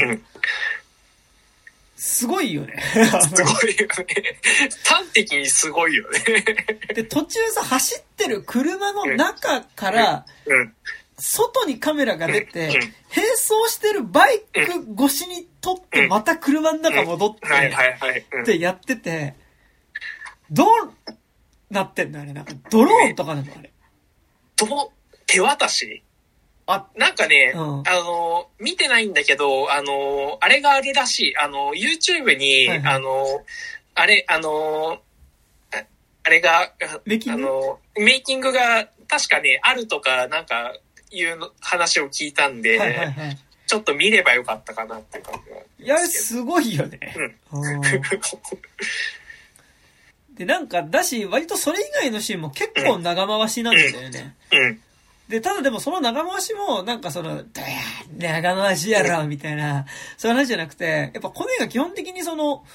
[2.00, 2.82] すごいよね。
[3.14, 4.40] あすごいよね。
[4.86, 6.20] 端的にすごいよね。
[6.88, 10.74] ので、途中さ、走ってる車の中から、うん。
[11.18, 12.68] 外にカメラが出て、
[13.14, 18.26] 並走してるバイク越しに撮って、また車の中戻って、はいはいはい。
[18.32, 18.42] うん。
[18.44, 19.36] ってやってて、
[20.50, 20.68] どう
[21.70, 22.22] なってんの？
[22.22, 23.72] あれなんか、ドローンとかなのあれ。
[24.56, 24.70] どう？
[25.28, 26.04] 手渡し？
[26.66, 27.80] あ、なんかね、うん。
[27.80, 31.38] あの、見てないんだけど、あの、あれがあるらしい。
[31.38, 32.96] あの、YouTube に、はいはい。
[32.96, 33.26] あの、
[33.96, 35.00] あれ、あの、
[35.74, 35.84] あ
[36.24, 36.72] あれが、あ
[37.06, 37.44] メイキング？
[37.44, 40.74] あの、メイキングが確かね、あるとか、なんか、
[41.12, 43.38] いうの話を聞いたんで、はいはいはい。
[43.70, 45.58] ちょっと見ればよかったかなっていう感じが。
[45.96, 47.00] いや、すごいよね。
[47.52, 47.82] うん
[50.34, 54.36] で、なんか、だし、割とそれ以外のシーンも結構長回しなんだよね。
[54.52, 54.82] うん。
[55.28, 57.68] で、ただでもその長回しも、なんかその、どや
[58.18, 59.86] 長回しやろ、みたいな、
[60.18, 62.66] そういう話じゃなくて、やっぱこの映画基本的にその、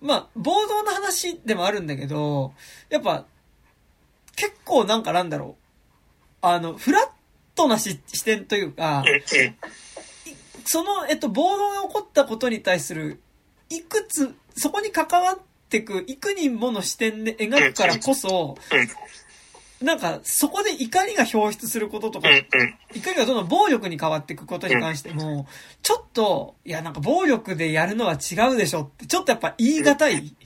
[0.00, 2.54] まあ、暴動の話でもあるんだけど、
[2.88, 3.24] やっぱ、
[4.34, 5.56] 結構なんかなんだろ
[6.42, 7.08] う、あの、フラッ
[7.54, 9.04] トなし視点というか、
[10.66, 13.20] その、えっと、暴動が起こったことに対する、
[13.70, 15.38] いくつ、そこに関わっ
[15.68, 18.56] てく、幾人もの視点で描くからこそ、
[19.82, 25.46] なんか、そこで怒りが表出することとか、怒りがどんどん暴力に変わっていくことに関しても、
[25.82, 30.36] ちょっと、いや、なんか暴力でやるのは違うでしょって、ちょっとやっぱ言い難い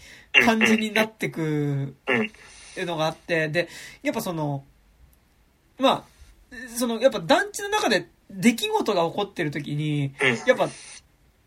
[0.44, 2.30] 感じになってくうん。
[2.80, 3.68] いうのがあって、で、
[4.02, 4.64] やっぱその、
[5.78, 6.04] ま
[6.50, 10.28] あ、その、やっぱ団地の中で出来事が起こってる時に、うん。
[10.46, 10.68] やっぱ、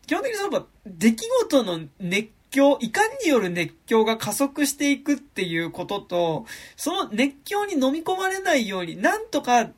[0.06, 6.46] 基本的にその、出来事の熱狂、怒りによる熱狂が加速していくっていうことと、
[6.76, 9.70] その熱狂に飲み込まれないように、なんとか、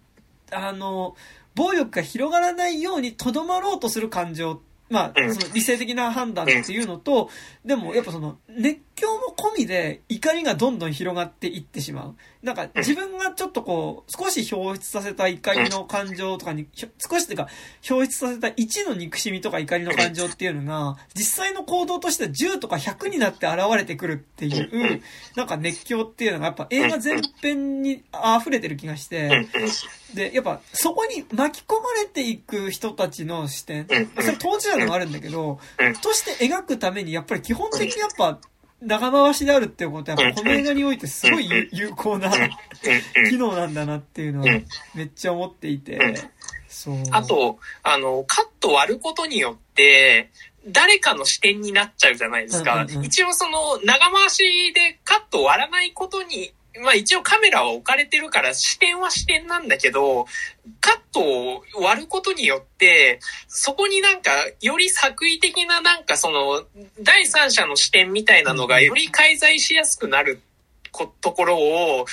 [0.50, 1.16] あの、
[1.54, 4.60] 暴力が広がらないようにとどまろうとする感情、
[4.90, 7.30] まあ、うんその理性的な判断っていうのと、
[7.64, 12.16] でもやっぱその熱狂も込みで怒りがどんどん広がっていってしまう。
[12.42, 16.66] なんか自分がちょっとこう、少し表出させた怒りの感情とかに、
[16.98, 17.48] 少しっていうか、
[17.88, 25.02] 表出させた1の憎しみとか怒りの感情っていうのが、実際の行動としては10とか100になって現れてくるっていう、
[25.36, 28.04] なんか熱狂っていうのがやっぱ映画全編に
[28.38, 29.46] 溢れてる気がして、
[30.12, 30.14] うん。
[30.14, 34.22] で、やっぱそこに巻き込まれていく人たちの視点、うん。
[34.22, 38.38] それ当事者でもあるんだけどうん、として描くためにやっぱり基本的にやっぱ
[38.80, 42.30] 長回しであるっていうことはこの映画においてすごい有効な。
[43.30, 44.46] 機能なんだなっていうのは
[44.94, 46.28] めっちゃ思っていて、
[46.68, 46.96] そう。
[47.12, 50.30] あ、と、あの、カット割ることによって、
[50.66, 52.86] 誰かの視点になっちゃうじゃないですか。
[53.02, 54.42] 一応その、長回し
[54.74, 56.52] でカット割らないことに、
[56.82, 60.26] まあ一応カメラは置かれてるから視点は視点なんだけど、
[60.80, 64.30] カットを割ることによって、そこになんか、
[64.60, 66.64] より作為的ななんかその、
[67.00, 70.40] 第三者の視点みたいなのがより介在しやすくなる
[70.90, 72.06] こところを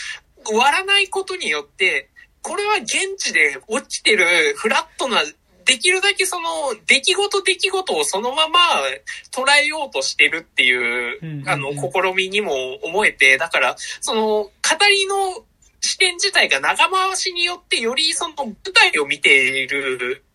[0.53, 2.09] 割らないことによって、
[2.41, 4.25] これは現地で起きてる
[4.55, 5.21] フラットな、
[5.71, 6.49] できるだけその
[6.85, 8.59] 出来事出来事をそのまま
[9.31, 14.51] 捉えようとしてるっていうあの、試みにも思えて、だから、その、語
[14.89, 15.45] りの
[15.79, 20.25] 視点自体が長回しによってよりその舞台を見ている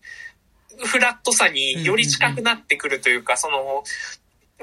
[0.85, 3.83] フラットさにより近くなってくるというか、その、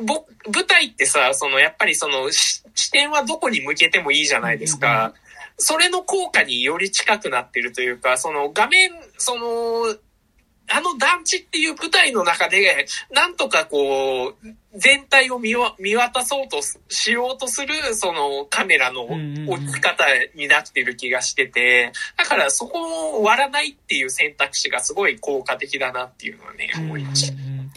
[0.04, 5.14] ぼ舞台ってさ、そのやっぱりそのし視点はどこに向けてもいいじゃないですか。
[5.56, 9.96] それの効果により近くなってるというか、その画面、その、
[10.68, 14.34] あの団地っていう舞台の中で、なんとかこう、
[14.76, 20.04] 全体を見渡そうとすしようとする、そのカメラのうんうんうん置き方
[20.34, 27.34] になってる気がしてて、だからそこを割らないっていう選択肢がすごい効果的だなっていうのはね、思いました。
[27.34, 27.70] うんうん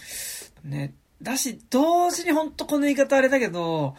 [0.65, 0.93] うんね。
[1.21, 3.95] だし、同時に本当この言い方あれだけど、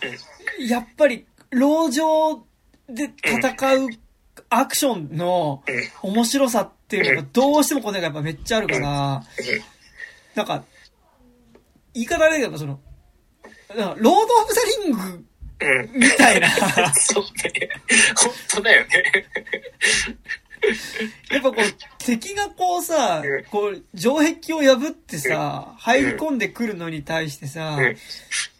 [0.60, 2.46] やっぱり、籠城
[2.88, 3.88] で戦う
[4.50, 5.62] アクションの
[6.02, 9.22] 面白さっていうのがどうしてもこの映画やっぱめっちゃあるから、
[10.34, 10.64] なんか、
[11.94, 12.80] 言い方あれだけど、その、
[13.74, 15.24] ロード・オブ・ザ・リング。
[15.92, 16.48] みたいな、
[16.94, 17.68] そうね。
[18.16, 19.26] 本当だよね。
[21.30, 27.76] やっぱこう、敵がこうさうん、こう、城壁を破ってさ、入り込んでくるのに対してさ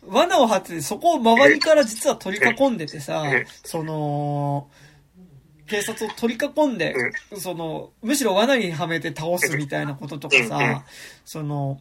[0.07, 4.69] うん、罠を張ってて、そこを周りから実は取り囲んでてさうん、その、
[5.69, 6.95] 警察を取り囲んで、
[7.37, 10.85] その、むしろ罠にはめて倒すみたいなこととかさ、
[11.25, 11.81] その、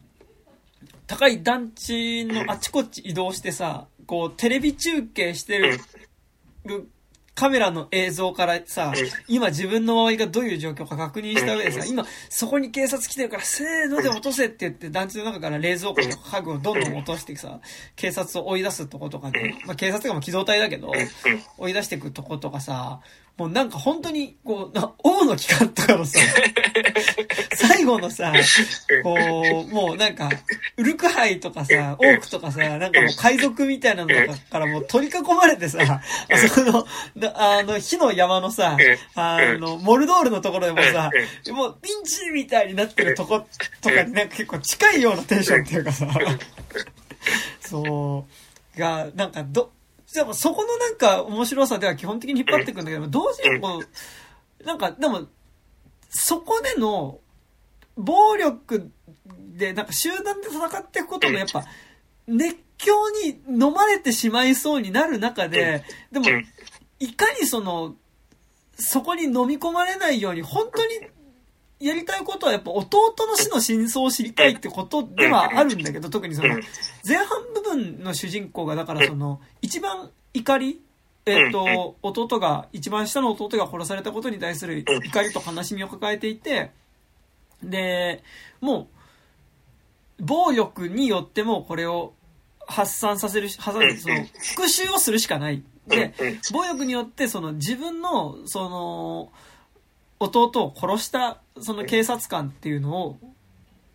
[1.06, 5.80] 高い団地のあちこち移動してさ、こう、テレビ中継してる
[6.68, 6.88] る
[7.34, 8.92] カメラの映像からさ、
[9.28, 17.60] 今自分の周りがどういう状況か確認した上でさ、今そこに警察来てるから、せーので落とせって言って団地の中から冷蔵庫とか家具をどんどん落としてさ、
[17.94, 20.90] 警察を追い出すとことかね、まあ警察とかも機動隊だけど、
[21.58, 23.00] 追い出していくとことかさ、
[23.38, 26.18] もうなんか本当に、こう、な王の機関とかのさ、
[27.54, 28.32] 最後のさ、
[29.04, 30.28] こう、 もうなんか、
[30.76, 35.78] ウルクハイとかさ、オークとかさ、なんかもう海賊みたいなのとかからもう取り囲まれてさ、
[36.28, 38.76] あそこの、なあの、火の山のさ、
[39.14, 41.08] あの、モルドールのところでもさ、
[41.52, 43.46] もうピンチみたいになってるとこ
[43.80, 46.08] とかになんか結構近いようなテンションっていうかさ、
[47.60, 48.26] そ
[48.76, 49.70] う、が、なんかど、
[50.18, 55.28] でもそこのなんか面白さでは基本的に引っ張っていくんだけど、同時にこう、なんかでも、
[56.10, 57.20] そこでの
[57.96, 58.90] 暴力
[59.56, 61.64] でなんか集団で戦っていくことのやっぱ
[62.26, 66.26] 熱狂に飲まれてしまいそうになる中で、でも
[66.98, 67.94] いかにその、
[68.74, 70.94] そこに飲み込まれないように本当に
[71.80, 76.48] やりたいことはやっぱ弟の死の真相を知りたいってことではあるんだけど、特にその
[77.06, 80.82] 前半部分の主人公がだからその一番怒り
[81.28, 86.70] えっ、と、弟が、一番下の弟が殺されたことに対する怒りと悲しみを抱えていて、
[87.62, 88.22] で、
[88.62, 88.88] も
[90.18, 92.14] う、暴力によってもこれを
[92.66, 94.14] 発散させるし、発散その、
[94.56, 95.62] 復讐をするしかない。
[95.86, 96.14] で、
[96.52, 99.32] 暴力によってその自分の、その、
[100.20, 103.18] 弟を殺したその警察官っていうのを、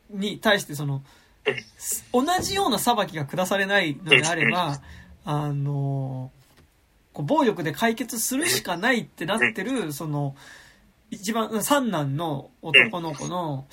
[0.09, 1.03] に対してその、
[2.11, 4.81] 同じような裁きが下されないのであれば、
[5.25, 6.31] あの、
[7.13, 10.35] こう暴力で解決するしかないってなってる、その、
[11.11, 13.67] 一番、三男の男の子の、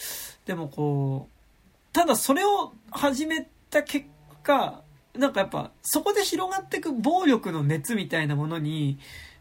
[0.47, 4.07] でもこう、ただそれを始めた結
[4.43, 4.83] 果、
[5.15, 8.99] なんかやっぱ、そこで広がっていく暴力の熱みたいなものに、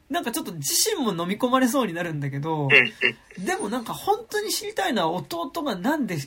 [0.10, 2.68] なんかちょっと自身も飲み込まれそうになるんだけど、
[3.38, 6.18] でもなんか本当に知りたいのは弟がなんで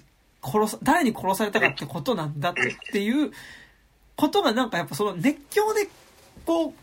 [0.42, 2.54] 殺さ、誰に殺されたかってことなんだっ
[2.92, 3.32] ていう
[4.16, 5.88] ことがなんかやっぱその熱狂で
[6.46, 6.74] こ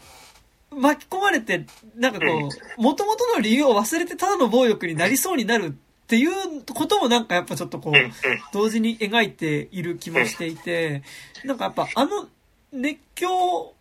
[0.71, 1.65] う巻き込まれて、
[1.95, 5.71] なんかこう、元々の理由を忘れてただの暴力になりそうになるっ
[6.07, 7.93] ていうこともなんかやっぱちょっとこう、
[8.53, 11.01] 同時に描いている気もしていて、
[11.43, 12.27] なんかやっぱあの
[12.71, 13.73] 熱狂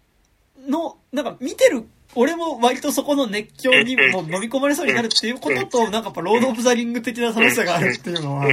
[0.66, 8.46] の、なんか見てる俺も割とそこの熱狂にも飲み込まれそうになるっていうことと、なんかやっぱロード・オブ・ザ・リング的な楽しさがあるっていうのは、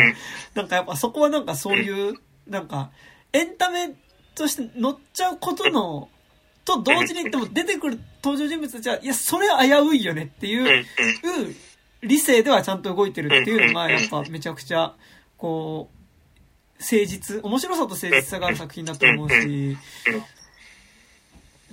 [0.53, 2.15] なんかやっぱそこはなんかそういう、
[2.47, 2.91] なんか、
[3.33, 3.95] エンタメ
[4.35, 6.09] として乗っちゃうことの、
[6.65, 10.85] と同時にでも出てくる登場人物たちは、いや、それは危ういよねっていう、
[12.01, 14.93] 理性ではちゃんと動いてるっていうのが、やっぱめちゃくちゃ、
[15.37, 15.95] こう、
[16.81, 19.77] 誠実、面白さと誠実さがある作品だと思うし、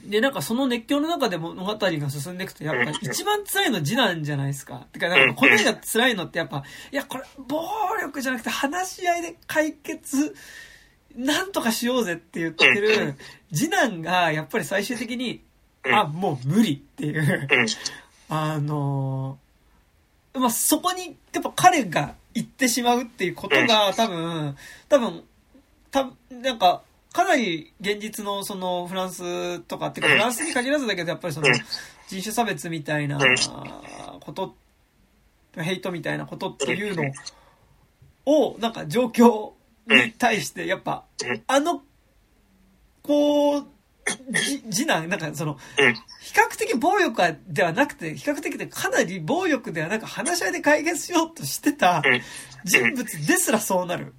[0.04, 4.86] で、なんかその熱狂の中で物語が進んでいくと、やっぱ一番辛いの次男じゃないですか。
[4.92, 7.62] てか、なんかこの映画辛いのってやっぱ、いや、これ、暴
[8.00, 10.34] 力じゃなくて話し合いで解決、
[11.14, 13.16] なんとかしようぜって言ってる
[13.52, 15.42] 次男が、やっぱり最終的に、
[15.84, 17.48] あ、もう無理っていう。
[18.28, 19.38] あの
[20.34, 24.56] まあ、そこに、やっぱ彼が行ってしまうっていうことが、多分、
[24.88, 25.24] 多分、
[25.90, 31.46] た、なんか、かなり現実のそのフランスとか、ってかフランスに限らずだけど、やっぱりその
[32.08, 33.18] 人種差別みたいな
[34.20, 34.54] こと、
[35.56, 37.02] ヘイトみたいなことっていうの
[38.24, 39.52] を、なんか状況
[39.86, 41.04] に対して、やっぱ、
[41.46, 41.82] あの、
[43.02, 43.66] こう、
[44.70, 45.58] 次男、なんかその、
[46.20, 52.02] 比較的暴力ではなくて、比較的でかなり暴力ではなく話し合いで解決しようとしてた
[52.64, 54.14] 人物ですらそうなる。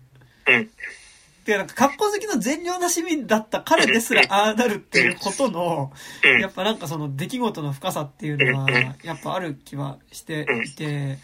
[1.46, 5.92] で、なんか、格好好きの善良な市民だった彼ですらああなるっていうことの、
[6.40, 8.72] やっぱなんかその出来事の深さっていうのは、
[9.04, 11.18] やっぱある気はしていて、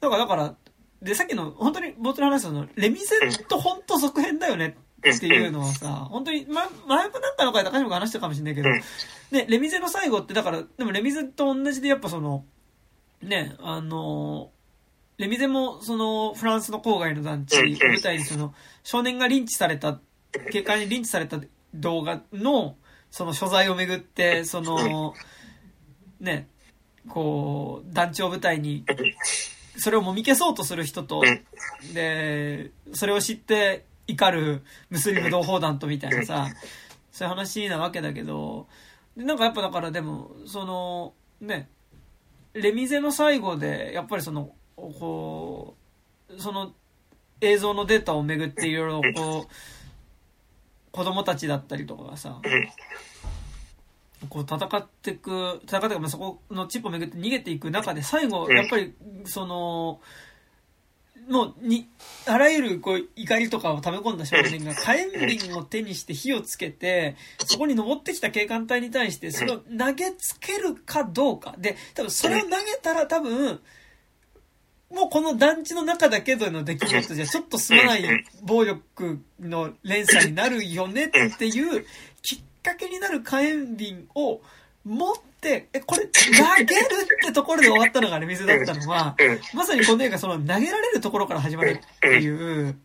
[0.00, 0.54] だから、だから、
[1.02, 3.16] で、さっきの、本当に冒頭の話の、レミゼ
[3.48, 12.44] と本当続編だよねっていうのはさ、本当に、ま、前もなんかの回高島が話したかもしれないけど、ね、レミゼの最後って、だから、でもレミゼと同じでやっぱその、
[13.22, 14.50] ね、あの
[15.20, 20.00] レミゼも、その、フランスの郊外の団地を舞台に、その、少年がリンチされた、
[20.50, 21.38] 警官にリンチされた
[21.74, 22.76] 動画の、
[23.10, 25.12] その所在をめぐって、その、
[26.20, 26.48] ね、
[27.06, 28.86] こう、団地を舞台に、
[29.76, 31.22] それをもみ消そうとする人と、
[31.92, 36.48] で、それを知って怒るムスリム同胞団とみたいなさ、
[37.12, 38.68] そういう話なわけだけど、
[39.16, 41.68] なんかやっぱだからでも、その、ね、
[42.54, 45.76] レミゼの最後で、やっぱりその、こ
[46.28, 46.72] う、その
[47.40, 49.54] 映像のデータをめぐっていろいろこう、
[50.92, 52.40] 子供たちだったりとかがさ、
[54.28, 58.94] こう戦っていく、戦っていく、そこのチップをめぐって逃げていく中で最後、やっぱり、
[59.24, 60.00] その、
[61.28, 61.88] もう、に、
[62.26, 67.16] あらゆる、こう、怒りとかを溜め込んだ少年が火炎瓶を手にして火をつけて、
[67.46, 71.54] そこに登ってきた警官隊に対して、それを投げつけるかどうか。
[71.56, 73.60] で、多分それを投げたら多分、
[74.90, 78.04] もうこの団地の中だけでの出来事じゃちょっとすまない
[78.42, 81.86] 暴力の連鎖になるよねっていう
[82.22, 84.40] きっかけになる火炎瓶を
[84.84, 89.14] 持って、え、これ投げるってところで終わったのがね、水だったのは、
[89.54, 92.28] まさにこの映画その投げられるところから始まるってい
[92.68, 92.78] う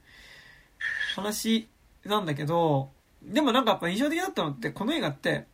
[1.15, 1.69] 話
[2.05, 2.89] なんだけど、
[3.23, 5.45] でもなんかやっぱ印象的だったのって、この映画って、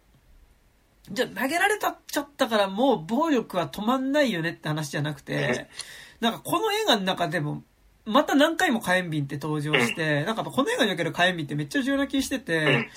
[1.11, 5.69] じゃあ投げられたっちゃったからもう暴力は止まんないよねって話じゃなくて、
[6.21, 7.63] なんかこの映画の中でも、
[8.05, 12.87] また何回も火炎瓶って登場して、なんかこの映画における火炎瓶ってめっちゃ重要な気してて、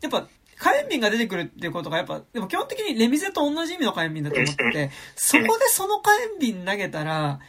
[0.00, 7.40] やっぱ火炎瓶が出てくるっていうことがやっぱ、でも基本的にレミゼと同じ意味の火炎瓶だと思ってて、そこでその火炎瓶投げたら、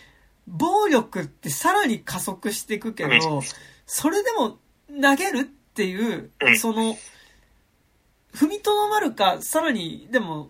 [0.47, 3.41] 暴力ってさらに加速していくけど、
[3.85, 4.57] それでも
[5.01, 6.97] 投げるっていう、その、
[8.33, 10.49] 踏みとどまるか、さらに、でも、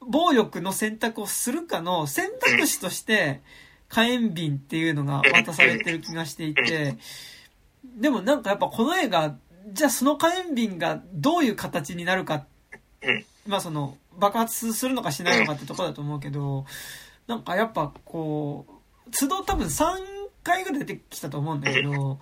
[0.00, 3.40] 暴力の選択をするかの選択肢として、
[3.88, 6.96] 火炎瓶っていうのが渡されてる気がしていて、
[7.84, 9.36] でもなんかやっぱこの映画、
[9.72, 12.46] じゃあその火炎瓶がどういう形になるか、
[13.46, 16.66] まあその、爆発するのかしないのかってとこだと思うけど、
[17.26, 19.84] なんかやっぱこう、都度多分3
[20.42, 22.18] 回ぐらい出てきたと思うんだけど、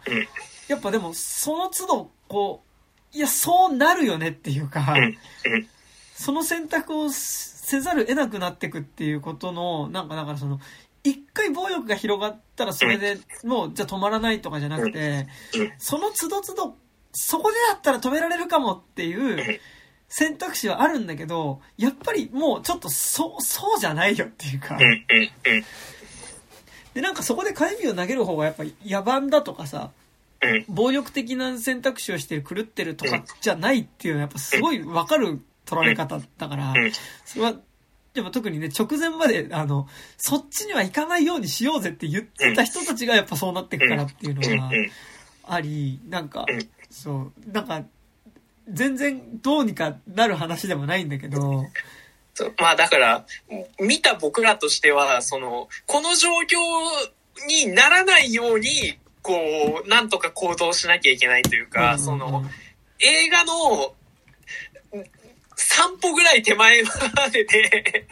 [0.69, 2.63] やっぱでもその都度こ
[3.13, 4.95] う、いや、そうなるよねっていうか、
[6.15, 7.11] その選択を
[7.67, 10.61] せざる得なくなってくっていうことの、なんかだからその、
[11.03, 15.27] 一回暴力が広がったらそれでもうじゃあ止まらないとかじゃなくて、
[15.77, 16.77] その都度都度、
[17.13, 19.61] そこでだったら止められるかもっていう
[20.09, 24.79] 選択肢はあるんだけど、やっぱりもうちょっとそう、そうじゃないよっていうか、
[26.95, 28.71] で、なんかそこで火炎を投げる方がやっぱ野
[29.03, 29.91] 蛮だとかさ、
[30.69, 36.73] 暴力的な選択肢をして狂ってるとかじゃないっていうのはやっぱすごいわかる取られ方だから、
[37.25, 37.55] それは、
[38.15, 39.87] でも特にね、直前まで、あの、
[40.17, 44.71] そっちには行かないようにしようぜって言ってた人たちがやっぱそうなってくからっていうのは
[45.45, 46.47] あり、なんか、
[46.91, 47.85] そう、なんか、
[48.69, 51.67] 全然どうにかなる話でもないんだけど、
[52.59, 53.27] まあだから、
[53.81, 62.45] 見た僕らとしては、その、この状況にならないように、こう、なんとか行動しなきゃいけないというか、その、
[63.01, 63.95] 映画の、
[65.57, 68.09] 散歩ぐらい手前までで、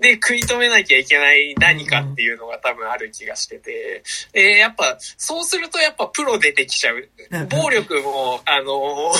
[0.00, 4.02] で、食い止めなきゃいけない何かっていうのが多分ある気がしてて、
[4.32, 7.08] で、やっぱ、そうするとやっぱプロ出てきちゃう。
[7.48, 9.12] 暴力も、あの、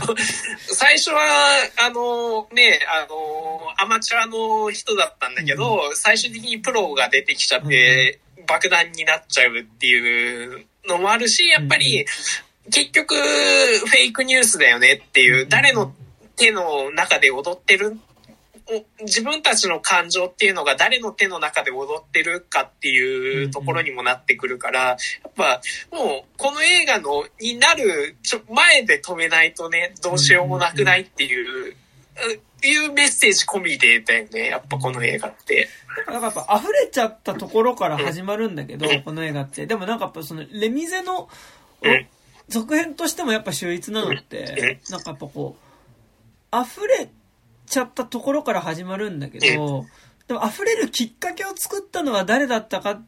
[0.72, 1.20] 最初は、
[1.84, 12.06] あの、ね、あの、アマチュアの人だったんだけど、最終的にプロが出てきちゃって、爆弾になっちゃうっていうのもあるし、やっぱり、
[12.70, 15.94] 結局、フェイクニュースだよねっていう、誰の
[16.36, 17.98] 手の中で踊ってる
[19.00, 24.96] 自分たちの感情っていうのが誰の手の中で踊ってるかっていうところにもなってくるから、や
[25.28, 25.60] っぱ
[25.90, 31.74] もうこの映画のになるちょ前で止めないとね、どうしようもなくないっていう、
[32.64, 35.68] いうメッセージ込みでだよね、やっぱこの映画って。
[35.96, 39.66] だからやっぱ溢れちゃったところから始まるんだけど、この映画って。
[39.66, 41.28] でもなんかやっぱその、レミゼの
[42.48, 45.71] 続編としてもやっぱ秀逸なのって、なんかやっぱこう、
[46.52, 47.10] 溢れ
[47.66, 49.86] ちゃったところから始まるんだけど、
[50.28, 53.04] でも溢れるきっかけを作ったのは誰だったかっ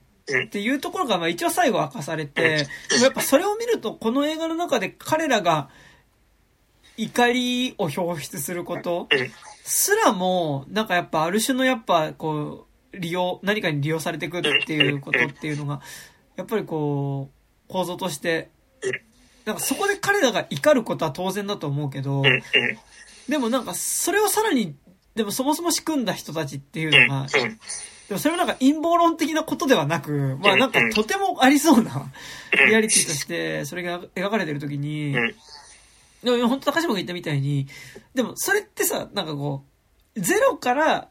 [0.50, 5.68] ていうところがまあ一応最後明かされて、でもやっぱそれを見るとこの映画の中で彼らが
[6.96, 9.08] 怒りを表出すること
[9.64, 15.80] すらも、なんかやっぱある種のやっぱこう、利用、何かに利用されてくるっていうことっていうのが、
[16.36, 17.30] やっぱりこ
[17.68, 18.50] う、構造として、
[19.44, 22.22] なんかそこで彼らが怒ることは当然だと思うけど、
[23.28, 24.74] でもなんかそれをさらに、
[25.14, 27.26] でもそもそも仕組んだ人たちっていうのが、
[28.08, 32.12] でもそれはなんか陰謀論的なことではなく、まあなんかとてもありそうな
[32.66, 35.14] リアリティとして、それが描かれてる時に、
[36.22, 37.66] でも本当高島が言ったみたいに、
[38.14, 39.64] でもそれってさ、なんかこ
[40.16, 41.08] う、ゼロから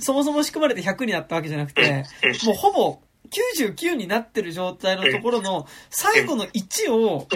[0.00, 2.04] そもそも仕組まれて100になったわけじゃなくて、
[2.44, 3.00] もうほぼ
[3.30, 7.26] 99になってる状態のところの最後の1を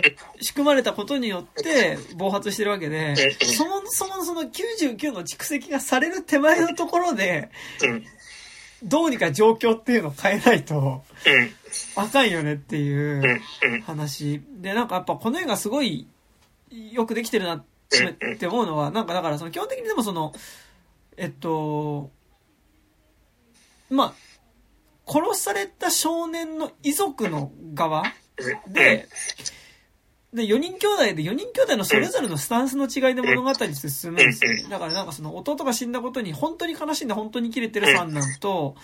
[0.40, 7.50] 仕組まれたことによって暴発してるわけで、そもそもその99の蓄積がされる手前のところで、
[8.82, 11.02] どうにか状況っていうのを変えないと、
[11.96, 13.40] あかんよねっていう
[13.86, 14.42] 話。
[14.60, 16.06] で、なんかやっぱこの映画すごい
[16.70, 17.64] よくできてるなっ
[18.38, 20.32] て思うのは、なんかだからその基本的にでもその、
[21.16, 22.10] えっと、
[23.90, 24.29] まあ、
[25.10, 28.04] 殺された少年の遺族の側？
[28.68, 29.08] で、
[30.32, 34.52] で、4人兄弟で4人兄弟のそれぞれのスタンスの違いで物語進むんですよ。
[34.54, 34.66] ね。
[34.70, 38.76] だからなんかその弟が死んだことに本当に悲しんで本当に切れてる三男と、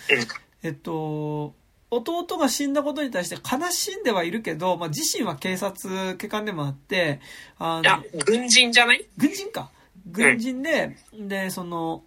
[0.65, 1.55] えっと、
[1.91, 7.21] 弟が死んだことに対して悲しんではいるけど、まあ、自身は警察、警官でもあって、
[7.59, 9.07] あいや、軍人じゃない？
[9.17, 9.71] 軍人か。
[10.05, 12.03] 軍人で、で、その、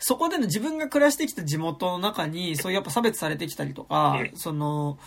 [0.00, 4.98] そこでの自分が暮らしてきた地元の中に、そういうやっぱ差別されてきたりとか、その、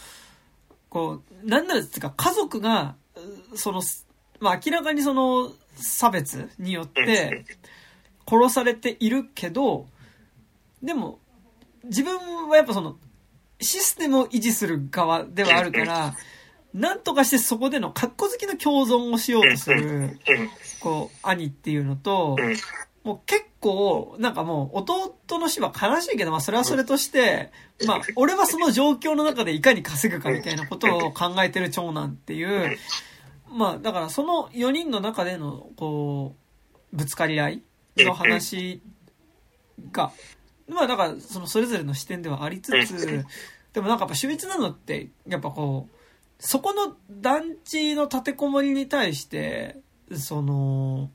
[0.90, 2.96] こう、なんならですか、家族が、
[3.56, 3.82] その、
[4.40, 7.44] まあ明らかにその差別によって
[8.28, 9.88] 殺されているけど、
[10.84, 11.20] でも、
[11.86, 12.98] 自分はやっぱその、
[13.60, 16.16] システムを維持する側ではあるから、
[16.74, 20.20] なんとかしてそこでの格好好きの共存をしようとする、
[20.80, 22.38] こう、兄っていうのと、
[23.04, 27.52] もう結構、なんかもう、弟の死は悲しいけど、まあそれはそれとして、
[27.86, 32.78] まあ、俺はその状況の中でいかに稼ぐかみたいなことを考えてる長男っていう、
[33.50, 36.36] まあ、だからその4人の中での、こ
[36.94, 37.64] う、ぶつかり合い
[37.98, 38.82] の話
[39.92, 40.12] が、
[40.70, 43.26] まあだから、そのそれぞれの視点ではありつつ、
[43.74, 45.96] でもなんかやっぱ秀逸なのって、やっぱこう、
[46.40, 49.78] そこの団地の立てこもりに対して、
[50.12, 51.10] その、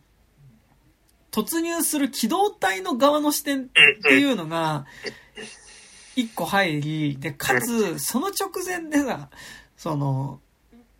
[1.43, 3.69] 突入する機動隊の側の視点っ
[4.03, 4.87] ていうのが、
[6.17, 9.31] 一個入り、で、かつ、その直前でさ、
[9.77, 10.41] その、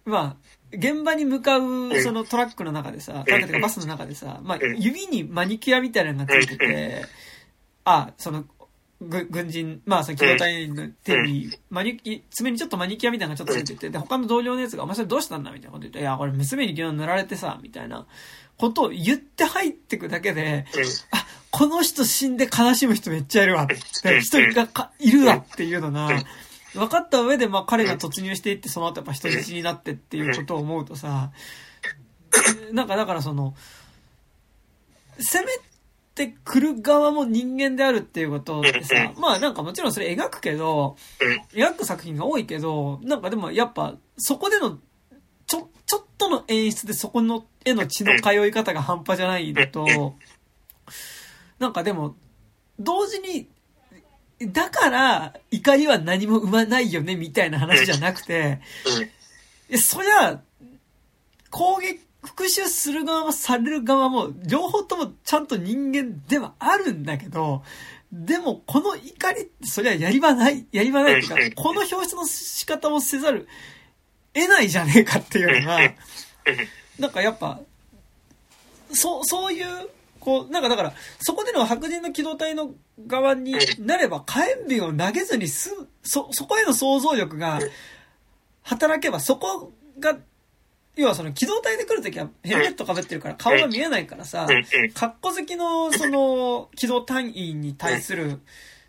[0.05, 0.37] まあ、
[0.71, 7.05] 現場に向かう、そのトラックの中でさ、トラックとかバスの中でさ、まあ、指にマニキュアみたいなのがついてて、
[7.85, 8.45] あ、その、
[9.01, 18.07] ぐ軍人、まあ、その機動隊の手に、マニキ、爪にちょっとマニキュアみたいなのがちょっとついてて、で、他の同僚のやつが、お前それどうしたんだみたいなこと言って、いや、これ娘に昨日塗られてさ、みたいな
[18.59, 20.67] ことを言って入ってくだけで、
[21.13, 23.67] あ、この人死んで悲しむ人めっちゃいるわ。
[24.21, 26.11] 人がかいるわっていうのが、
[26.75, 31.31] 分かった上で、まあ彼が突入していって、その後やっぱ人質になってっていうことを思うとさ、
[32.73, 33.55] なんかだからその、
[35.19, 35.53] 攻め
[36.15, 40.97] てくる側も人間であるっていうことってさ、まあなんかもちろんそれ描くけど、
[41.53, 44.79] 描く作品が多いけど、なんかでもやっぱそこでの
[45.89, 50.15] ちょ、っとの演出でそこの絵の血の通い方が半端じゃないのと、
[51.59, 52.15] なんかでも、
[52.79, 53.49] 同時に、
[54.53, 58.61] だから、怒りは何も生まないよね、みたいな話じゃなくて、
[59.71, 60.41] いそりゃ、
[61.51, 67.63] 攻撃、復讐する側もされる側も、両方ともちゃんと人間ではあるんだけど、
[68.13, 73.49] でも、この怒りって、そりゃやり場ない、やり場ないっていうか、この表出の仕方をせざる
[74.41, 75.79] 得ないじゃねえかっていうのが、
[76.99, 77.61] なんかやっぱ、
[78.93, 79.89] そう、そういう、
[80.21, 82.73] こう、なんかだから、そこでの白人の機動隊の
[83.07, 85.71] 側になれば、火炎瓶を投げずにす、
[86.03, 87.61] そ、そこへの想像力が
[88.63, 90.19] 働けば、そこが、
[90.97, 94.49] 要はその機動隊で来るときはヘルメットかぶってるから顔が見えないからさ、
[94.95, 98.41] カッコ好きのその機動隊員に対する、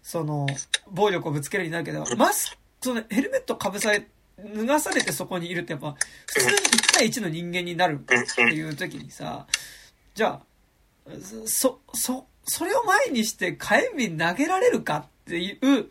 [0.01, 0.47] その、
[0.89, 4.07] 暴力をぶつけるようになるけど、マスそのヘルメットかぶされ
[4.55, 5.95] 脱がされてそこにいるってやっぱ、
[6.27, 9.45] 普通に1対1の人間になるっていう時にさ、
[10.15, 10.41] じゃあ、
[11.45, 15.89] そ、そ、それを前にして火炎瓶投げられるかっていう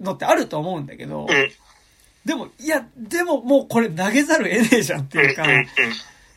[0.00, 1.26] のってあると思うんだけど、
[2.24, 5.66] でも、いや、でももうこれ投げざる得ねえじゃんっていうか、で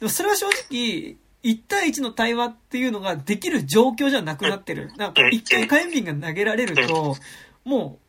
[0.01, 4.91] もそれは正直、1対1の対話っていうのができる状況じゃなくなってる。
[4.97, 7.15] なんか一回火炎瓶が投げられると、
[7.63, 8.04] もう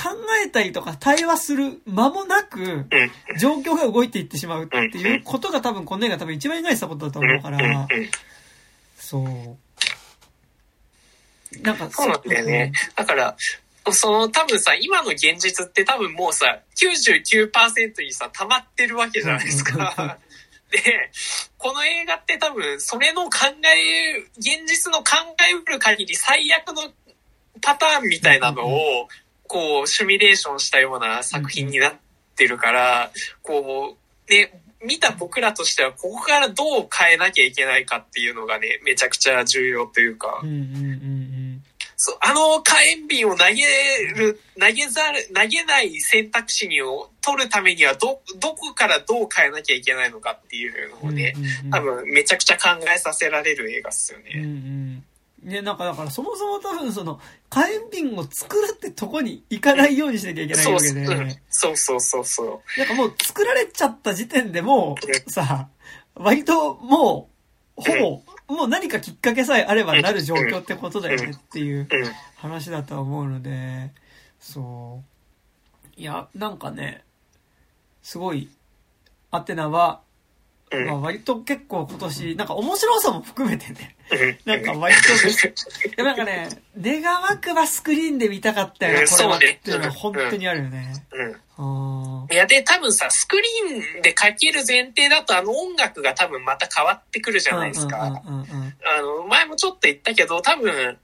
[0.00, 0.10] 考
[0.46, 2.86] えたりとか対話する間もなく、
[3.40, 7.88] 状況が動いていってしまうっていうことが多分この映画多分一番意外したことだと思うから、
[8.96, 9.58] そう。
[11.62, 12.72] なんかそうなんだよね。
[12.94, 13.36] だから、
[13.92, 20.18] その多分さ、今の現実って多分もうさ、99%にさ、溜まってるわけじゃないですか。
[20.70, 21.10] で、
[21.56, 25.16] この映画って多分、それの考え、現実の考
[25.50, 26.92] えうる限り最悪の
[27.62, 29.08] パターンみたいなのを、
[29.48, 31.94] こう、シミュレーションしたような作品になっ
[32.36, 33.10] てるから、
[33.42, 33.96] こ
[34.28, 41.38] う、ね、見た僕らとしては、ここからどう変えなきゃいけないかっていうのがね、めちゃくちゃ重要というか、うんうんうんうん
[42.00, 43.64] そう、あの火炎瓶を投げ
[44.14, 54.30] る、投げざる、投げない選択肢にを取るためには、ど、どこからどう変えなきゃいけないのかっていうのをね、うんうんうん、多分めちゃくちゃ考えさせられる映画っすよね。
[54.36, 54.97] うんうん
[55.42, 61.40] ね、なんかだからそもそも多分その火炎瓶を作るってとこに行かないようにしなきゃいけないわけで。
[61.48, 62.78] そうそうそうそう。
[62.78, 64.96] なんかもう作られちゃった時点でも
[65.26, 65.68] うさ、
[66.14, 67.30] 割とも
[67.76, 71.88] う、ほぼ、もう何かきっかけさえあればなる状況ってことだよねっていう
[72.36, 73.92] 話だと思うので、
[74.40, 75.02] そ
[75.96, 76.00] う。
[76.00, 77.04] いや、なんかね、
[78.02, 78.50] すごい、
[79.30, 80.00] アテナは
[80.86, 83.96] まあ割と結構今年、なんか面白さも含めてね、
[84.44, 85.02] なんか割と、
[85.96, 90.94] でなんかね、願わくばスクリーンで見たかったよね、これはっていうのは本当にあるよね。
[92.30, 98.04] いや、で、多分さ、スクリーンで書ける前提だと、あの音楽が多分また変わってくるじゃないですか。
[98.04, 98.10] あ
[99.02, 100.98] の、前もちょっと言ったけど、多分、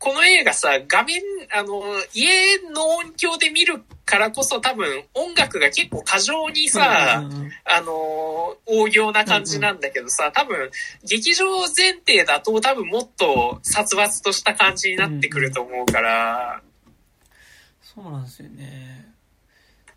[0.00, 1.20] この映画さ、画面、
[1.54, 1.82] あの、
[2.14, 7.22] 家の音響で見るからこそ多分音楽が結構過剰にさ、
[7.66, 10.70] あの、応用な感じなんだけどさ、多分
[11.04, 11.44] 劇場
[11.76, 16.62] 前提だと多分もっと殺伐とした感じになってくると思うから。
[17.82, 19.06] そうなんですよね。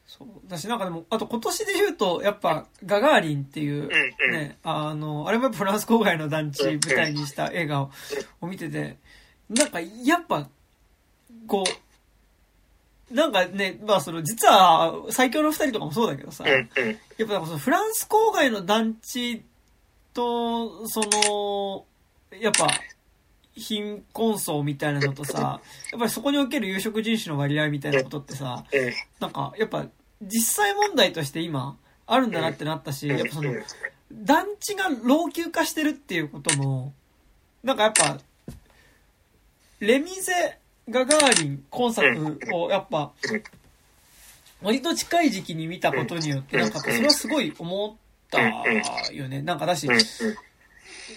[0.06, 0.28] そう。
[0.50, 3.88] だしなんかでも、あと今年で言うと、やっぱ、ガガーリンっていう、
[4.32, 7.90] ね、あの、あれもフランス郊外の団地舞台にした映画を
[8.42, 8.98] 見てて、
[9.54, 10.48] なんか、やっぱ、
[11.48, 11.64] こ
[13.12, 16.48] う、なんかね、まあその、実は、最強の二人とかもそうだけどさ、
[17.18, 19.44] やっぱそのフランス郊外の団地
[20.14, 21.86] と、その、
[22.40, 22.68] やっぱ、
[23.56, 25.62] 貧困層みたいなのとさ、
[25.92, 28.66] やっぱりそこにおける有色人種の割合みたいなことってさ、
[29.20, 29.86] なんか、やっぱ、
[30.22, 31.78] 実際問題として今、
[32.08, 33.54] あるんだなってなったし、やっぱその、
[34.12, 36.94] 団地が老朽化してるっていうことも、
[37.64, 38.20] なんかやっぱ、
[39.84, 43.12] レミゼ・ガガーリン今作をやっぱ、
[44.62, 47.96] 割と近い時期に見たことによって、なんかそれはすごい思っ
[48.32, 48.42] た
[49.12, 49.42] よね。
[49.42, 49.90] なんかだし、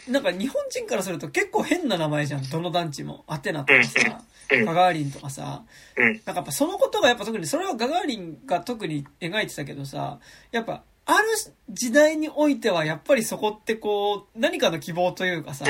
[0.08, 2.50] なんか日本人からすると結構変な名前じゃん。
[2.50, 3.22] どの団地も。
[3.28, 5.62] アテナとかさ、ガガーリンとかさ。
[5.96, 10.18] なんかやっぱそのことがやっぱ特に、それはガガーリンが特に描いてたけどさ、
[10.50, 11.28] やっぱある
[11.70, 15.66] 時代においてはやっぱりそこってこう、何かの希望というかさ、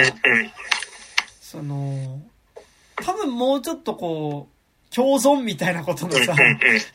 [1.43, 2.23] その、
[3.03, 6.35] 多分もうちょっとこう、共存みたいなことのさ、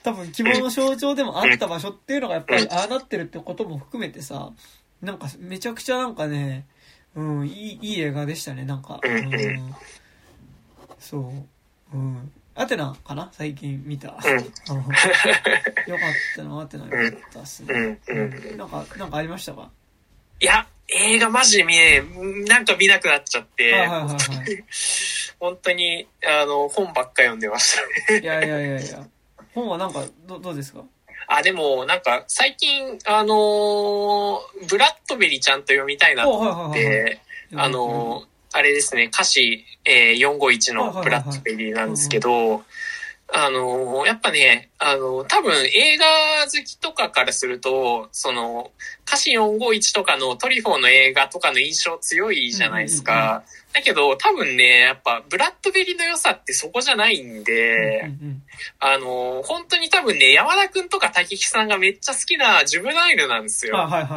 [0.03, 4.51] 多分希望の象徴でもあった場所っていうのがやっぱりああなってるってことも含めてさ、
[5.01, 6.65] なんかめちゃくちゃなんかね、
[7.15, 8.99] うん、いい、いい映画でしたね、なんか。
[9.03, 9.75] うん、
[10.99, 11.33] そ
[11.93, 11.97] う。
[11.97, 12.31] うん。
[12.55, 13.29] アテナかな？
[13.31, 14.07] 最近見た。
[14.07, 14.21] よかっ
[16.35, 17.99] たな、アテナよかったっすね。
[18.07, 18.57] うん。
[18.57, 19.69] なんか、なんかありましたか？
[20.39, 22.03] いや、映画マジで見ね
[22.47, 24.63] なんか見なくなっちゃって、はいはいはいはい。
[25.39, 27.75] 本当に、あの、本ばっか読んでまし
[28.07, 28.19] たね。
[28.19, 29.07] いやいやいやいや。
[29.55, 30.83] 本はなんか、どどうですか？
[31.27, 37.21] あ、でも、なんか、最近、あのーブラッドベリーちゃんと読みたいなと思っおはいはいはいて、
[37.55, 42.63] あのーあれですね、歌詞、えー451のブラッドベリーなんですけど、
[43.33, 46.05] あのーやっぱね、あのー多分映画
[46.45, 48.71] 好きとかからすると、その、
[49.07, 53.43] 華氏451とかのトリュフォーの映画とかの印象強いじゃないですうんうんうんか。
[53.73, 58.43] だけど、多分ね、やっぱ、ブラッドベリーの良さってそこじゃないんで、うんうん
[58.79, 63.77] あの、本当に多分ね、山田くんとか竹木さんがめっちゃ好きなジュブナイルなんですよ。
[63.77, 64.09] はいはい。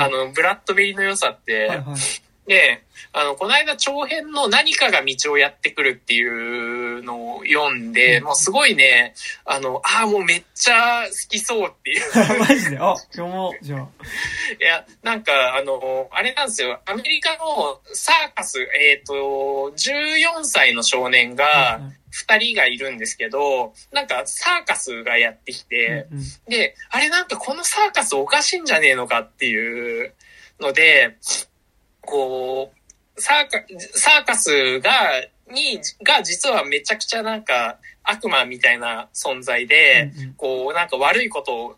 [0.00, 1.66] あの、ブラッドベリーの良さって。
[1.68, 2.29] はいはい。
[2.50, 2.82] で、
[3.12, 9.14] あの、この間長編の何かが道をやってくるっていうのを読んで、うんもうすごいね、
[9.44, 12.02] あの、ああ、もうめっちゃ好きそうっていう。
[12.40, 12.78] マジで？
[12.80, 13.80] あ、読もう、じゃあ。
[13.80, 16.80] いや、なんか、あの、あれなんですよ。
[16.86, 19.12] アメリカのサーカス、えっ、と、
[19.76, 21.80] 14歳の少年が
[22.12, 30.14] 2人がいるんですけど、なんかサーカスがやってきて、うんうんで、あれなんかこのサーカスおかしいんじゃねえのかっていう
[30.58, 31.16] ので、
[32.10, 32.72] こ
[33.16, 33.64] う、サーカ、
[33.98, 34.90] サーカスが、
[35.50, 41.76] に、が実はめちゃくちゃなんか悪魔みたいな存在で、うんうんこう、なんか悪いこと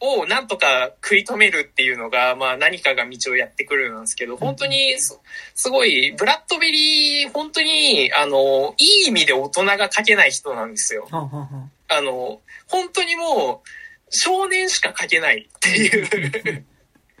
[0.00, 5.18] をなんとか食い止めるっていうのが、まあ何かが道をやってくるんですけど、本当にす
[5.54, 11.08] すごい、ブラッドベリー、本当に、あの、いい意味で大人が書けない人なんですよ。
[11.10, 13.68] あの、本当にもう、
[14.10, 16.64] 少年しか書けないっていう。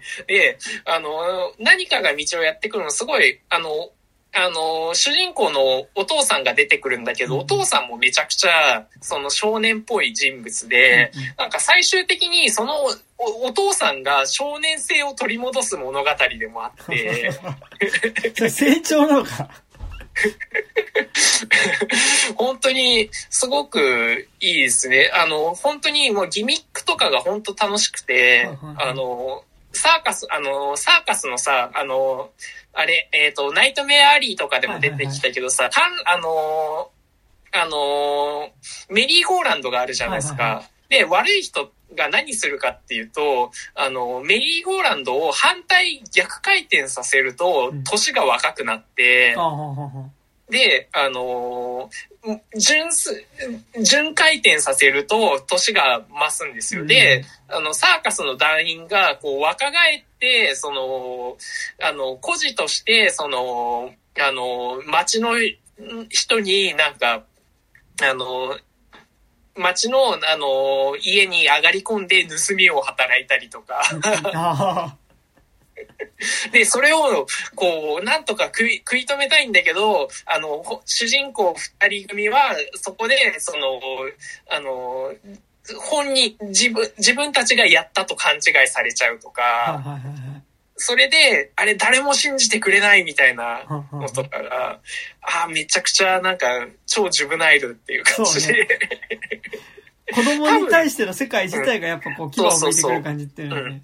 [0.26, 3.90] で、あの、何かが道をやってくるの、すごい、あの、
[4.36, 12.74] あの、主人公のお父さんが出てくるんだけど、うんお父さんもめちゃくちゃ、その少年っぽい人物で、なんか最終的にその
[13.16, 17.30] おお父さんが少年性を取り戻す物語でもあって、
[18.50, 19.48] 成長なのか？
[22.36, 25.10] 本当にすごくいいですね。
[25.14, 28.48] あの、本当にもうギミックとかが本当楽しくて
[28.78, 29.44] あの、
[29.74, 32.30] サーカス、あの、サーカスのさ、あの、
[32.72, 36.90] あれ、えっ、と、ナイトメアアリーとかでも出てきたけどさ、かんあの、
[37.52, 38.50] あの、
[38.88, 40.70] メリーゴーランドがあるじゃないですはいはいか。
[40.88, 50.12] で、悪い人が何するかっていうと、あの、メリーゴーランドを反対逆回転させるとうん、年が若くなって、あはんはんはん
[50.54, 52.14] で、あのー
[52.56, 53.22] 順す、
[53.82, 56.86] 順回転させると年が増すんですよ。
[56.86, 61.36] で、あの、サーカスの団員が、こう、若返って、その、
[61.82, 65.32] あの、孤児として、その、あの、町の
[66.08, 67.24] 人になんか、
[68.00, 68.58] あの、
[69.56, 73.82] 町の、あの、家に上がり込んで盗みを働いたりとか。
[76.46, 83.80] あ で、それを、こう、なんとか食い、食い止めたいんだけど、あの、ほ主人公二人組は、そこで、その、
[84.48, 85.14] あの、
[85.78, 89.82] 本人、自分、自分たちがやったと勘違いされちゃうとか。
[90.76, 94.80] それで、あれ誰も信じてくれないみたいなのとかが、
[95.22, 98.66] ああ、めちゃくちゃなんか、超ジュブナイルっていう感じで、
[100.12, 103.82] 子供に対しての世界自体がやっぱこう、牙を向いてくる感じっていうのはね。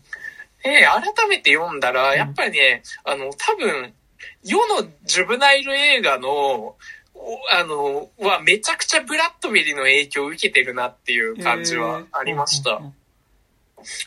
[0.62, 3.94] で、改めて読んだら、やっぱりね、あの、多分、
[4.44, 6.76] 世のジュブナイル映画の、
[7.14, 12.80] おあの、はめちゃくちゃブラッドベリーの影響を受けてるなっていう感じはありました。
[12.82, 12.90] えー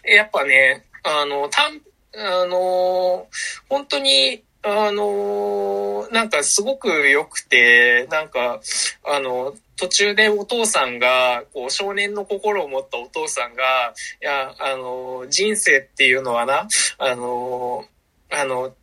[0.05, 1.81] やっぱね、あの、たん、
[2.15, 3.27] あの、
[3.69, 8.61] 本当に、あの、なんかすごく良くて、なんか、
[9.03, 16.67] あの、途中でお父さんが、こう、少年の心を持ったお父さんが、いや、あの、人生っていうのはな、
[16.97, 17.85] あの、
[18.29, 18.73] あの、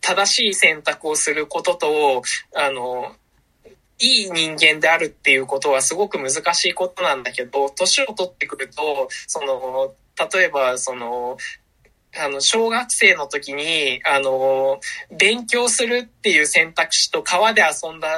[0.00, 2.22] 正しい選択をすることと、
[2.54, 3.14] あの、
[3.98, 9.94] いい人間であるっていうことはすごく難しいことなんだけど、年を取ってくると、その、
[10.32, 11.36] 例えば、その、
[12.16, 18.08] あの、小学生の時に、あの、勉強するっていう選択肢と川で遊んだ、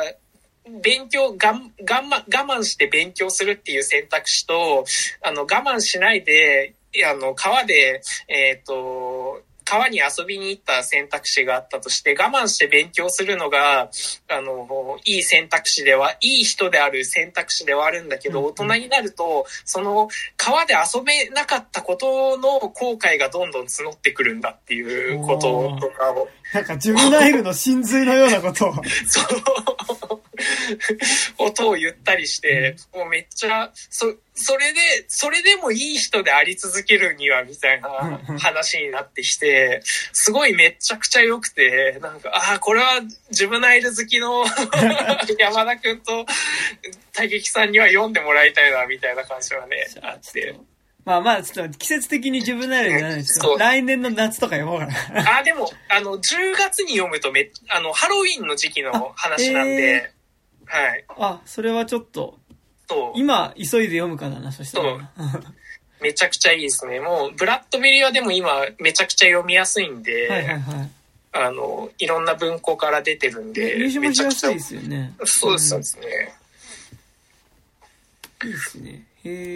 [0.82, 4.84] 勉強、がん、我慢、我慢して勉強するっていう選択肢と、
[5.22, 6.74] あの、我慢しないで、
[7.08, 13.88] あの、川で、えっ、と、川に遊びに行った選択肢があったとして、我慢して勉強するのが、
[14.28, 28.74] あの、いい選択肢では、いい人である選択肢ではあるんだけど、うん大人になると、その、川で遊べなかったことの後悔がどんどん募ってくるんだっていうこととかを、なんかジュブナイルの真髄のようなことを。
[29.06, 30.20] そう、
[31.36, 43.00] ことを言ったりして、もうめっちゃ、そ、それで、それでもいい人であり続けるには、みたいな話になってきて、すごいめちゃくちゃ良くて、なんか、ああ、これは
[43.30, 44.44] ジュブナイル好きの
[45.38, 46.26] 山田くんと
[47.12, 50.54] 大劇さんには読んでもらいたいな、みたいな感じはね、あって。
[51.04, 55.38] まあまあ、ちょっと季節的にジュブナイルじゃないですけど、来年の夏とか読もうかな。
[55.38, 60.12] あ、でも、あの、10月に読むとめ、あの、ハロウィンの時期の話なんで、
[60.70, 61.04] はい。
[61.18, 62.38] あ、それはちょっと、
[62.88, 63.12] そう。
[63.16, 65.10] 今、急いで読むからな、そしたら。
[66.00, 67.00] めちゃくちゃいいですね。
[67.00, 70.90] もう、ブラッドベリーはでも今、めちゃくちゃ読みやすいんで、はいはいはい。
[71.32, 74.60] あの、いろんな文庫から出てるんで、めちゃくちゃいで。
[74.60, 75.14] すよね。
[75.24, 76.34] そうです、ね。
[78.44, 79.06] いいですね。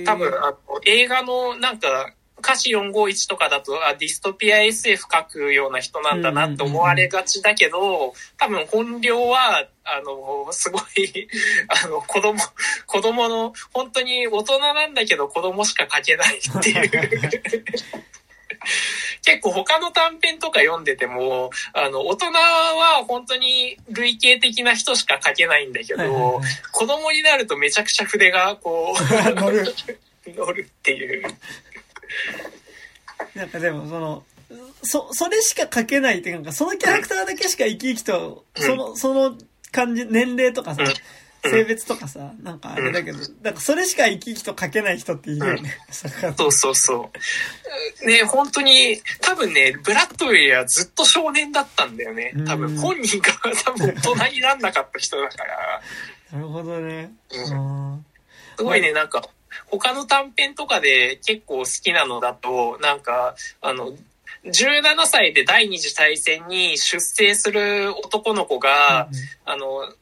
[0.05, 2.13] 多分、あの、映画のなんか、
[2.45, 11.29] 歌詞451とかだと、あ、ディストピア SF 書くような人なんだなって思われがちだけど、多分本領は、あの、すごい、
[11.85, 12.39] あの、子供、
[12.87, 16.91] 子供の、本当に大人なんだけど子供しか書けないっていう。
[19.25, 26.41] 結構他の短編とか読んでても、あの、大人は本当に類型的な人しか書けないんだけはいはいはど、
[26.73, 29.75] 子供になるとめちゃくちゃ筆がこう、い 乗る。
[30.27, 31.25] 乗るっていう。
[33.35, 34.25] なんかでも、その、
[34.83, 39.39] そ、それしか書けないっていうか、そのキャラクターだけしか生き生きと、うんその、その
[39.73, 45.79] 感じ、年齢とかさうん、性別とかさ、なんかあれだけど、なんかそれしか生き生きと書けない人っているよね。
[45.91, 47.11] そうそうそ
[48.03, 48.07] う。
[48.07, 52.33] ね、本当に、多分ね、ブラッドウェイはずっと少年だったんだよね。
[52.47, 53.33] 多分うん本人が
[53.65, 55.83] 多分大人になんなかった人だから。
[56.33, 57.13] なるほどね。
[57.33, 58.07] うんうん
[58.57, 59.23] すごいね、なんか、
[59.71, 63.93] 他の短編とかで結構好きなのだと、なんか、あの、
[64.45, 69.09] 17歳で第二次大戦に出征する男の子が、
[69.45, 69.93] あの、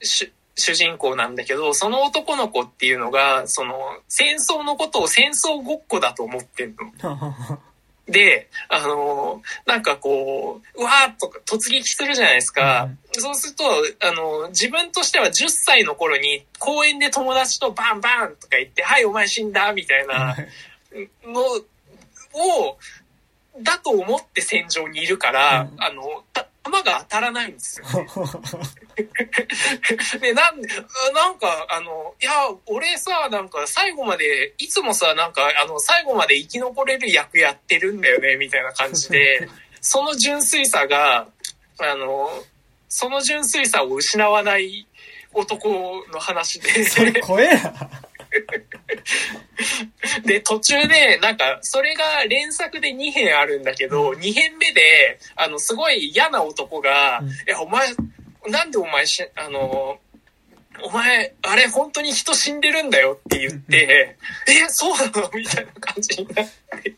[0.00, 3.78] 主主人公なんだけど、その男の子っていうのが、その、
[4.08, 7.58] 戦争のことを戦争ごっこだと思ってんの。
[8.08, 12.88] で、あの、なんかこう、うわーっと突撃するじゃないですか。
[13.12, 13.64] そうすると、
[14.00, 20.36] あの、自分としては10歳の頃に公園で友達とバンバンとか言って、はい、お前死んだみたいな
[21.24, 22.78] のを、
[23.60, 25.82] だと思って戦場にいるから、うん。
[25.82, 27.86] あの、た弾が当たらないんですよ。
[30.20, 30.68] で、なんで、
[31.14, 32.32] なんか、あの、いや、
[32.66, 39.48] 俺さ、なんか最後まで、いつもさ、なんか、あの、最後まで生き残れる役やってるんだよね、みたいな感じで、
[39.80, 41.28] その純粋さが、
[41.78, 42.30] あの、
[42.88, 44.86] その純粋さを失わない
[45.32, 47.90] 男の話で、それ怖えな。
[50.24, 57.28] で、途中で、なんか、それが連作で2編あるんだけど、2編目で、あの、すごい嫌な男が、うん。
[57.28, 57.88] いや、お前、
[58.48, 59.98] なんでお前し、あの、
[60.82, 64.16] お前、あれ、本当に人死んでるんだよって言って、
[64.46, 65.30] え、そうなの？
[65.32, 66.46] みたいな感じになっ
[66.82, 66.94] て。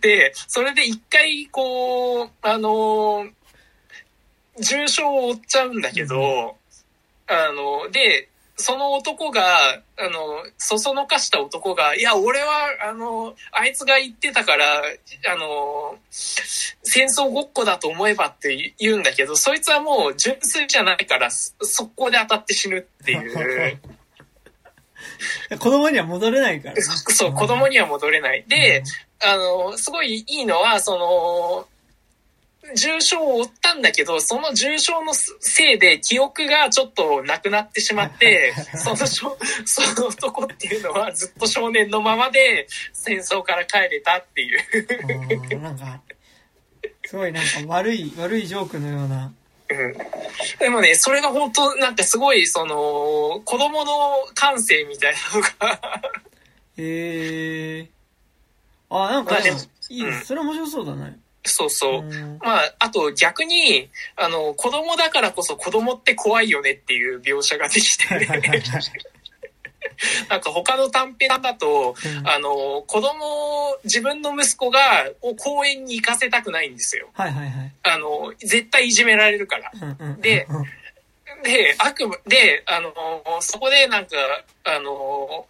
[0.00, 3.28] で、それで一回、こう、あの、
[4.58, 6.56] 重傷を負っちゃうんだけど、
[7.26, 8.28] あの、で、
[8.58, 9.42] その男が、
[9.98, 23.78] あの、そそのかした男が、いや、俺は、あの、あいつが言ってたから、あの、戦争ごっこだと思えばって言うんだけど、そいつはもう純粋じゃないから、そ速攻で当たって死ぬっていう。
[25.58, 26.82] 子供には戻れないからね。
[26.82, 28.44] そう、子供には戻れない。
[28.48, 28.82] で、
[29.20, 31.68] あの、すごいいいのは、その、
[32.74, 39.36] 重傷を負ったんだけど、その重傷のせいで記憶がちょっとなくなってしまって、 そのそ
[40.02, 44.60] の男っていうのはずっと少年のままで戦争から帰れたっていう。
[45.52, 46.00] うんなんか、
[47.04, 49.32] すごいなんか悪い、悪いジョークのような。
[49.68, 49.94] うん
[50.58, 53.92] でもね、それが本当なんかすごい、その、子供の
[54.34, 55.80] 感性みたいなのが、
[56.78, 57.90] へえ。
[58.90, 60.26] あ、なんかいいです。
[60.26, 61.18] それ面白そうだね。
[61.46, 62.00] そうそう。
[62.00, 68.04] うんまあ、あと逆に、あの、子供だからこそ子供って怖いよねっていう描写ができて、
[70.28, 74.80] なんか他の短編だと、うんあの、子供、自分の息子が、
[75.22, 77.08] を公園に行かせたくないんですよ。
[77.14, 77.72] はいはいはい。
[77.82, 79.70] あの、絶対いじめられるから。
[79.74, 80.68] うんうんでうんで、
[81.78, 82.92] 悪夢、で、あの、
[83.40, 84.16] そこでなんか、
[84.64, 85.46] あの、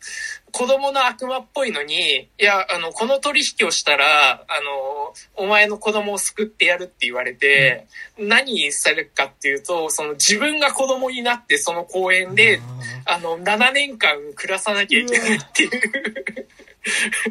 [0.52, 7.86] 子供の悪魔っぽいのに、いや、あの、この取引をしたら、あの、お前の子供を救ってやるって言われて、
[8.18, 12.60] 何されるかっていうと、その自分が子供になってその公園で、
[13.04, 15.70] あの、7年間暮らさなきゃいけないっていう。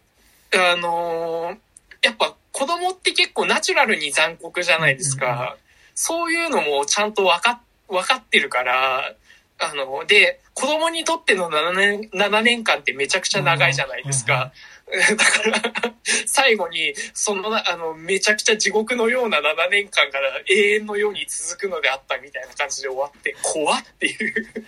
[0.53, 1.57] あのー
[2.05, 5.57] やっぱ子供って結構ナチュラルに残酷じゃないですか。
[5.97, 9.13] そういうのもちゃんとわか、わかってるから、
[9.59, 14.53] あの、で、子供にとっての7年、7年間ってめちゃくちゃ長いじゃないですか。
[14.87, 15.95] だから、
[16.27, 24.65] 最後に、その、あの、めちゃくちゃ地獄のような7年間から永遠のように続くのであったみたいな感じで終わって、怖っていう。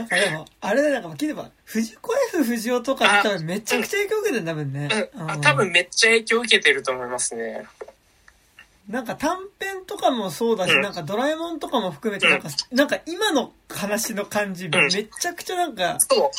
[0.00, 4.88] なんかでも、あれだなんか聞いてば、藤子 F 不二雄とかって多分めちゃくちゃ影響受けてんだもんね。
[5.14, 7.66] うん、あ多分めっちゃ影響受けてると思いますね。
[8.88, 10.80] なんか短編とかもそうだし、うん。
[10.80, 16.30] なんかドラえもんとかも含めて、なんか、なんか今の話の感じ、めちゃくちゃなんか、そう。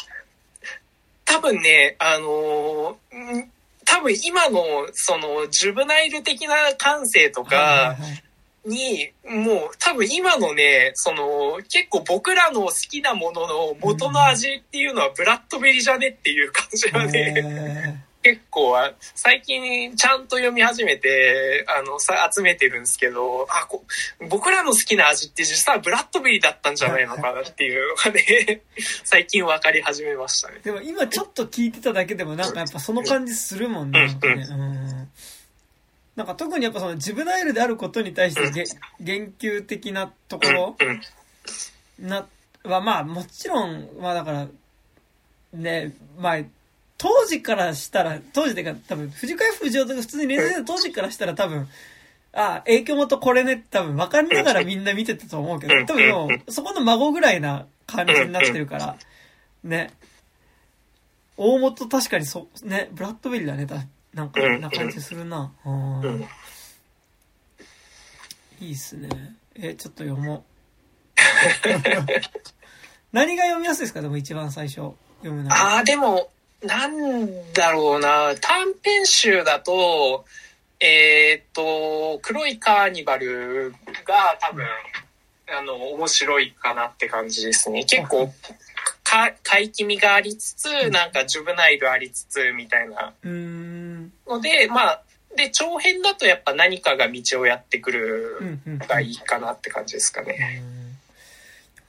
[1.24, 3.52] 多分ね、あのーん
[3.86, 8.24] 多分今の、その、ジュブナイル的な感性とかはいはいはい
[8.66, 23.84] に、もう多分今のね、その、結構僕らの好きなものの元の味っていうのはブラッドベリーじゃねっていう感じはね、え結構は、最近ちゃんと読み始めて、あの、さ、集めてるんですけど、あ、こ
[24.30, 28.62] 僕らの好きな味って実はブラッドベリーだったんじゃないのかなっていうのがね、
[29.04, 30.64] 最近分かり始めましたねー。
[30.64, 34.06] でも今ちょっと聞いてただけでもなんかやっぱその感じするもんね。
[34.06, 35.01] なんかねうん
[36.16, 38.66] なんか特にやっぱそのジブナイルであることに対してげ
[39.00, 40.76] 言及的なところ
[42.00, 42.08] うん。
[42.08, 42.28] な、
[42.64, 44.48] はまあもちろん、まあだから、
[45.54, 46.40] ね、まあ、
[46.98, 51.68] 当時からしたら、当時でか多分、藤子 F 不二雄とか普通に連載した当時からしたら多分、
[52.34, 58.98] ああ、影響元これねって多分分かりながらみんな見てたと思うけど、多分もう、そこの孫ぐらいな感じになってるから、
[59.64, 59.92] ね。
[61.38, 63.76] 大元確かにそ、ね、ブラッドベリーだね、た
[64.14, 65.52] なんか、うんな感じするな。
[65.66, 66.28] うん。
[68.60, 69.10] いいっすね。
[69.56, 70.44] え、ちょっと読もう。
[73.12, 74.02] 何が読みやすいですか？
[74.02, 74.76] でも一番最初
[75.20, 75.62] 読むなら。
[75.76, 76.30] ああ、でも、
[76.62, 80.26] なんだろうな、短編集だと、
[80.80, 83.72] えーっと、黒いカーニバル
[84.06, 84.66] が多分、
[85.50, 87.84] あの、面白いかなって感じですね。
[87.86, 88.34] 結構、
[89.04, 93.81] か、怪気味がありつつ、なんかジュブナイルありつつ、みたいなうーん。
[94.28, 95.04] ので、まあ、
[95.36, 98.60] で、長編だとやっぱ何かが道をやってくうる。
[98.88, 100.62] がいいかなって感じですかね。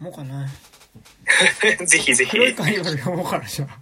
[0.01, 0.06] うん。
[0.06, 0.48] もうかな。
[1.86, 2.30] ぜひぜひ。
[2.30, 3.78] 黒い読もうかな、じゃあ。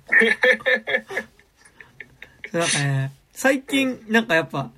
[2.56, 4.70] なんかね、最近、なんかやっぱ、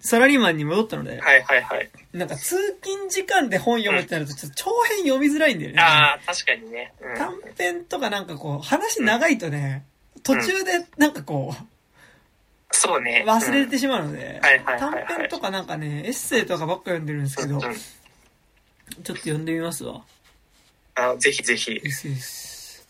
[0.00, 1.90] サラリーマンに戻ったので、はいはいはい。
[2.12, 5.80] なんか通勤時間で本読むってなると、ちょっと長編読みづらいんだよね。
[5.80, 6.92] ああ、確かにね。
[7.00, 9.84] うん短編とかなんかこう、話長いとね、
[10.22, 11.64] 途中でなんかこう、
[12.72, 13.24] そうね。
[13.26, 20.02] 忘れてしまうので、短はい編とかなんかね、エッセイとかばっか読んでるんですけど、うんちょっと読んでみますわ。
[20.96, 21.78] あぜひぜひ。
[21.78, 22.86] です。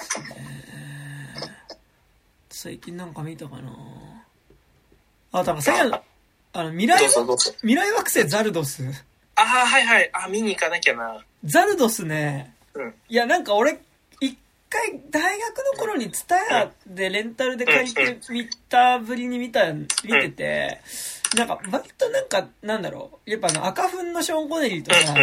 [0.00, 0.58] えー
[2.50, 3.72] 最近なんか見たかな
[5.30, 6.00] あ、だから最近
[6.54, 6.98] あの、未来。
[6.98, 8.82] 未来惑星ザルドス。
[9.36, 10.10] ああ、はいはい。
[10.12, 11.24] あ、見に行かなきゃな。
[11.44, 12.94] ザルドスね、うん。
[13.08, 13.78] いや、なんか俺、一
[14.68, 20.80] 回、大学の頃にツタヤでレンタルで借りてみたぶりに見た、見てて、
[21.36, 23.30] なんか、割となんか、なんだろう。
[23.30, 25.14] やっぱあの、赤粉のショーン・コネリーとさ、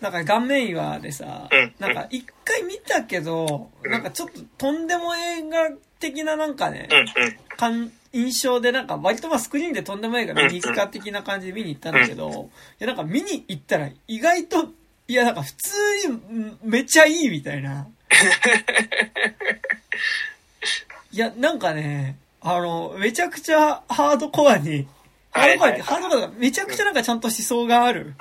[0.00, 1.48] なんか顔面岩でさ、
[1.78, 6.88] なんか一回見たけど、なんかちょっととんでも映画的ななんかね、
[8.12, 14.68] 印象でなんか割とまあスクリーンでとんでも映画見に行くか的な感じで見に行ったんだけど、いやなんか見に行ったら意外と、
[15.08, 15.70] いやなんか普通
[16.08, 17.88] にめっちゃいいみたいな。
[21.12, 24.86] いやなんかね、あの、めちゃくちゃハードコアに、
[25.30, 28.14] ハードコアって、ハードコアがめちゃくちゃなんかちゃんと思想がある。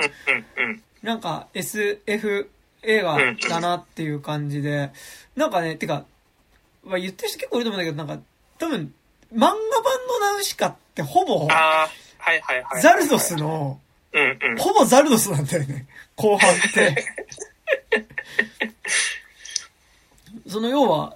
[1.04, 2.50] なんか SF
[2.84, 3.18] 映画
[3.50, 4.92] だなっていう感じで、
[5.36, 6.06] なんかね、てか、
[6.84, 8.24] まあ、言ってる人結構いると思うんだけど、なんか、
[8.58, 8.94] 多分、
[9.34, 9.60] 漫画版の
[10.34, 11.90] ナウシカってほぼ、は
[12.34, 12.82] いはいはい。
[12.82, 13.36] ザルドス。
[13.36, 13.80] の、
[14.14, 14.58] うんうん。
[14.58, 15.86] ほぼザルドスなんだよね、
[16.16, 17.06] 後半って。
[20.48, 21.16] その要は。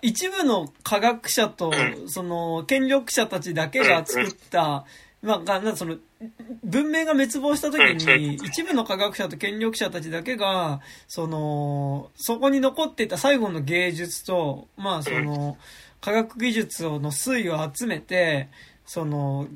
[0.00, 1.72] 一部の科学者と、
[2.06, 4.84] その、権力者たちだけが作った、
[5.22, 5.96] まあ、がなその、
[6.62, 15.56] 文明が滅亡した時に、一部の科学者と権力者たちだけが、その、そこに残っていた最後の芸術と、まあ、その、
[16.00, 18.48] 科学技術をの推を集めて、
[18.86, 19.48] その、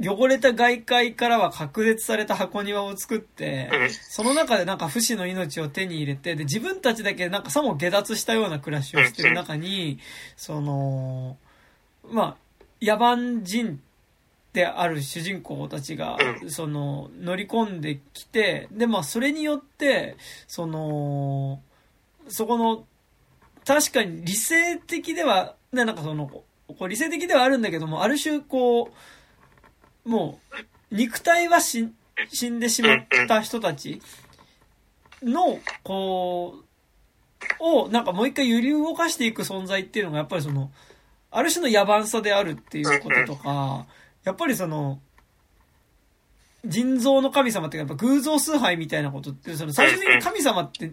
[0.00, 3.68] 汚れた外界からは隔絶された箱庭を作って、
[4.08, 9.98] その中でなんか不死の命を手に入れて、で、自分たちだけなんかさも下脱したような暮らしをしてる中に、
[10.36, 11.36] その、
[12.10, 12.36] まあ、
[12.80, 13.80] 野蛮人
[14.52, 16.16] である主人公たちが、
[16.46, 20.16] その、乗り込んできて、で、まあ、それによって、
[20.46, 21.60] その、
[22.28, 22.84] そこの、
[23.64, 26.44] 確かに理性的では、ななんかその、こ
[26.80, 28.92] う理性的ではあるんだけども、ある種こう、
[30.08, 30.40] も
[30.90, 34.00] う、肉体は死んでしまった人たち
[35.22, 36.64] の、こう、
[37.60, 40.72] を、なんかもう一回揺り動かしていく存在っていうのが、やっぱりその、
[41.30, 43.86] ある種の野蛮さであるっていうこととか、
[44.24, 44.98] やっぱりその、
[46.64, 50.92] 人造の神様っていうか、やっぱ偶像崇拝みたいなことって、その最終的に神様って、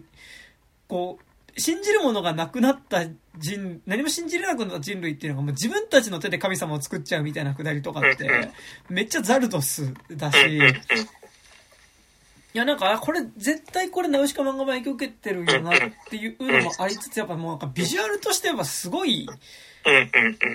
[0.88, 1.25] こう、
[1.58, 3.04] 信じるものがなくなった
[3.38, 8.50] 人、何も信じれなくなった人類っていうのがもう自分たちの手で神様を作っちゃうみたいなくだりとかって、
[8.88, 10.60] めっちゃザルドスだし、い
[12.58, 15.78] やなんか、あこれ絶対これナウシカ漫画版影響受けてるよなっ
[16.08, 19.28] ていうのもありつつ、やっぱもうなんかビジュアルとしてはすごい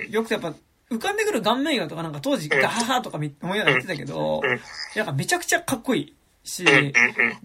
[0.09, 0.53] よくてやっぱ
[0.89, 4.41] 浮かんでくる顔面画とかなんか当時ガハハとかみ思いながら言ってたけど、
[4.95, 6.65] なんかめちゃくちゃかっこいいし、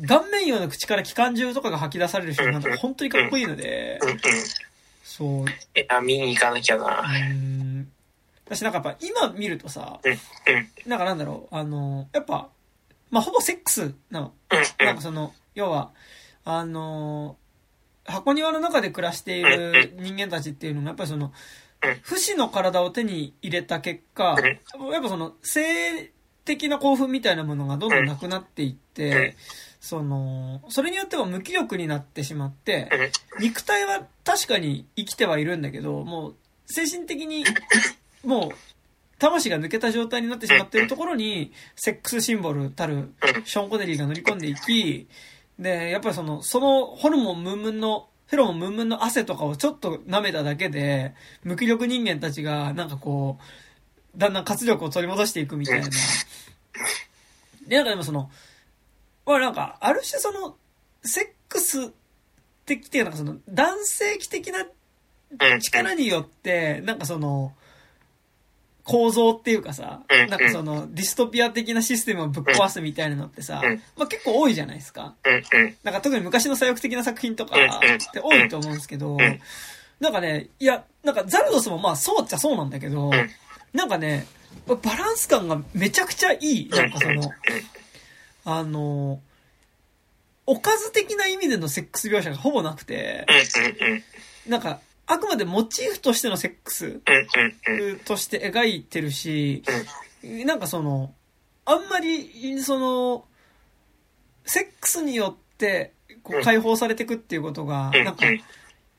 [0.07, 4.01] 顔面用の口から機関銃とかが吐き出される瞬間とか本当にかっこいいので、
[5.03, 5.53] そう、うい
[5.89, 7.03] や、見に行かなきゃな。
[7.03, 7.89] ーん。
[8.47, 10.01] 私なんかやっぱ今見るとさ、
[10.87, 12.49] なんかなんだろう、あの、やっぱ、
[13.11, 14.33] まあほぼセックスなの。
[14.79, 15.91] なんかその、要は、
[16.45, 17.37] あの、
[18.05, 21.33] 箱庭の中で暮らしている人間たちっていうのが、やっぱりその、
[22.03, 24.37] 不死の体を手に入れた結果、
[24.93, 26.13] やっぱその、性
[26.47, 29.37] 的な興奮みたいなものがどんどんなくなっていって、
[29.81, 36.35] その、それによっては無気力になってしまって、肉体は確かに生きてはいるんだけど、もう、
[36.67, 37.45] 精神的に、
[38.25, 38.51] もう、
[39.19, 43.13] 魂が抜けた状態になってしまっているところに、セックスシンボルたる
[43.45, 45.09] ショーン・コネリーが乗り込んでいき、
[45.59, 51.15] で、やっぱりその、そのホルモンムンムンの、フェロモンムンムンの汗とかをちょっと舐めただけで、
[51.45, 53.43] 無気力人間たちが、なんかこう、
[54.17, 55.89] だんだん活力を取り戻していくみたいな。
[57.67, 58.31] で、なんかでもその、
[59.27, 60.57] まあなんか、ある種その、
[61.03, 61.93] セックス
[62.65, 64.67] 的っていうか、その、男性器的な
[65.61, 67.53] 力によって、なんかその、
[68.85, 73.61] 構造っていうかさ、なんかその、ディストピア的なシステムをぶっ壊すみたいなのってさ、
[73.97, 75.17] まあ結構多いじゃないですか。
[75.83, 77.59] なんか特に昔の左翼的な作品とかっ
[78.13, 79.17] て多いと思うんですけど、
[79.99, 83.11] なんかね、いや、なんかザルドスもまあそうっちゃそうなんだけど、
[83.77, 84.27] なんかね、
[84.67, 86.69] バランス感がめちゃくちゃいい。
[86.71, 87.31] なんかその、
[88.47, 89.21] あの、
[90.47, 93.27] おかず的な意味でのセックス描写がほぼなくて、
[94.49, 97.01] なんか、あくまでモチーフとしてのセックス
[98.07, 99.63] として描いてるし、
[100.23, 101.13] なんかその、
[101.67, 103.25] あんまり、その、
[104.47, 105.93] セックスによって、
[106.23, 108.27] こう解放されてくっていうことが、なんか、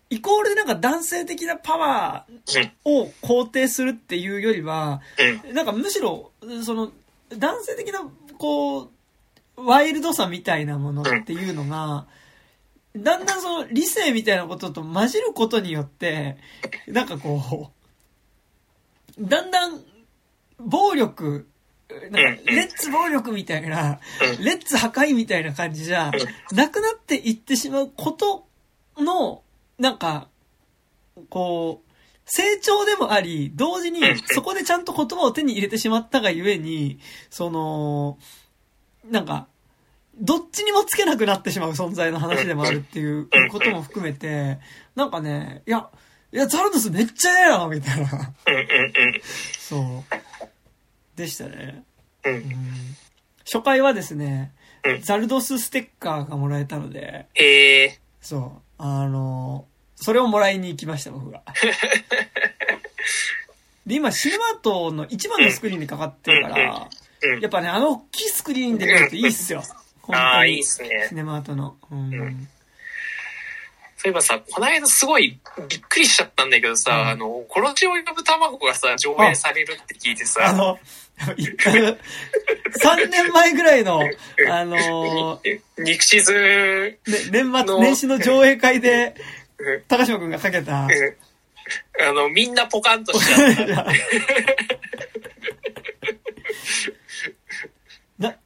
[0.09, 5.01] イコールでなんか男性的なパワーを肯定するっていうよりは、
[5.53, 6.31] なんかむしろ、
[6.63, 6.91] その、
[7.29, 8.01] 男性的な、
[8.37, 8.89] こう、
[9.57, 12.05] ワイルドさみたいなものっていうのが、
[12.95, 16.37] だんだんその理性みたいなことと混じることによって、
[16.87, 17.71] なんかこ
[19.17, 19.81] う、だんだん
[20.59, 21.47] 暴力、
[21.89, 23.99] なんかレッツ暴力みたいな、
[24.39, 26.11] レッツ破壊みたいな感じじゃ、
[26.51, 28.45] なくなっていってしまうこと
[28.97, 29.41] の、
[29.79, 30.27] なんか、
[31.29, 31.91] こう、
[32.25, 36.99] 成長でもあり、同時にそこでちゃんと言葉を手に入れてしまったがゆえに、
[37.29, 38.17] その、
[39.09, 39.47] なんか、
[40.19, 44.59] どっちにもつけなくなってしまう存在の話でもあるっていうことも含めて、
[44.95, 45.89] なんかね、いや、
[46.33, 48.33] いや、ザルドスめっちゃええな、みたいな。
[49.59, 51.17] そう。
[51.17, 51.83] でしたね。
[52.25, 52.43] うん。
[53.45, 54.53] 初回はですね、
[55.01, 61.41] ザルドスステッカーがもらえたので、ええそう、あの、それをもらいに行きました、僕が。
[63.85, 69.63] で、今、シネマートの一番のスクリーンでかかってるから、うんやっぱね、あの大きいスクリーンで見るといいっすよ。
[70.03, 70.63] 本ああ、当にいいっ。
[70.63, 71.15] すねシ。
[71.15, 71.75] ネマートの。
[71.89, 72.47] うん。
[73.97, 80.75] そういえばさ、この間すごいびっくりしちゃったんだけどさ、うんあの、殺しを呼ぶ卵がさ、上映されるって聞いてあさ、
[81.27, 84.01] 3年前ぐらいの、
[84.49, 86.99] あの、に肉地図、
[87.31, 89.15] 年末年始の上映会で、
[89.87, 90.87] 高島くんがかけた、あ
[92.13, 93.87] の、みんなポカンとした。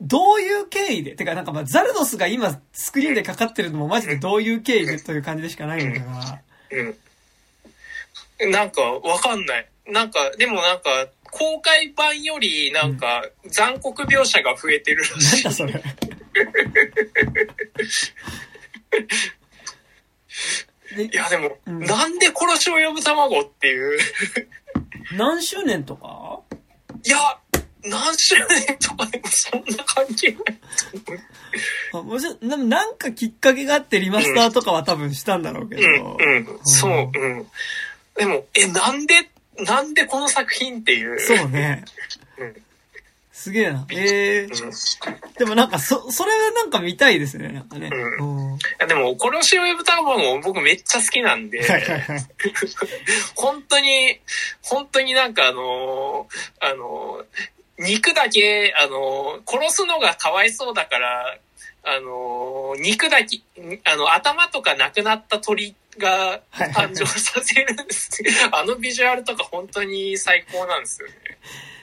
[0.02, 6.41] どういう経緯でてか、なんかまあ、ザルドスが今、スクリーンでかかってるのもマジでどういう経緯でという感じでしかないんだから。
[8.39, 8.52] うん。
[8.52, 9.68] なんか、わかんない。
[9.88, 15.52] なんか、でもなんか、公開版より、なんか、残酷描写が増えてるらなんしいだ。
[15.52, 15.74] それ。
[20.95, 23.99] でいや、でも、うんなんで殺しを呼ぶ卵っていう。
[25.14, 26.41] 何周年とか？
[27.03, 27.18] いや、
[27.84, 30.41] 何周年とかでもそんな関係ない。
[31.94, 35.82] あもちろんななんかきっかけがあってリマスターとかは多分したんだろうけど。
[35.82, 37.48] うん、うん、そう、うん。
[38.18, 39.31] でも、え、なんで、
[39.66, 41.20] なんでこの作品っていう。
[41.20, 41.86] そうね
[42.38, 42.56] うん。
[43.32, 43.88] すげえな。
[43.90, 44.50] ええうん
[45.38, 47.90] でもなんか、そ、それはなんか見たいですね、なんかね。
[48.20, 48.58] ううん。
[48.88, 52.20] でも、殺しを呼ぶ卵僕めっちゃ好きなんで、はいはいはい。
[53.36, 54.20] 本当に、
[54.62, 61.40] 本当になんかあのーあのー肉だけ、あのー殺すのがかわいそうだから、
[61.84, 63.42] あのー肉だけ、
[63.86, 68.10] あの、頭とかなくなった鳥が誕生させるんです。
[68.52, 71.14] あのビジュアルとか本当に最高なんですよね。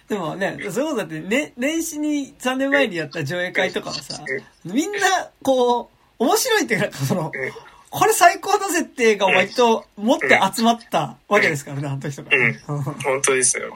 [0.09, 4.23] でもね、そういうことだって、ね、年始に3年前にやった上映会とかはさ、
[4.65, 7.53] みんな、こう、面白いっていうか、その、うん
[7.91, 12.61] これ最高だぜってが割と持って集まったわけですからね、あの時とかね。
[12.67, 13.75] 本当ですよ。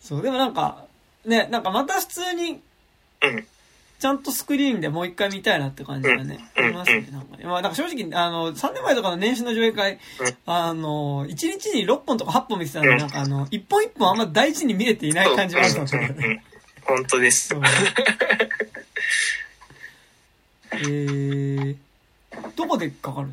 [0.00, 0.84] そう、でもなんか、
[1.24, 2.60] ね、なんかまた普通に、
[3.22, 3.46] うん。
[4.04, 6.68] ちゃんとスクリーンでもう一回見たいなって感じがね、あうん。
[6.68, 7.44] りますね、なんかね。
[7.46, 9.98] まあ、なんか正直、あの、3年前とかの年始の上映会、うん。
[10.44, 12.98] あの、1日に6本とか8本見てたんで、うん。
[12.98, 16.08] なんかあの、1本1本あんま大事に見れていない感じはあったんですよね。
[16.08, 16.42] ん
[16.84, 17.54] 本当です。
[20.72, 21.76] えー、
[22.56, 23.32] どこでかかるい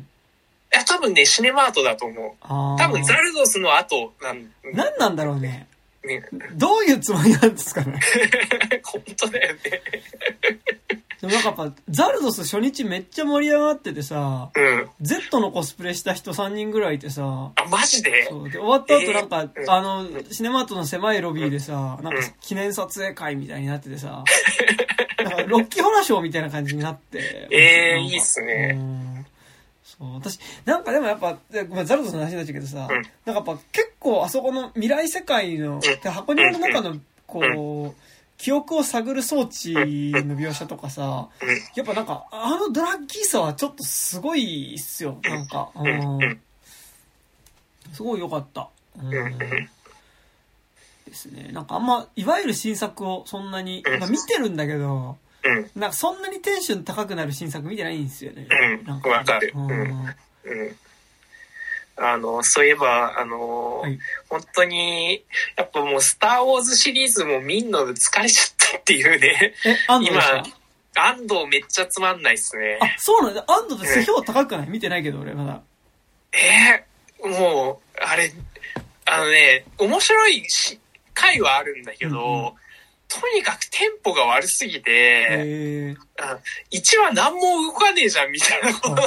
[0.70, 2.32] や、多分ね、シネマートだと思う。
[2.40, 5.66] あ多分ザールドスの後なん、何なんだろうね。
[6.04, 6.24] ね、
[6.54, 7.98] どういうつもりなんですかね？
[8.84, 9.60] 本当だよね。
[11.20, 14.88] でもなんかやっぱ、ザルドス初日めっちゃ盛り上がっててさ、うん。
[15.00, 18.26] Z のコスプレした人3人ぐらいいてさ、あ、マジで？
[18.28, 24.24] そうで、終わった後なんか、えーあの、シネマートの狭いロビーでさ、なんか記念撮影会みたいになっててさ、
[25.22, 27.18] なんかロッキーホラーショーみたいな感じになって。
[27.18, 29.11] なんかえーいいっすねうん
[29.98, 36.96] そう、私、なんかでもやっぱ、でごめん、ザルドスの話になっちゃうけどさ、うんなんかやっぱ結構あそこの未来世界の、で箱庭の中の、
[37.26, 38.00] こう、
[38.38, 41.48] 記憶を探る装置の描写とかさ、うん。
[41.76, 45.70] やっぱなんか、あのドラッキーさはちょっとすごいっすよ、なんか。
[45.76, 46.40] ううん。
[47.92, 48.68] すごい良かった。
[49.00, 49.38] うんうん。
[49.38, 51.50] ですね。
[51.52, 55.70] なんかあんま、いわゆる新作をそんなに、うんまあ見てるんだけど、うん。
[55.74, 58.46] なんかそんなにテンション高くなる新作見てないんですよね。
[58.48, 60.76] うんなんわかるうんうんうん。
[61.96, 63.98] あの、そういえば、あの、はい
[64.28, 65.22] 本当に、
[65.56, 69.54] やっぱもう、スター・ウォーズシリーズも見んの疲れちゃったっていうね。
[69.66, 70.22] え、安藤今
[70.94, 72.78] 安藤めっちゃつまんないっすね。
[72.80, 73.44] あ、そうなんだ。
[73.46, 74.68] 安藤って背標高くない？
[74.70, 75.60] 見てないけど、俺まだ。
[76.32, 78.32] えーもう、あれ、
[79.04, 80.80] あのね、面白いし
[81.14, 82.52] 回はあるんだけど、うんうん
[83.20, 85.26] とにかくテンポが悪すぎて、へ
[85.90, 85.96] え。
[86.18, 86.38] あ
[86.70, 89.02] 1話何も動かねえじゃんみたいなこと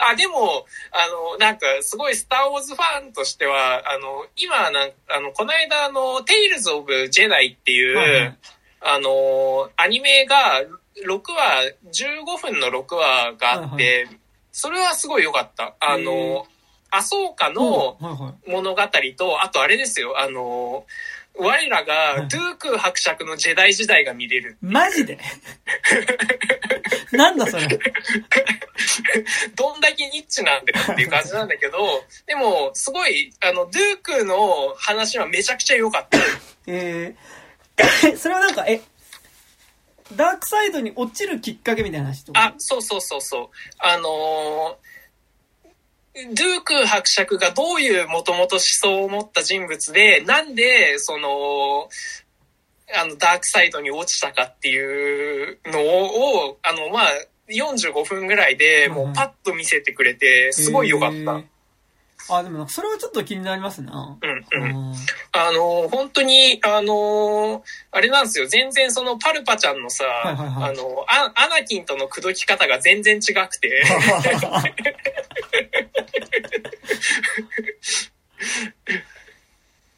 [0.00, 8.38] あ、でも、あの、なんか、すごいスター・ウォーズファンとしては、あの、今、なんあの、この間、あの、テイルズ・オブ・ジェダイっていう、はいはい
[8.82, 10.62] あの、アニメが、
[11.06, 14.08] 6話、15分の6話があって、
[14.52, 15.76] それはすごい良かった。
[15.80, 16.46] あへの、
[16.90, 18.50] アソーカのはいはい。
[18.50, 18.82] 物語
[19.16, 20.86] と、あとあれですよ、あの、
[21.36, 24.58] 我らはいがドゥーク伯爵のジェダイ時代が見れる。
[24.60, 25.18] マジで？
[27.12, 27.66] なんだそれ。
[29.54, 36.18] どんだけニッチなんだよっていう感じなんだけど、 でも、すごい、あの、ドゥークの話はめちゃくちゃ良かった。
[36.66, 38.80] えー、 それはなんか、え、
[40.14, 43.56] ダークサイドに落ちるきっかけみたいな話あ、そうそうそうそう。
[43.78, 44.89] あのー
[46.14, 51.88] ドゥーク伯爵がどういうもともと思想を持った人物で、なんで、その、
[52.92, 57.06] あの、ダークサイドに落ちたかっていうのを、あの、まあ、
[57.48, 61.16] 45分ぐらいでもうパッと見せてくれて、すごい良かった。
[61.16, 61.44] えー
[62.28, 64.16] あ、でもそれはちょっと気になりますな。
[64.20, 64.90] うんうん。
[64.90, 64.94] うん
[65.32, 67.62] あの、本当に、あの、
[67.92, 68.46] あれなんですよ。
[68.46, 73.82] 全然そのパルパちゃんのさ、いはいはいあの、アアナキンとの口説き方が全然違くて、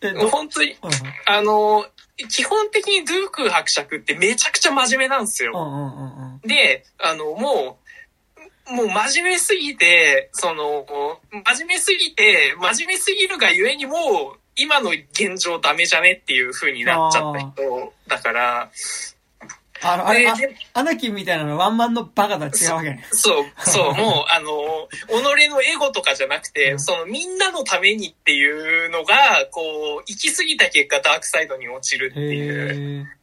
[0.02, 1.02] え、ど本当に、はいはい
[1.32, 1.86] あの、
[2.28, 5.52] 基本的にドゥーク伯爵ってめちゃくちゃ真面目なんですよ。
[5.54, 6.48] うんうんうんうん。
[6.48, 7.78] で、あの、も
[8.68, 10.86] う、もう真面目すぎて、その、
[11.44, 13.96] 真面目すぎて、真面目すぎるがゆえにも
[14.36, 18.70] う、今の現状ダメじゃねっていう風になっちゃった人だから、
[19.82, 20.32] あの、あれ、
[20.74, 23.04] アナキンみたいなのワンマンのバカとは違うわけね。
[23.10, 29.14] そう、そう、もう、あの、己のエゴとかじゃなくて、うんそのみんなのためにっていうのが、
[29.50, 29.60] こ
[29.98, 33.02] う、行き過ぎた結果ダークサイドに落ちるっていう。
[33.02, 33.22] へ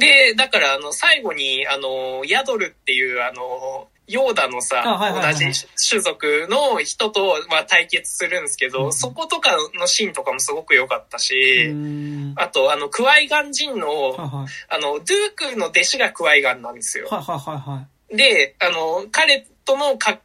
[0.00, 11.20] で、だから、あの、最後に、あの、ヤドルっていう、あの、ヨーダのさ、あはいはいはい同じ種族の人と、まあ、対決するんですけど、うんそことかのシーンとかもすごく良かったー。
[11.20, 12.34] し。
[12.36, 14.46] あと、あの、クワイガン人の、はいはい。
[14.68, 17.06] あの、ドゥークの弟子がクワイガンなんですよ。
[17.08, 18.16] はいはいはいはい。
[18.16, 20.18] で、あの、彼とのか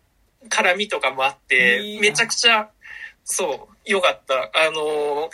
[0.50, 2.70] 絡みとかもあってめちゃくちゃ、
[3.24, 4.52] そう、良かった。
[4.54, 5.30] あの、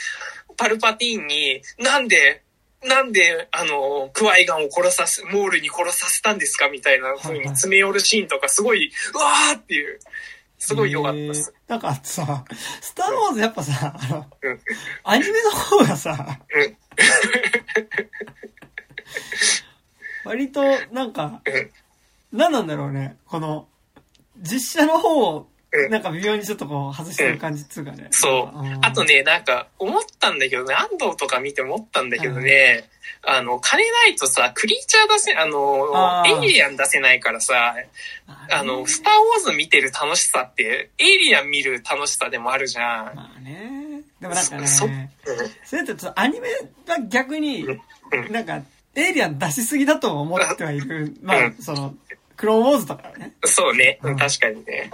[0.57, 2.43] パルパティーンに、なんで、
[2.83, 9.99] なんで、あの、クワイガンを殺させ、モールに殺させたんですかみたいな風に詰め寄るシーンとか、すごい、うわーっていう、
[10.57, 11.53] すごい良かったです。
[11.67, 12.45] なんかさ、
[12.81, 14.59] スターウォーズやっぱさ、あのうん、
[15.03, 16.59] アニメの方がさう
[20.27, 21.71] ん、割と、なんかうん、
[22.31, 23.67] 何なんだろうね、この、
[24.39, 25.50] 実写の方を、うん
[25.89, 28.07] なんか微妙にちょっとこう、外してる感じっつうかね。
[28.11, 28.61] そう。
[28.61, 28.85] ん。
[28.85, 32.89] あと、ね、なんか、思ったんだけどね、安藤とか見て思ったんだけどね、
[33.23, 36.43] あの、金ないとさ、クリーチャー出せ、あのあ、ー。
[36.43, 37.75] エイリアン出せないからさ、
[38.49, 43.15] あの、スターウォーズ見てる楽しさって、エイリアン見る楽しさでもあるじゃん。
[43.15, 44.01] まあね。
[44.19, 44.87] でもなんかね、そ
[45.63, 46.49] それってちょっとアニメ
[46.87, 47.71] は逆に、う
[48.29, 48.31] ん。
[48.31, 48.61] なんか、
[48.95, 51.15] エイリアン出しすぎだとも思ってはいる。
[51.21, 51.53] まあう、ん。
[51.61, 51.95] その、
[52.35, 53.33] クローンウォーズとかね。
[53.45, 54.91] そうね、うん確かにね。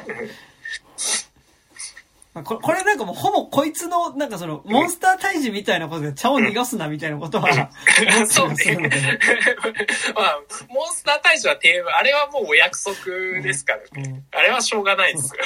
[2.44, 8.56] これ、 これなんかもうほぼこいつの、なんかその、モンスター退治みたいなことで茶を逃がすなみたいなことは、思ったりそうね
[8.90, 9.20] で。。
[10.16, 10.40] まあ、
[10.70, 12.96] モンスター大使は定番、あれはもうお約束
[13.42, 14.10] ですからね。
[14.10, 15.44] うんあれはしょうがないですよ。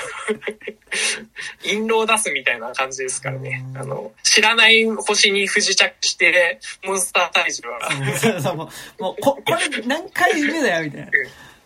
[1.64, 3.64] 印籠を出すみたいな感じですからね。
[3.74, 7.80] うんあの、知らない星に不時着して、モンスター退治は、
[8.20, 8.70] そう そうも
[9.00, 11.08] う、もうこ、これ何回目だよ、みたいな。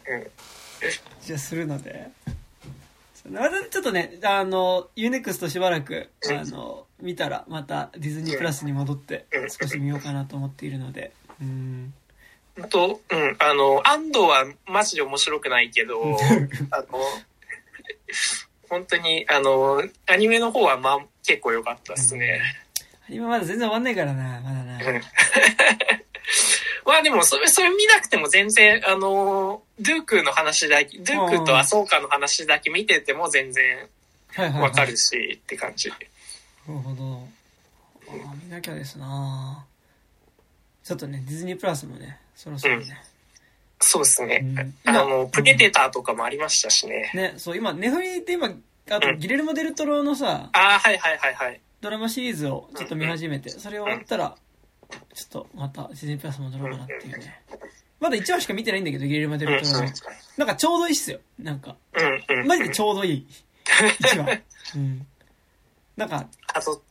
[0.10, 0.32] うんうん
[1.22, 2.12] じゃするので。
[3.72, 9.26] ちょっとね、あの、 U-NEXT しばらく、あの、見たら、またディズニープラスに戻って、
[9.60, 11.12] 少し見ようかなと思っているので。
[11.42, 11.94] うん。
[12.70, 16.18] と、うん、あの、アンドーはマジで面白くないけど、
[16.70, 16.86] あの、
[18.70, 22.42] 本当に、あの、アニメの方はまあ結構良かったですね。
[23.10, 24.80] 今まだ全然終わんないからな、まだな。
[26.86, 33.88] うんまあでも、それ、それ見なくても全然、あの、ドゥークの話だけ、ドゥークとアソーカの話だけ見てても全然
[34.36, 34.62] はいはい、はい。
[34.64, 35.90] わかるし、って感じ。
[35.90, 35.95] な
[36.68, 37.28] るほど。
[38.07, 39.66] あー見なきゃですな
[40.84, 42.86] ちょっとね、ディズニープラスもね、そろそろね。
[43.80, 44.41] そうですね。
[44.44, 47.12] うんあの、プレデターとかもありましたしね。
[47.16, 48.52] ね、そう、今、ネフリで今、
[48.90, 51.61] あと、うんギレルモ・デルトロのさ、ああ、はいはいはいはい。
[51.82, 54.35] ドラマシリーズをちょっと見始めて、それ終わったら、
[55.14, 57.42] ちょっとまたディズニープラス戻ろうかなっていうね。
[58.00, 59.90] まだ1話しか見てないんだけど、ギレルモ・デルトロの。
[60.38, 61.20] なんかちょうどいいっすよ。
[61.40, 61.78] なんか。
[62.46, 63.28] マジでちょうどいい。
[63.66, 64.42] 1話。
[64.76, 65.08] うん。
[65.96, 66.84] なんか、あと、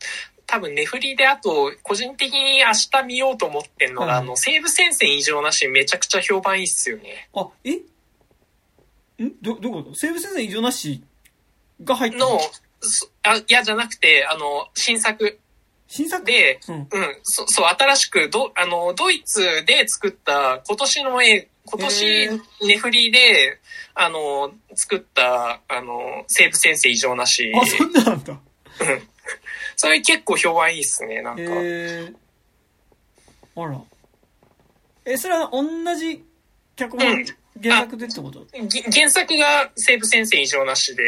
[0.47, 7.29] 多分ネフリであと、個人的に明日見ようと思ってんのが、はいあの、西武戦線異常なしめちゃくちゃ評判いいっすよね。
[7.35, 7.73] あ、え？
[7.73, 7.81] ん？
[9.41, 9.95] ど、どういうこと？
[9.95, 11.03] 西武先生異常なし
[11.83, 12.39] が入ったの、
[12.81, 15.39] そあ、いやじゃなくて、あの、新作
[15.95, 16.25] 新作？
[16.25, 16.75] で、うん。
[16.75, 16.87] うん、
[17.23, 23.59] そそう、新しく、ど、あの、ドイツで作った、今年の絵、今へ年ー、ネフリで、
[23.93, 27.51] あの、作った、あの、西武先生異常なし。
[27.55, 28.39] あ、そんななんだ。
[29.77, 31.41] それ結構評判いいっすね、なんか。
[33.61, 33.81] あら。
[35.05, 35.63] え、それは同
[35.95, 36.23] じ
[36.75, 37.25] 脚本、うん
[37.63, 38.45] 原作でってこと？
[38.67, 41.03] ぎ原作が西武先生異常なしで、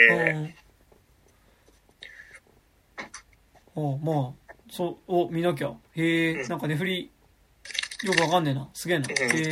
[3.76, 3.94] うん。
[3.94, 5.72] おまあ、そう、お、見なきゃ。
[5.96, 6.50] へえ、うん。
[6.50, 7.12] なんかね、振り、
[8.04, 8.68] よくわかんねえな。
[8.74, 9.08] すげえな。
[9.08, 9.16] うん。
[9.16, 9.50] へ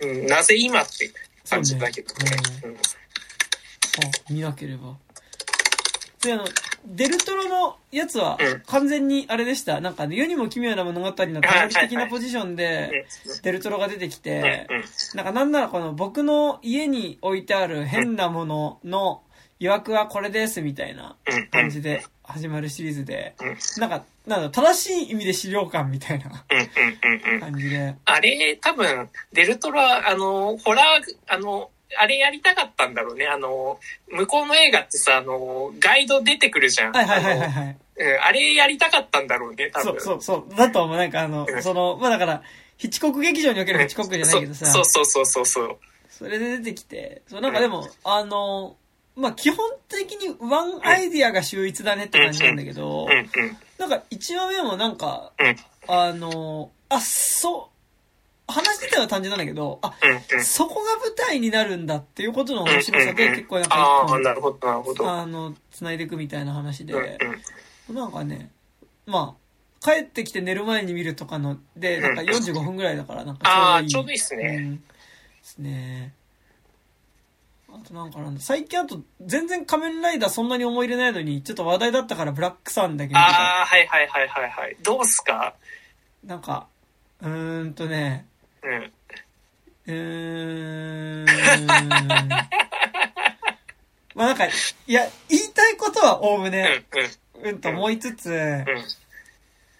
[0.00, 1.10] え、うん、なぜ今って
[1.48, 2.30] 感じだけどね。
[2.64, 2.74] うん。
[2.74, 2.76] あ、
[4.30, 4.96] 見なければ。
[6.22, 6.44] で、あの、
[6.86, 8.60] デルトロのやつはうん。
[8.66, 9.80] 完全にあれでした。
[9.80, 13.06] なんかね、世にも奇妙な物語の手乗り的なポジションで、
[13.42, 14.76] デルトロが出てきて、うん。
[14.76, 14.84] うん。
[15.14, 19.22] なんかなんならこの僕の家に置いてある変なものの
[19.60, 21.16] 曰くはこれですみたいな
[21.50, 23.80] 感じで始まるシリーズで、うん。
[23.80, 26.66] なんか、なんだ正しい意味で資料館みたいなうんうん
[27.26, 27.94] うんうん感じで。
[28.06, 33.26] あれ、多分、デルトロは、あの、ホラー、あの、あれやりたかったんだろうね。
[33.26, 33.78] あの、
[34.08, 36.92] 向こうの映画ってさ、あの、ガイド出てくるじゃん。
[36.92, 37.66] はいはいはいはいはい。
[37.68, 37.76] うん
[38.26, 39.92] あれやりたかったんだろうね、多分。
[39.92, 40.56] そうそうそう。
[40.56, 40.96] だと思う。
[40.96, 42.42] なんかあのう、んその、まあだから、
[42.76, 45.78] ヒッチコック劇場におけるヒッチコックじゃないけどさ、そうそうそうそうそう。
[46.10, 48.76] それで出てきて、そうなんかでも、あの、
[49.14, 53.28] まあ基本的にワンアイディアが秀逸だねって感じなんだけどうん、うん。
[53.78, 57.70] なんか1話目もなんか、うんあの、あ、そ
[58.48, 59.94] う、話自体は単純なんだけど、あ。
[60.42, 65.04] そこが舞台になるんだっていうことの面白さで結構なんか一なるほど、なるほど。
[65.04, 67.18] 本、あの、繋いでいくみたいな話で。
[67.90, 68.50] なんかね、
[69.06, 69.44] まあ、
[69.84, 74.56] 帰ってきて寝る前に見るとかの、で、なんか45分ぐらいだから、なんかああ、ちょうどいいっすうね。
[74.56, 74.76] ん。
[74.76, 74.82] で
[75.42, 76.14] すね。
[77.74, 84.76] あとなんかなんだ、最近あと全然仮面ライダーそんなに思い入れないのに、ちょっと話題だったからブラックさんだけ見てたああ、はいはいはいはいはい。
[84.82, 85.54] どうっすか？
[86.24, 86.68] なんか、
[87.20, 88.26] うーんとね、
[88.62, 88.92] うん。
[89.86, 91.24] うーん。
[94.14, 94.50] まあなんか、い
[94.86, 96.84] や、言いたいことはおおむうん、ね、
[97.42, 98.64] うん、うんと思いつつ、うん。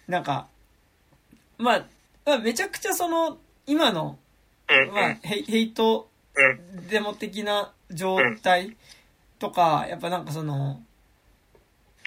[0.07, 0.47] なんか、
[1.57, 1.85] まあ、
[2.25, 4.19] まあめちゃくちゃその、今の、
[4.69, 6.43] うん、まあ、ヘイヘイトう
[6.81, 8.75] ん、デモ的な状態
[9.39, 10.81] とか、やっぱなんかその、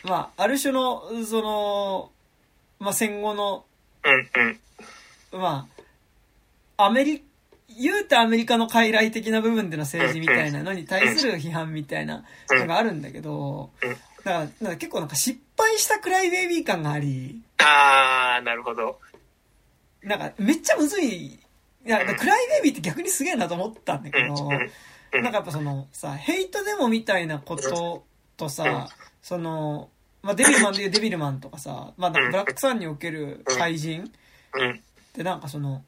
[0.05, 2.11] まあ、ある種の、その、
[2.79, 3.65] まあ戦後の。
[5.33, 5.69] ま
[6.77, 7.25] あ、アメリ、
[7.79, 13.71] 言うてアメリカの傀儡的な部分での政治みたいなのに対する批判みたいなのがあるんだけど、
[14.25, 18.99] だから、なんか結構なんか失敗したクライベイビー感があり、ああ、なるほど。
[20.03, 21.39] なんかめっちゃむずい、い
[21.85, 24.71] や、クライベイビーって逆にすげえなと思ったんだけうん、ど、うん。
[25.13, 28.05] なんかやっぱそのさ、ヘイトデモみたいなこと
[28.37, 28.89] とさ、
[29.23, 29.91] その、
[30.23, 34.11] まあ、デビルマンでいうデビルマンとかさ、まあ、ブラックさんにおける怪人
[34.55, 34.75] うん、っ
[35.13, 35.83] てなんかその、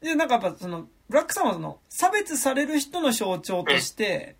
[0.00, 4.36] で、なんかやっぱその、ブラックさんはその、差別される人の象徴として、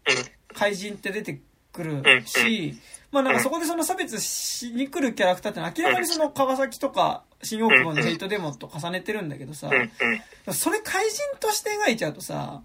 [0.54, 1.40] 怪人って出て
[1.72, 2.78] くるし、
[3.12, 9.70] まあなんかそこでその差別しに来るキャラクターってのは明らかにその川崎とか新大久保のヘイトデモと重ねてるんだけどさ
[10.52, 12.62] それ怪人として描いちゃうとさ、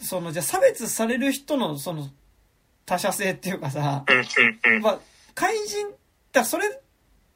[0.00, 2.08] その、じゃあ差別される人のその、
[2.84, 4.98] 他者性っていうかさ、うん、うん、まあ、
[5.34, 5.88] 怪人、
[6.32, 6.80] だそれ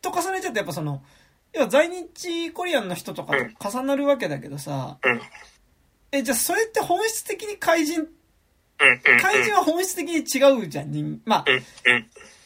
[0.00, 1.02] と重ねちゃってやっぱその、
[1.52, 5.20] 要は在日コリアンの人とかと重なるわけだけどさ、うん、
[6.12, 8.06] え、じゃあそれって本質的に怪人、うん、
[9.20, 11.44] 怪人は本質的に違うじゃん、人、まあ、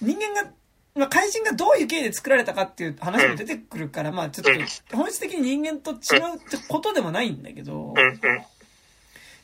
[0.00, 0.50] 人間が、
[0.94, 4.44] まあ、怪人がどういう経緯で作られたかっていう話も出てくるから、まあ、ちょっ
[4.90, 5.98] と、本質的に人間と違うっ
[6.48, 7.92] てことでもないんだけど。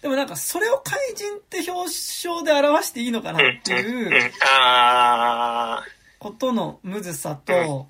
[0.03, 5.83] でもなんか、それを怪人って表彰で表していいのかなっていうあ
[6.19, 7.87] ことのむずさと、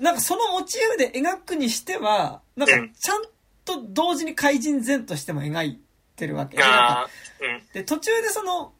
[0.00, 2.92] なんかそのモチーフで描くにしては、なんかうん。
[2.92, 3.22] ちゃん
[3.64, 5.80] と同時に怪人前としても描い
[6.16, 6.58] てるわけ。
[7.72, 8.72] で途中でその、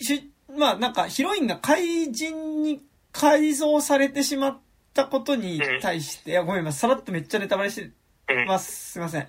[0.00, 2.82] しまあなんかヒロインが怪人に
[3.12, 4.58] 改造されてしまっ
[4.94, 7.90] たことに対して、ごめん、今さらっとめっちゃネタバレして
[8.32, 8.92] うん、ます。
[8.92, 9.28] すいません。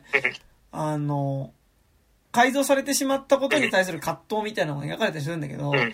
[0.72, 1.52] あの、
[2.32, 5.94] 改造されてしまったことに対する葛藤みたいなのが描かれたりするんだけど、うん、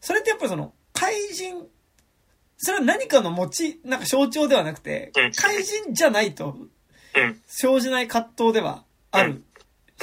[0.00, 1.66] それってやっぱりその、怪人、
[2.56, 6.56] それは何かの持ち、なんか象徴ではなくてうん、怪人じゃないと
[7.16, 9.42] うん、生じない葛藤ではある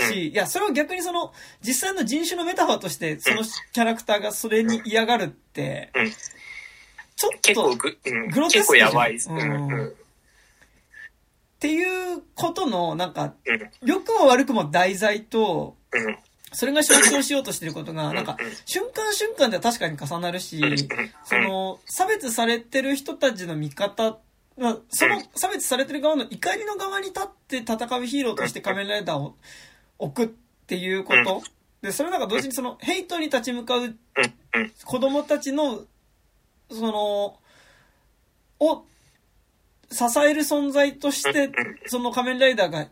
[0.09, 6.11] し、いや、それを逆にその、実際の人種のメタファーとして、そのキャラクターがそれに嫌がるってうん、
[7.15, 8.91] ちょっと、グロテスクじゃん。
[8.91, 9.15] 結構やばい。
[9.15, 9.29] っす。
[9.29, 9.95] うん、
[11.65, 16.17] うんうん、ていうことの、なんか、うん、良くも悪くも題材と、うん、
[16.51, 20.61] それが象徴しようとしてることが、なんか、瞬間瞬間では確かに重なるし、
[21.25, 24.17] その、差別されてる人たちの見方、
[24.57, 29.35] まあ、その差別されてる側の怒りの側に立って戦うヒーローとして仮面ライダーを
[29.99, 30.33] 置くっ
[30.65, 31.43] ていうこと。
[31.81, 33.95] で、それなんか同時にその、ヘイトに立ち向かう
[34.85, 35.81] 子供たちの、
[36.71, 37.39] その、
[38.59, 38.85] を
[39.95, 41.49] 支える存在として、
[41.87, 42.87] その仮面ライダーが、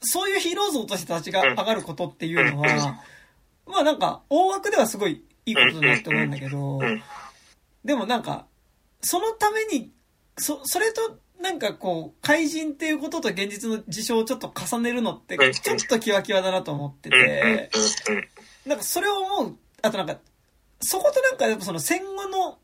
[0.00, 2.98] そういうヒーロー像として立ちが上がることっていうのは、
[3.66, 7.02] まあなんか、大枠ではすごいいいことだなって思うんだけど、うん、
[7.84, 8.46] でもなんか、
[9.02, 9.92] そのために、
[10.38, 17.70] そ、それと、なんかこう、怪人っていうことと現実の事象をちょっと重ねるのって、うんちょっとキワキワだなと思ってて、
[18.64, 20.16] うん、なんかそれを思う、あとなんか、
[20.80, 22.58] そことなんかやっぱその戦後の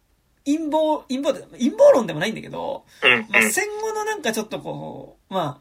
[0.46, 5.60] 陰謀、陰謀で、陰謀論でもないんだけど、うん、まあ戦後のなんかちょっとこう、ま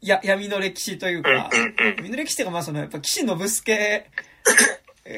[0.00, 1.50] や、闇の歴史というか、
[1.96, 4.10] 闇の歴史っていうかまあそのやっぱ岸信介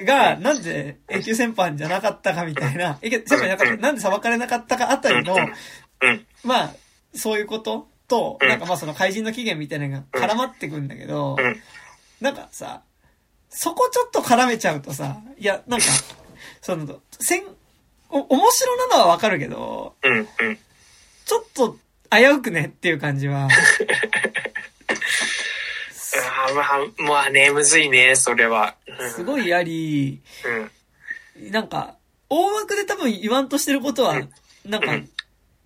[0.06, 6.74] がなんで永久戦犯じゃなかったかみたいな、永久戦犯じゃなかった、なんで裁かれなかったかあたりの、うん、まあ、
[7.14, 8.48] そういうことと、うん。
[8.48, 11.56] なんかまあその怪人の起源みたいなのが絡まってくんだけど、うん、
[12.20, 12.82] なんかさ、
[13.48, 15.86] そこちょっと絡めちゃうとさ、いや、なんか、
[16.60, 17.44] その、せん、
[18.10, 20.26] お、面白なのはわかるけど、うん、うん。
[21.24, 21.76] ちょっと
[22.10, 23.48] 危うくねっていう感じは、
[26.16, 26.66] ああ、まあ、
[26.98, 28.76] まあね、むずいね、それは。
[28.86, 29.10] うん。
[29.10, 30.20] すごいあり、
[31.36, 31.96] うん、なんか、
[32.28, 34.20] 大枠で多分言わんとしてることは、
[34.64, 34.98] なんか、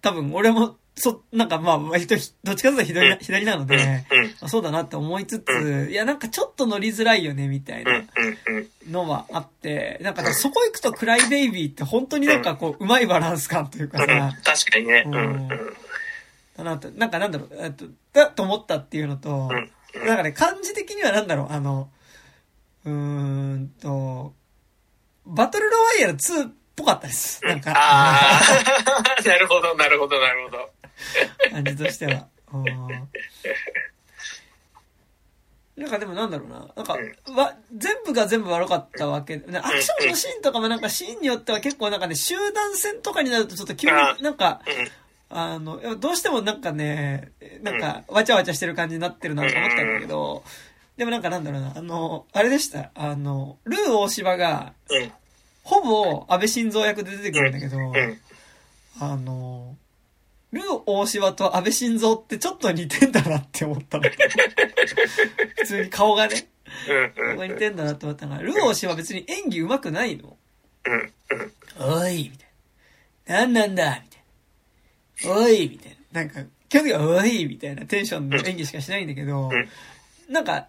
[0.02, 4.34] 多分俺も、そ、なんかまあ、割とひどっちかというと左な左なので、うん。
[4.40, 7.84] あそうだなって思いつつ、いやなんかちょっと乗りづらいよね、みたい。
[7.84, 8.04] な。
[8.88, 14.06] のはあって、なんかそこ行くとクライベイビーって本当になんかこう、うまいバランス感というかうん。
[14.06, 15.06] さ、確かにね。
[16.56, 19.70] だなと、なんかなんだろう、えっと、だと思ったっていうのと、うん
[20.06, 21.90] なんかね、感じ的にはなんだろう、あの、
[22.84, 24.34] うーんと、
[25.26, 27.44] バトルロワイヤル2っぽかったです。
[27.44, 30.70] なんか、ああ、 なるほど、なるほど、なるほど。
[31.50, 32.28] 感じとしては。
[32.52, 33.08] うん
[35.76, 36.68] なんかでもなんだろうな。
[36.76, 36.92] なんか、
[37.34, 39.38] わ、全部が全部悪かったわけ。
[39.38, 44.60] ねアクションのシーンとかもなんかシーンによっては結構なんかね、集団戦とかになるとちょっと急になんか、
[45.30, 50.44] あの、どうしてもなんかね、なんか、わちゃわちゃしてる感じになってるなと思ったんだけど、
[50.98, 52.90] でもなんかなんだろうな、あの、あれでした。
[52.94, 54.74] あの、ルー大柴が。
[55.62, 58.20] ほぼ安倍晋三役で出てくるんだけど、うん。
[58.98, 59.76] あの、
[60.52, 64.04] ルー大柴と安倍晋三ってちょっと似てんだなって思ったの。
[65.58, 66.48] 普通に顔がね、
[66.88, 67.12] うん。
[67.12, 70.36] 顔が似てんだなって思ったから、ルー大柴は別に演技上手くないの。
[70.86, 71.12] うん。
[71.78, 72.48] おいみたい
[73.26, 73.40] な。
[73.40, 75.40] なんなんだみたいな。
[75.40, 76.22] おいみたいな。
[76.22, 80.68] なんか、基本的にはおいみたいなテンションの演技しかしないんだけどうん、なんか、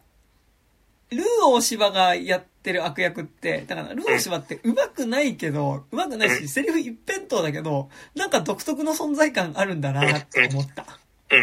[1.09, 10.85] ルー大柴がやってる悪役って、だからルー大柴って上手くないけど、上手くないし、セリフ一辺倒だけど、なんか独特の存在感あるんだなって思った。
[11.31, 11.35] う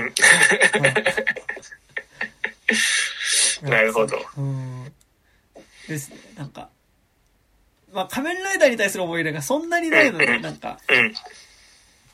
[3.66, 3.68] ん。
[3.68, 4.16] なるほど。
[4.36, 4.92] うん。
[5.88, 6.68] ですね、なんか。
[7.92, 10.78] まあ、仮面ライダーに対する思い入れがそんなにないので、なんか、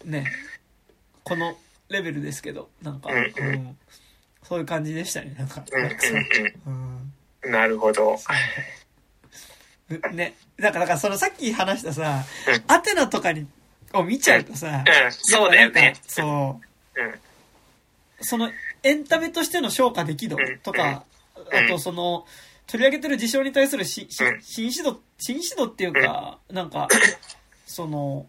[0.04, 0.10] うん。
[0.10, 0.26] ね、
[1.24, 1.56] この
[1.88, 3.22] レベルですけど、なんか、うんう
[3.56, 3.76] ん、
[4.42, 5.64] そういう感じでしたね、なんか。
[6.66, 7.12] うん。
[7.50, 8.16] なるほど。
[9.90, 13.46] うね、だからそのさっき話したさうん、アテナとかに、
[13.92, 15.12] を見ちゃうとさ、うん。
[15.12, 15.94] そうだよね。
[16.06, 16.60] そ
[16.96, 17.14] う、うん。
[18.20, 18.50] その
[18.82, 21.04] エンタメとしての消化でき度とか、
[21.34, 22.26] あとその、
[22.66, 24.42] 取り上げてる事象に対するし、しうん。
[24.42, 26.88] 真摯度、真摯度っていうか、なんか、
[27.66, 28.26] その、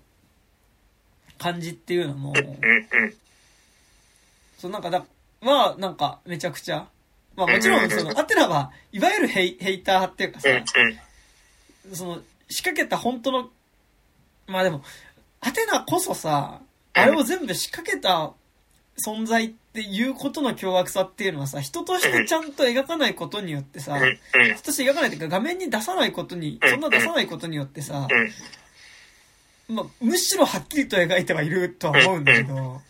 [1.38, 2.34] 感じっていうのも。
[4.58, 5.06] そうなんかだ、
[5.42, 6.88] は、なんか、めちゃくちゃ。
[7.36, 10.66] まあもちろん、その、アテナは、いわゆるヘイヘイターっていうかさ、うん。
[11.94, 13.50] その、仕掛けた本当の、
[14.48, 14.84] まあでも、
[15.42, 16.62] アテナこそさ、
[16.94, 18.32] あれを全部仕掛けた
[18.98, 24.56] 存在っていうことの凶悪さっていうのはさ、人としてちゃんと描かないことによってさ、うん。
[24.56, 28.08] 人として描かないというか画面に出さないことに、そんな出さないことによってさ、
[29.70, 29.76] うん。
[29.76, 32.82] まあ、むしろはっきりと描いてはいるとは思うんだけど。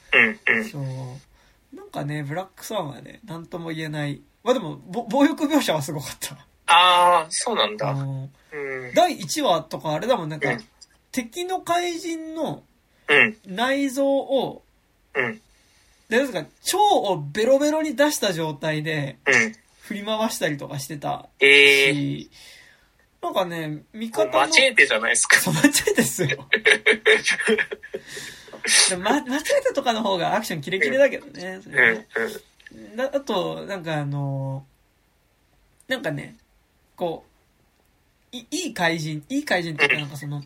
[0.72, 1.76] そう。
[1.76, 4.22] なんかね、ブラックスワンはね、なんとも言えない。
[4.44, 6.38] まあでも、ぼ暴力描写はすごかった。
[6.68, 7.94] ああ、そうなんあだ。
[7.94, 8.94] のうん。
[8.94, 10.66] 第1話とかあれだもん、なんか、うん
[11.12, 12.62] 敵の怪人の
[13.08, 13.38] うん。
[13.48, 14.64] 内臓を、
[15.14, 15.42] うん。
[16.10, 19.56] で、ですか、腸をベロベロに出した状態でうん。
[19.84, 22.32] 振り回したりとかしてたええし、
[23.22, 24.12] なんかね、味ー。
[24.12, 25.38] 方の、マチエーテじゃないですか。
[25.40, 26.48] そう、間違えですよ。
[28.90, 31.60] でもま、間違えたとかの方がアクションキレキレだけどね。
[31.64, 31.76] そうん。
[31.76, 32.08] れね
[32.98, 34.66] だあと、なんかあの、
[35.88, 36.36] なんかね、
[36.96, 37.26] こ
[38.34, 40.44] う、いいい怪人、いい怪人っていうかなんかその、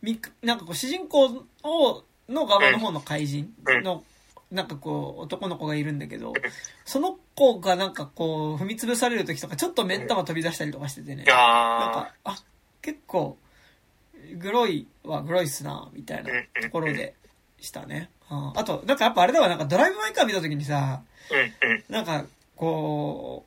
[0.00, 3.52] みなんかこう主人公を、の側の方の怪人
[3.82, 4.04] の、
[4.50, 6.32] なんかこう、男の子がいるんだけど、
[6.84, 11.24] その子がなんかこう、踏み潰される時とか、ちょっと目ん玉飛び出したりとかしててね。
[11.24, 12.36] なんあか、あ、
[12.80, 13.38] 結構、
[14.38, 16.30] グロいはグロいっすな、みたいな
[16.62, 17.14] ところで
[17.60, 18.10] したね。
[18.30, 21.02] うんあと、なんかやっぱあれだわ、なんかドライブ・マイ・カー見た時にさ。
[21.90, 22.24] なんか、
[22.56, 23.44] こ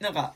[0.00, 0.34] う、なんか、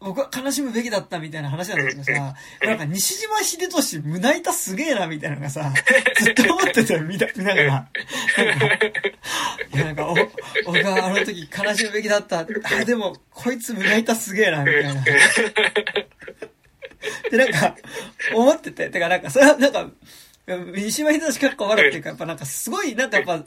[0.00, 5.72] 僕は悲しむべきだったみたいな話なんだけどさ、なんか西島秀俊胸板すげえなみたいなのがさ、
[6.20, 7.88] ずっと思ってたよ、見ながら。
[8.36, 10.14] なんか、いやなんか、お、
[10.66, 12.40] 僕はあの時悲しむべきだった。
[12.40, 12.44] あ、
[12.84, 15.04] でも、こいつ胸板すげえな、みたいな。
[17.30, 17.76] で、なんか、
[18.34, 19.90] 思ってて、てかなんか、それはなんか、
[20.74, 23.42] 西島秀俊かっこ悪っていうか、やっぱなんかすごい、なんかやっぱ、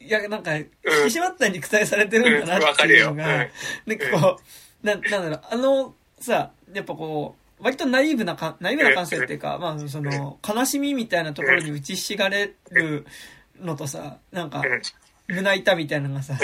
[0.00, 0.68] いや、なんか、引き
[1.18, 3.26] 締まった肉体されてるんだなっていうのが、
[3.86, 4.42] なんかこう、
[4.82, 13.06] な、なんだろう、あの、さ、やっぱこう、割とナイーブなか、ナイーブな感性っていうか、まあ、その、悲しみみたいなところに打ちひしがれる
[13.60, 14.62] のとさ、なんか、
[15.28, 16.36] 胸板みたいなのがさ。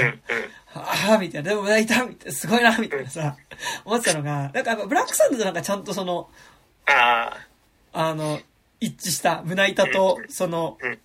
[0.75, 3.37] ああ、みたいな、でも胸板みたいな、すごいな、みたいなさ、
[3.85, 6.31] 思ってたのが、なんかブラックサンドとなんかちゃんとその、
[6.87, 7.37] あ
[7.93, 8.41] あの、
[8.81, 10.99] 一致した胸板と、そのうん、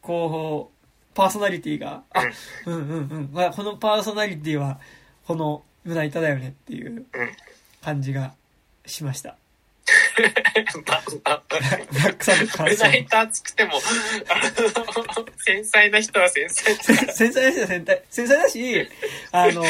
[0.00, 2.22] こう、パーソナリティが、あ、
[2.66, 4.80] うんうんうん、まあこのパーソナリティは、
[5.26, 7.06] この胸板だよねっていううん
[7.82, 8.34] 感じが
[8.86, 9.36] しました。
[11.90, 12.62] ブラック。
[12.62, 13.72] 胸板熱くても、
[14.28, 18.88] あの、繊細な人は繊細だ 繊細だし、繊細、繊細だし、
[19.32, 19.64] あの、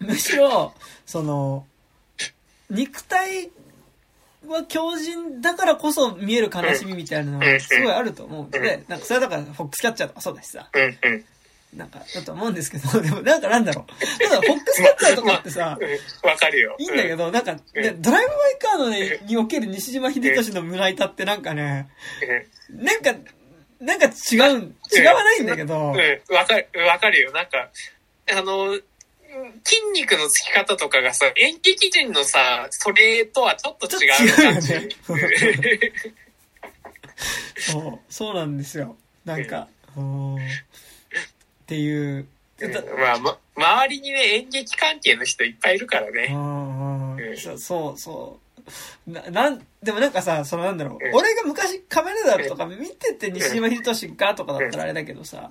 [0.00, 0.74] むしろ、
[1.06, 1.66] その、
[2.68, 3.50] 肉体
[4.48, 10.68] は強靭だからこそ見える悲しみみたいなのがすごいあると思うんで、なんかそれはだからフォックスキャッチャーとかそうだしさ。
[11.76, 14.22] なんかだと思うんですけど、 でもなんかなんだろう。
[14.22, 16.74] ただフォックスキャッチャーとかってさ、 うんわかるよ。
[16.78, 21.88] いいんだけど、なんか、ねうんドライブ・マイ・カーのね、における西島秀俊の胸板ってなんかね、
[22.70, 22.84] うん。
[22.84, 23.14] なんか、
[23.78, 27.30] なんか違うん、違わないんだけど、うん、わかる、わかるよ。
[27.32, 27.70] なんか、
[28.30, 28.72] あの、
[29.64, 34.68] 筋肉のつき方とかがさ、演劇人のさ、それとはちょっと違う感じ。
[34.68, 35.92] ちょっと違
[37.58, 38.96] そう、そうなんですよ。
[39.26, 40.36] なんか、うん
[41.66, 42.26] っていう、
[42.96, 46.28] まあ、ま、周りにね、演劇関係の人いっぱいいるからうね。
[46.32, 48.38] んうんそそう、そ
[49.08, 49.10] う。
[49.10, 55.48] な、なん、でもなんかさ、そのなんだろうう、ん俺が昔カメラダーとか見てて西島秀俊がとかだったらあれだけどさ、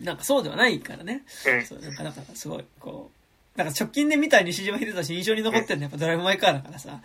[0.00, 1.22] なんかそうではないからね。
[1.46, 1.64] うん。
[1.64, 3.10] そう、なんか、なんかすごい、こ
[3.54, 7.00] う、なんか直近で見た西島秀俊印象に残ってるのはやっぱドライブ・マイ・カーだからさ。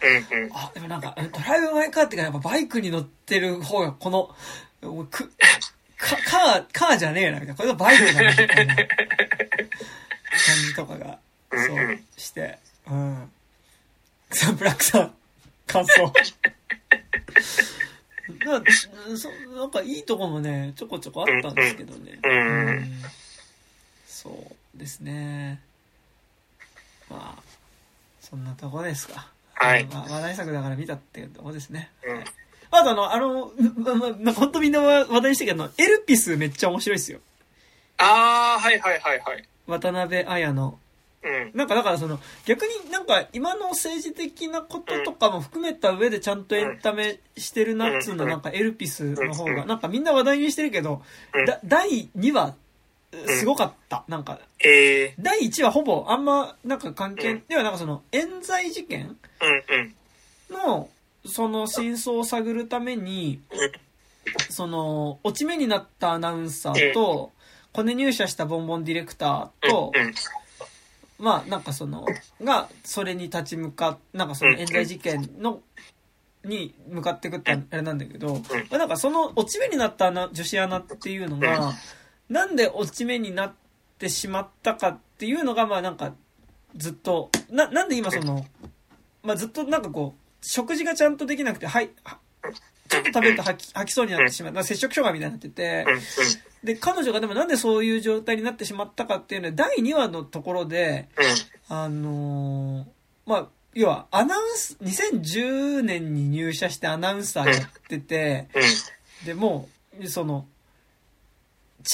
[0.53, 4.35] あ、でもなんか、ドライブ・マイ・カーってかやっぱバイクに乗ってる方がこの、
[5.11, 5.31] く、
[5.99, 7.55] か、カー、カーじゃねえな、みたいな。
[7.55, 8.85] これがバイクだな、みたいな感
[10.67, 11.19] じとかが、
[11.51, 12.57] そうして、
[12.89, 13.31] うん。
[14.31, 15.13] さブラックさん、
[15.67, 16.13] 感想。
[18.45, 18.61] な
[19.17, 22.19] そなんかいいとこもね、ちょこちょこあったんですけどね。
[22.23, 22.91] うんうん
[24.07, 25.61] そうですね。
[27.09, 27.43] まあ、
[28.21, 29.27] そんなとこですか。
[29.53, 31.89] はいまあ、話題作だから見たっていうとこですね。
[32.03, 32.23] うん
[32.71, 37.19] あとあの、あの、ま、ま、なんか本当みんな話題にしてるけど、エルピスめっちゃ面白いですよ。
[37.97, 39.43] ああ、はいはいはいはい。
[39.67, 40.79] 渡辺彩の。
[41.21, 41.51] うん。
[41.53, 51.01] なんかだからその、逆になんか今の政治的なこととかも含めた上でちゃんとエンタメしてるなっつうのなんかエルピスの方が、なんかみんな話題にしてるけど、
[51.45, 52.55] だ第2話、
[53.27, 54.03] すごかった。
[54.07, 59.17] なんか、ええ第1話ほぼあんまなんか関係、ではなんかその、冤罪事件。
[60.49, 60.89] の、
[61.25, 63.41] その真相を探るために、
[64.49, 67.31] その、落ち目になったアナウンサーと、
[67.73, 69.91] コネ入社したボンボンディレクターと。
[71.19, 72.05] まあなんかその、
[72.41, 75.61] が、それに立ち向かっ、なんかその冤罪事件の、
[76.45, 78.35] に向かっていくってあれなんだけど、
[78.69, 81.73] まあなんかその落ち目になった女子アナっていうのが、
[82.29, 83.53] なんで落ち目になっ
[83.97, 86.13] てしまったかっていうのが、まあなんか、
[86.75, 88.45] ずっと、な、なんで今その、
[89.21, 91.89] まあずっとなんかこう、食事がちゃんとできなくて、はい、
[92.87, 94.51] ちょっと食べると吐き吐きそうになってしまう。
[94.53, 95.85] なんか摂食障害みたいになってて、
[96.63, 101.07] で、彼女がでもなんでそういう状態になってしまったかっていうのは、第2話のところで、
[101.67, 102.85] あのー
[103.29, 108.47] まあ、要は、アナウンス、2010年に入社してアナウンサーやってて、
[109.23, 109.69] でも、
[110.07, 110.47] その、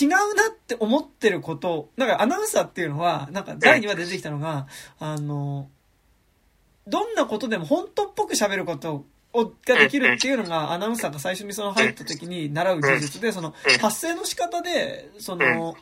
[0.02, 0.16] 違うな
[0.50, 4.68] って思ってること、なんかアナウンサーっていうのは、なんか第2話出てきたのが、
[4.98, 5.70] あの、
[6.88, 15.76] どんなことでも本当っぽく喋ることをができるっていうのが、アナウンサーが最初にその入った時に習う技術で、その発声の仕方で、その、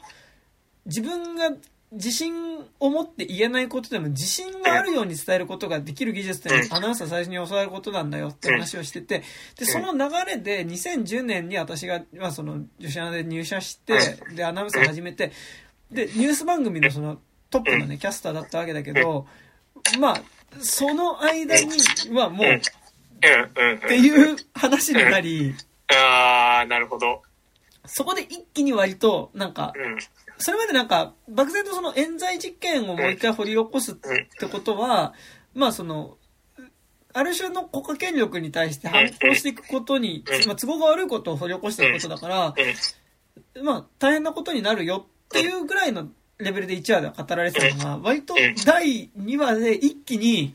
[0.86, 1.52] 自分が
[1.92, 2.34] 自信
[2.80, 9.24] を持って言えないことでも自信があるように伝えることができる技術っていうのはアナウンサー最初に教わることなんだよって話をしてて、
[9.60, 15.32] で、その流れで2010年に私が、まあその女子アナで入社して、で、アナウンサー始めて、
[15.92, 17.20] で、ニュース番組のその
[17.52, 19.28] トップのね、キャスターだったわけだけど、
[20.00, 20.22] まあ、
[20.62, 21.72] その間に
[22.16, 22.62] はもう、っ。
[23.88, 25.56] ていう話になり、
[25.88, 27.22] ああ、なるほど。
[27.86, 29.98] そこで一気に割と、なんか、うん。
[30.38, 35.14] それまでなんか、漠然とその冤罪実験をもう一回掘り起こすってことは、
[35.54, 36.18] まあその、
[37.14, 42.56] ある種の国家権力に対して反抗していくことにうん、まあ都合が悪いことを掘り起こしていくことだから、
[43.62, 46.08] まあ大変なことになるよっていうぐらいの
[46.44, 50.54] レベルで1話では語られてたのが、割と第2話で一気に、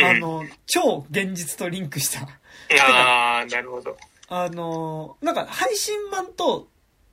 [0.00, 2.22] あの、超現実とリンクした。
[2.80, 3.96] ああ、なるほど。
[4.28, 6.68] あの、なんか配信版と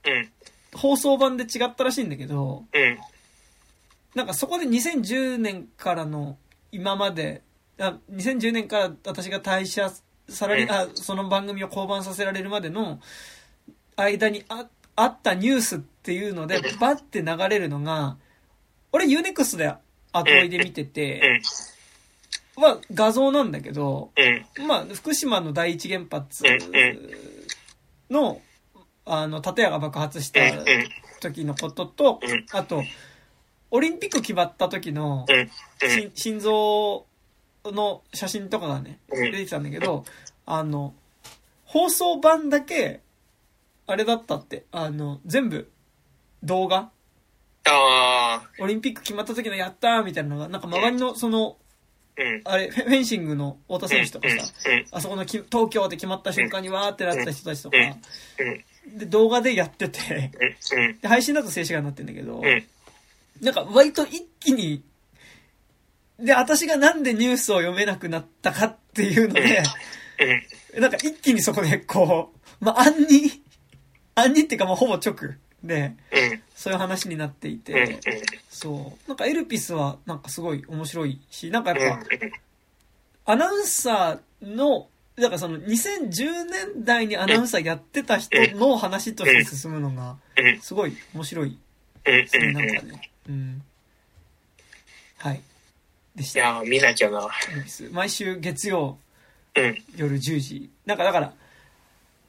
[0.05, 0.29] うん。
[0.73, 2.97] 放送版で違ったらしいんだけど、うん。
[4.15, 6.37] なんかそこで2010年からの
[6.71, 7.41] 今まで、
[7.77, 9.91] あ2010年から私が退社
[10.29, 12.99] さらり、うんあ、その番組を降板させられるまでの
[13.95, 18.17] 間にああったニュースっていうので、バッて流れるのが、
[18.91, 19.73] 俺 UNEXT で
[20.11, 21.41] 後追いで見てうて、
[22.57, 22.61] ん。
[22.61, 24.11] は画像なんだけど、
[24.57, 24.67] うん。
[24.67, 28.41] まあ、福島の第一原発うんの、
[29.05, 30.41] あの、建屋が爆発した。
[31.21, 32.45] 時のこととう、ん。
[32.51, 32.83] あと、
[33.69, 35.25] オリンピック決まった時の、
[36.13, 37.05] 心臓
[37.65, 40.03] の写真とかがね、うん出てきたんだけど、
[40.45, 40.93] あの、
[41.65, 42.99] 放送版だけ、
[43.91, 45.71] あれだったって、あの、全部、
[46.43, 46.89] 動画？
[47.67, 52.41] あオリンピック決まった時のやったーみたいなのが、なんか周りの、その、ー、うん。
[52.45, 60.31] あれ、フェンシングの太田選手とかさ、うん、うん、あそこのき東京で決まった瞬間にわーってなってた人たちとか、うん、で、動画でやってて、
[61.01, 62.63] で、配信だと静止画になってんだけど、うん。
[63.41, 64.83] なんか割と一気に、
[66.19, 69.63] で、私がなんでニュースを読めなくなったかっていうので、
[70.75, 73.41] うん、なんか一気にそこでこう、まあ、暗に、
[74.15, 75.15] 暗にっていうかまあほぼ直
[75.63, 77.99] で、うん、そういう話になっていうん、て、
[78.49, 79.09] そう。
[79.09, 81.99] なんかエルピスはなんかすごい面白いし、なんかやっ
[83.25, 91.59] ぱ、アナウンサーの、だからその2010年代にアナウンサーやってた人の話として進むのが、うん、すごい面白い
[92.05, 93.11] うん、ですね、うん、なんかね。
[93.29, 93.61] うん。
[95.19, 95.41] はい。
[96.15, 96.39] でした。
[96.39, 97.27] いやー、見なきゃな。
[97.91, 98.97] 毎週月曜
[99.53, 100.69] うん、夜10時。
[100.85, 101.33] なんかだから、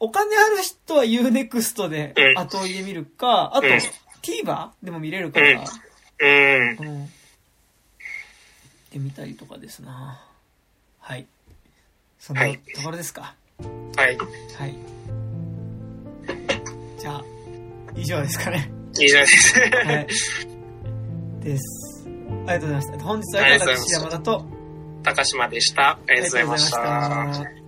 [0.05, 3.73] お金ある人は UNEXT でうん後追いで見るか、あとうん
[4.21, 6.87] TVer でも見れるから、うん。
[6.87, 7.07] うん。
[8.91, 10.21] で見たりとかですな
[10.99, 11.25] はい。
[12.19, 13.37] そんなはいところですか。
[13.97, 14.19] はい。
[14.19, 14.75] はい。
[16.99, 17.25] じゃあ、
[17.95, 18.73] 以上ですかね。
[18.99, 19.61] 以上です。
[19.61, 20.07] はい。
[21.45, 22.09] です。
[22.09, 23.05] ありがとうございました。
[23.05, 24.45] 本日は私、山田と、
[25.05, 25.91] 高島でした。
[25.91, 27.61] ありがとうございました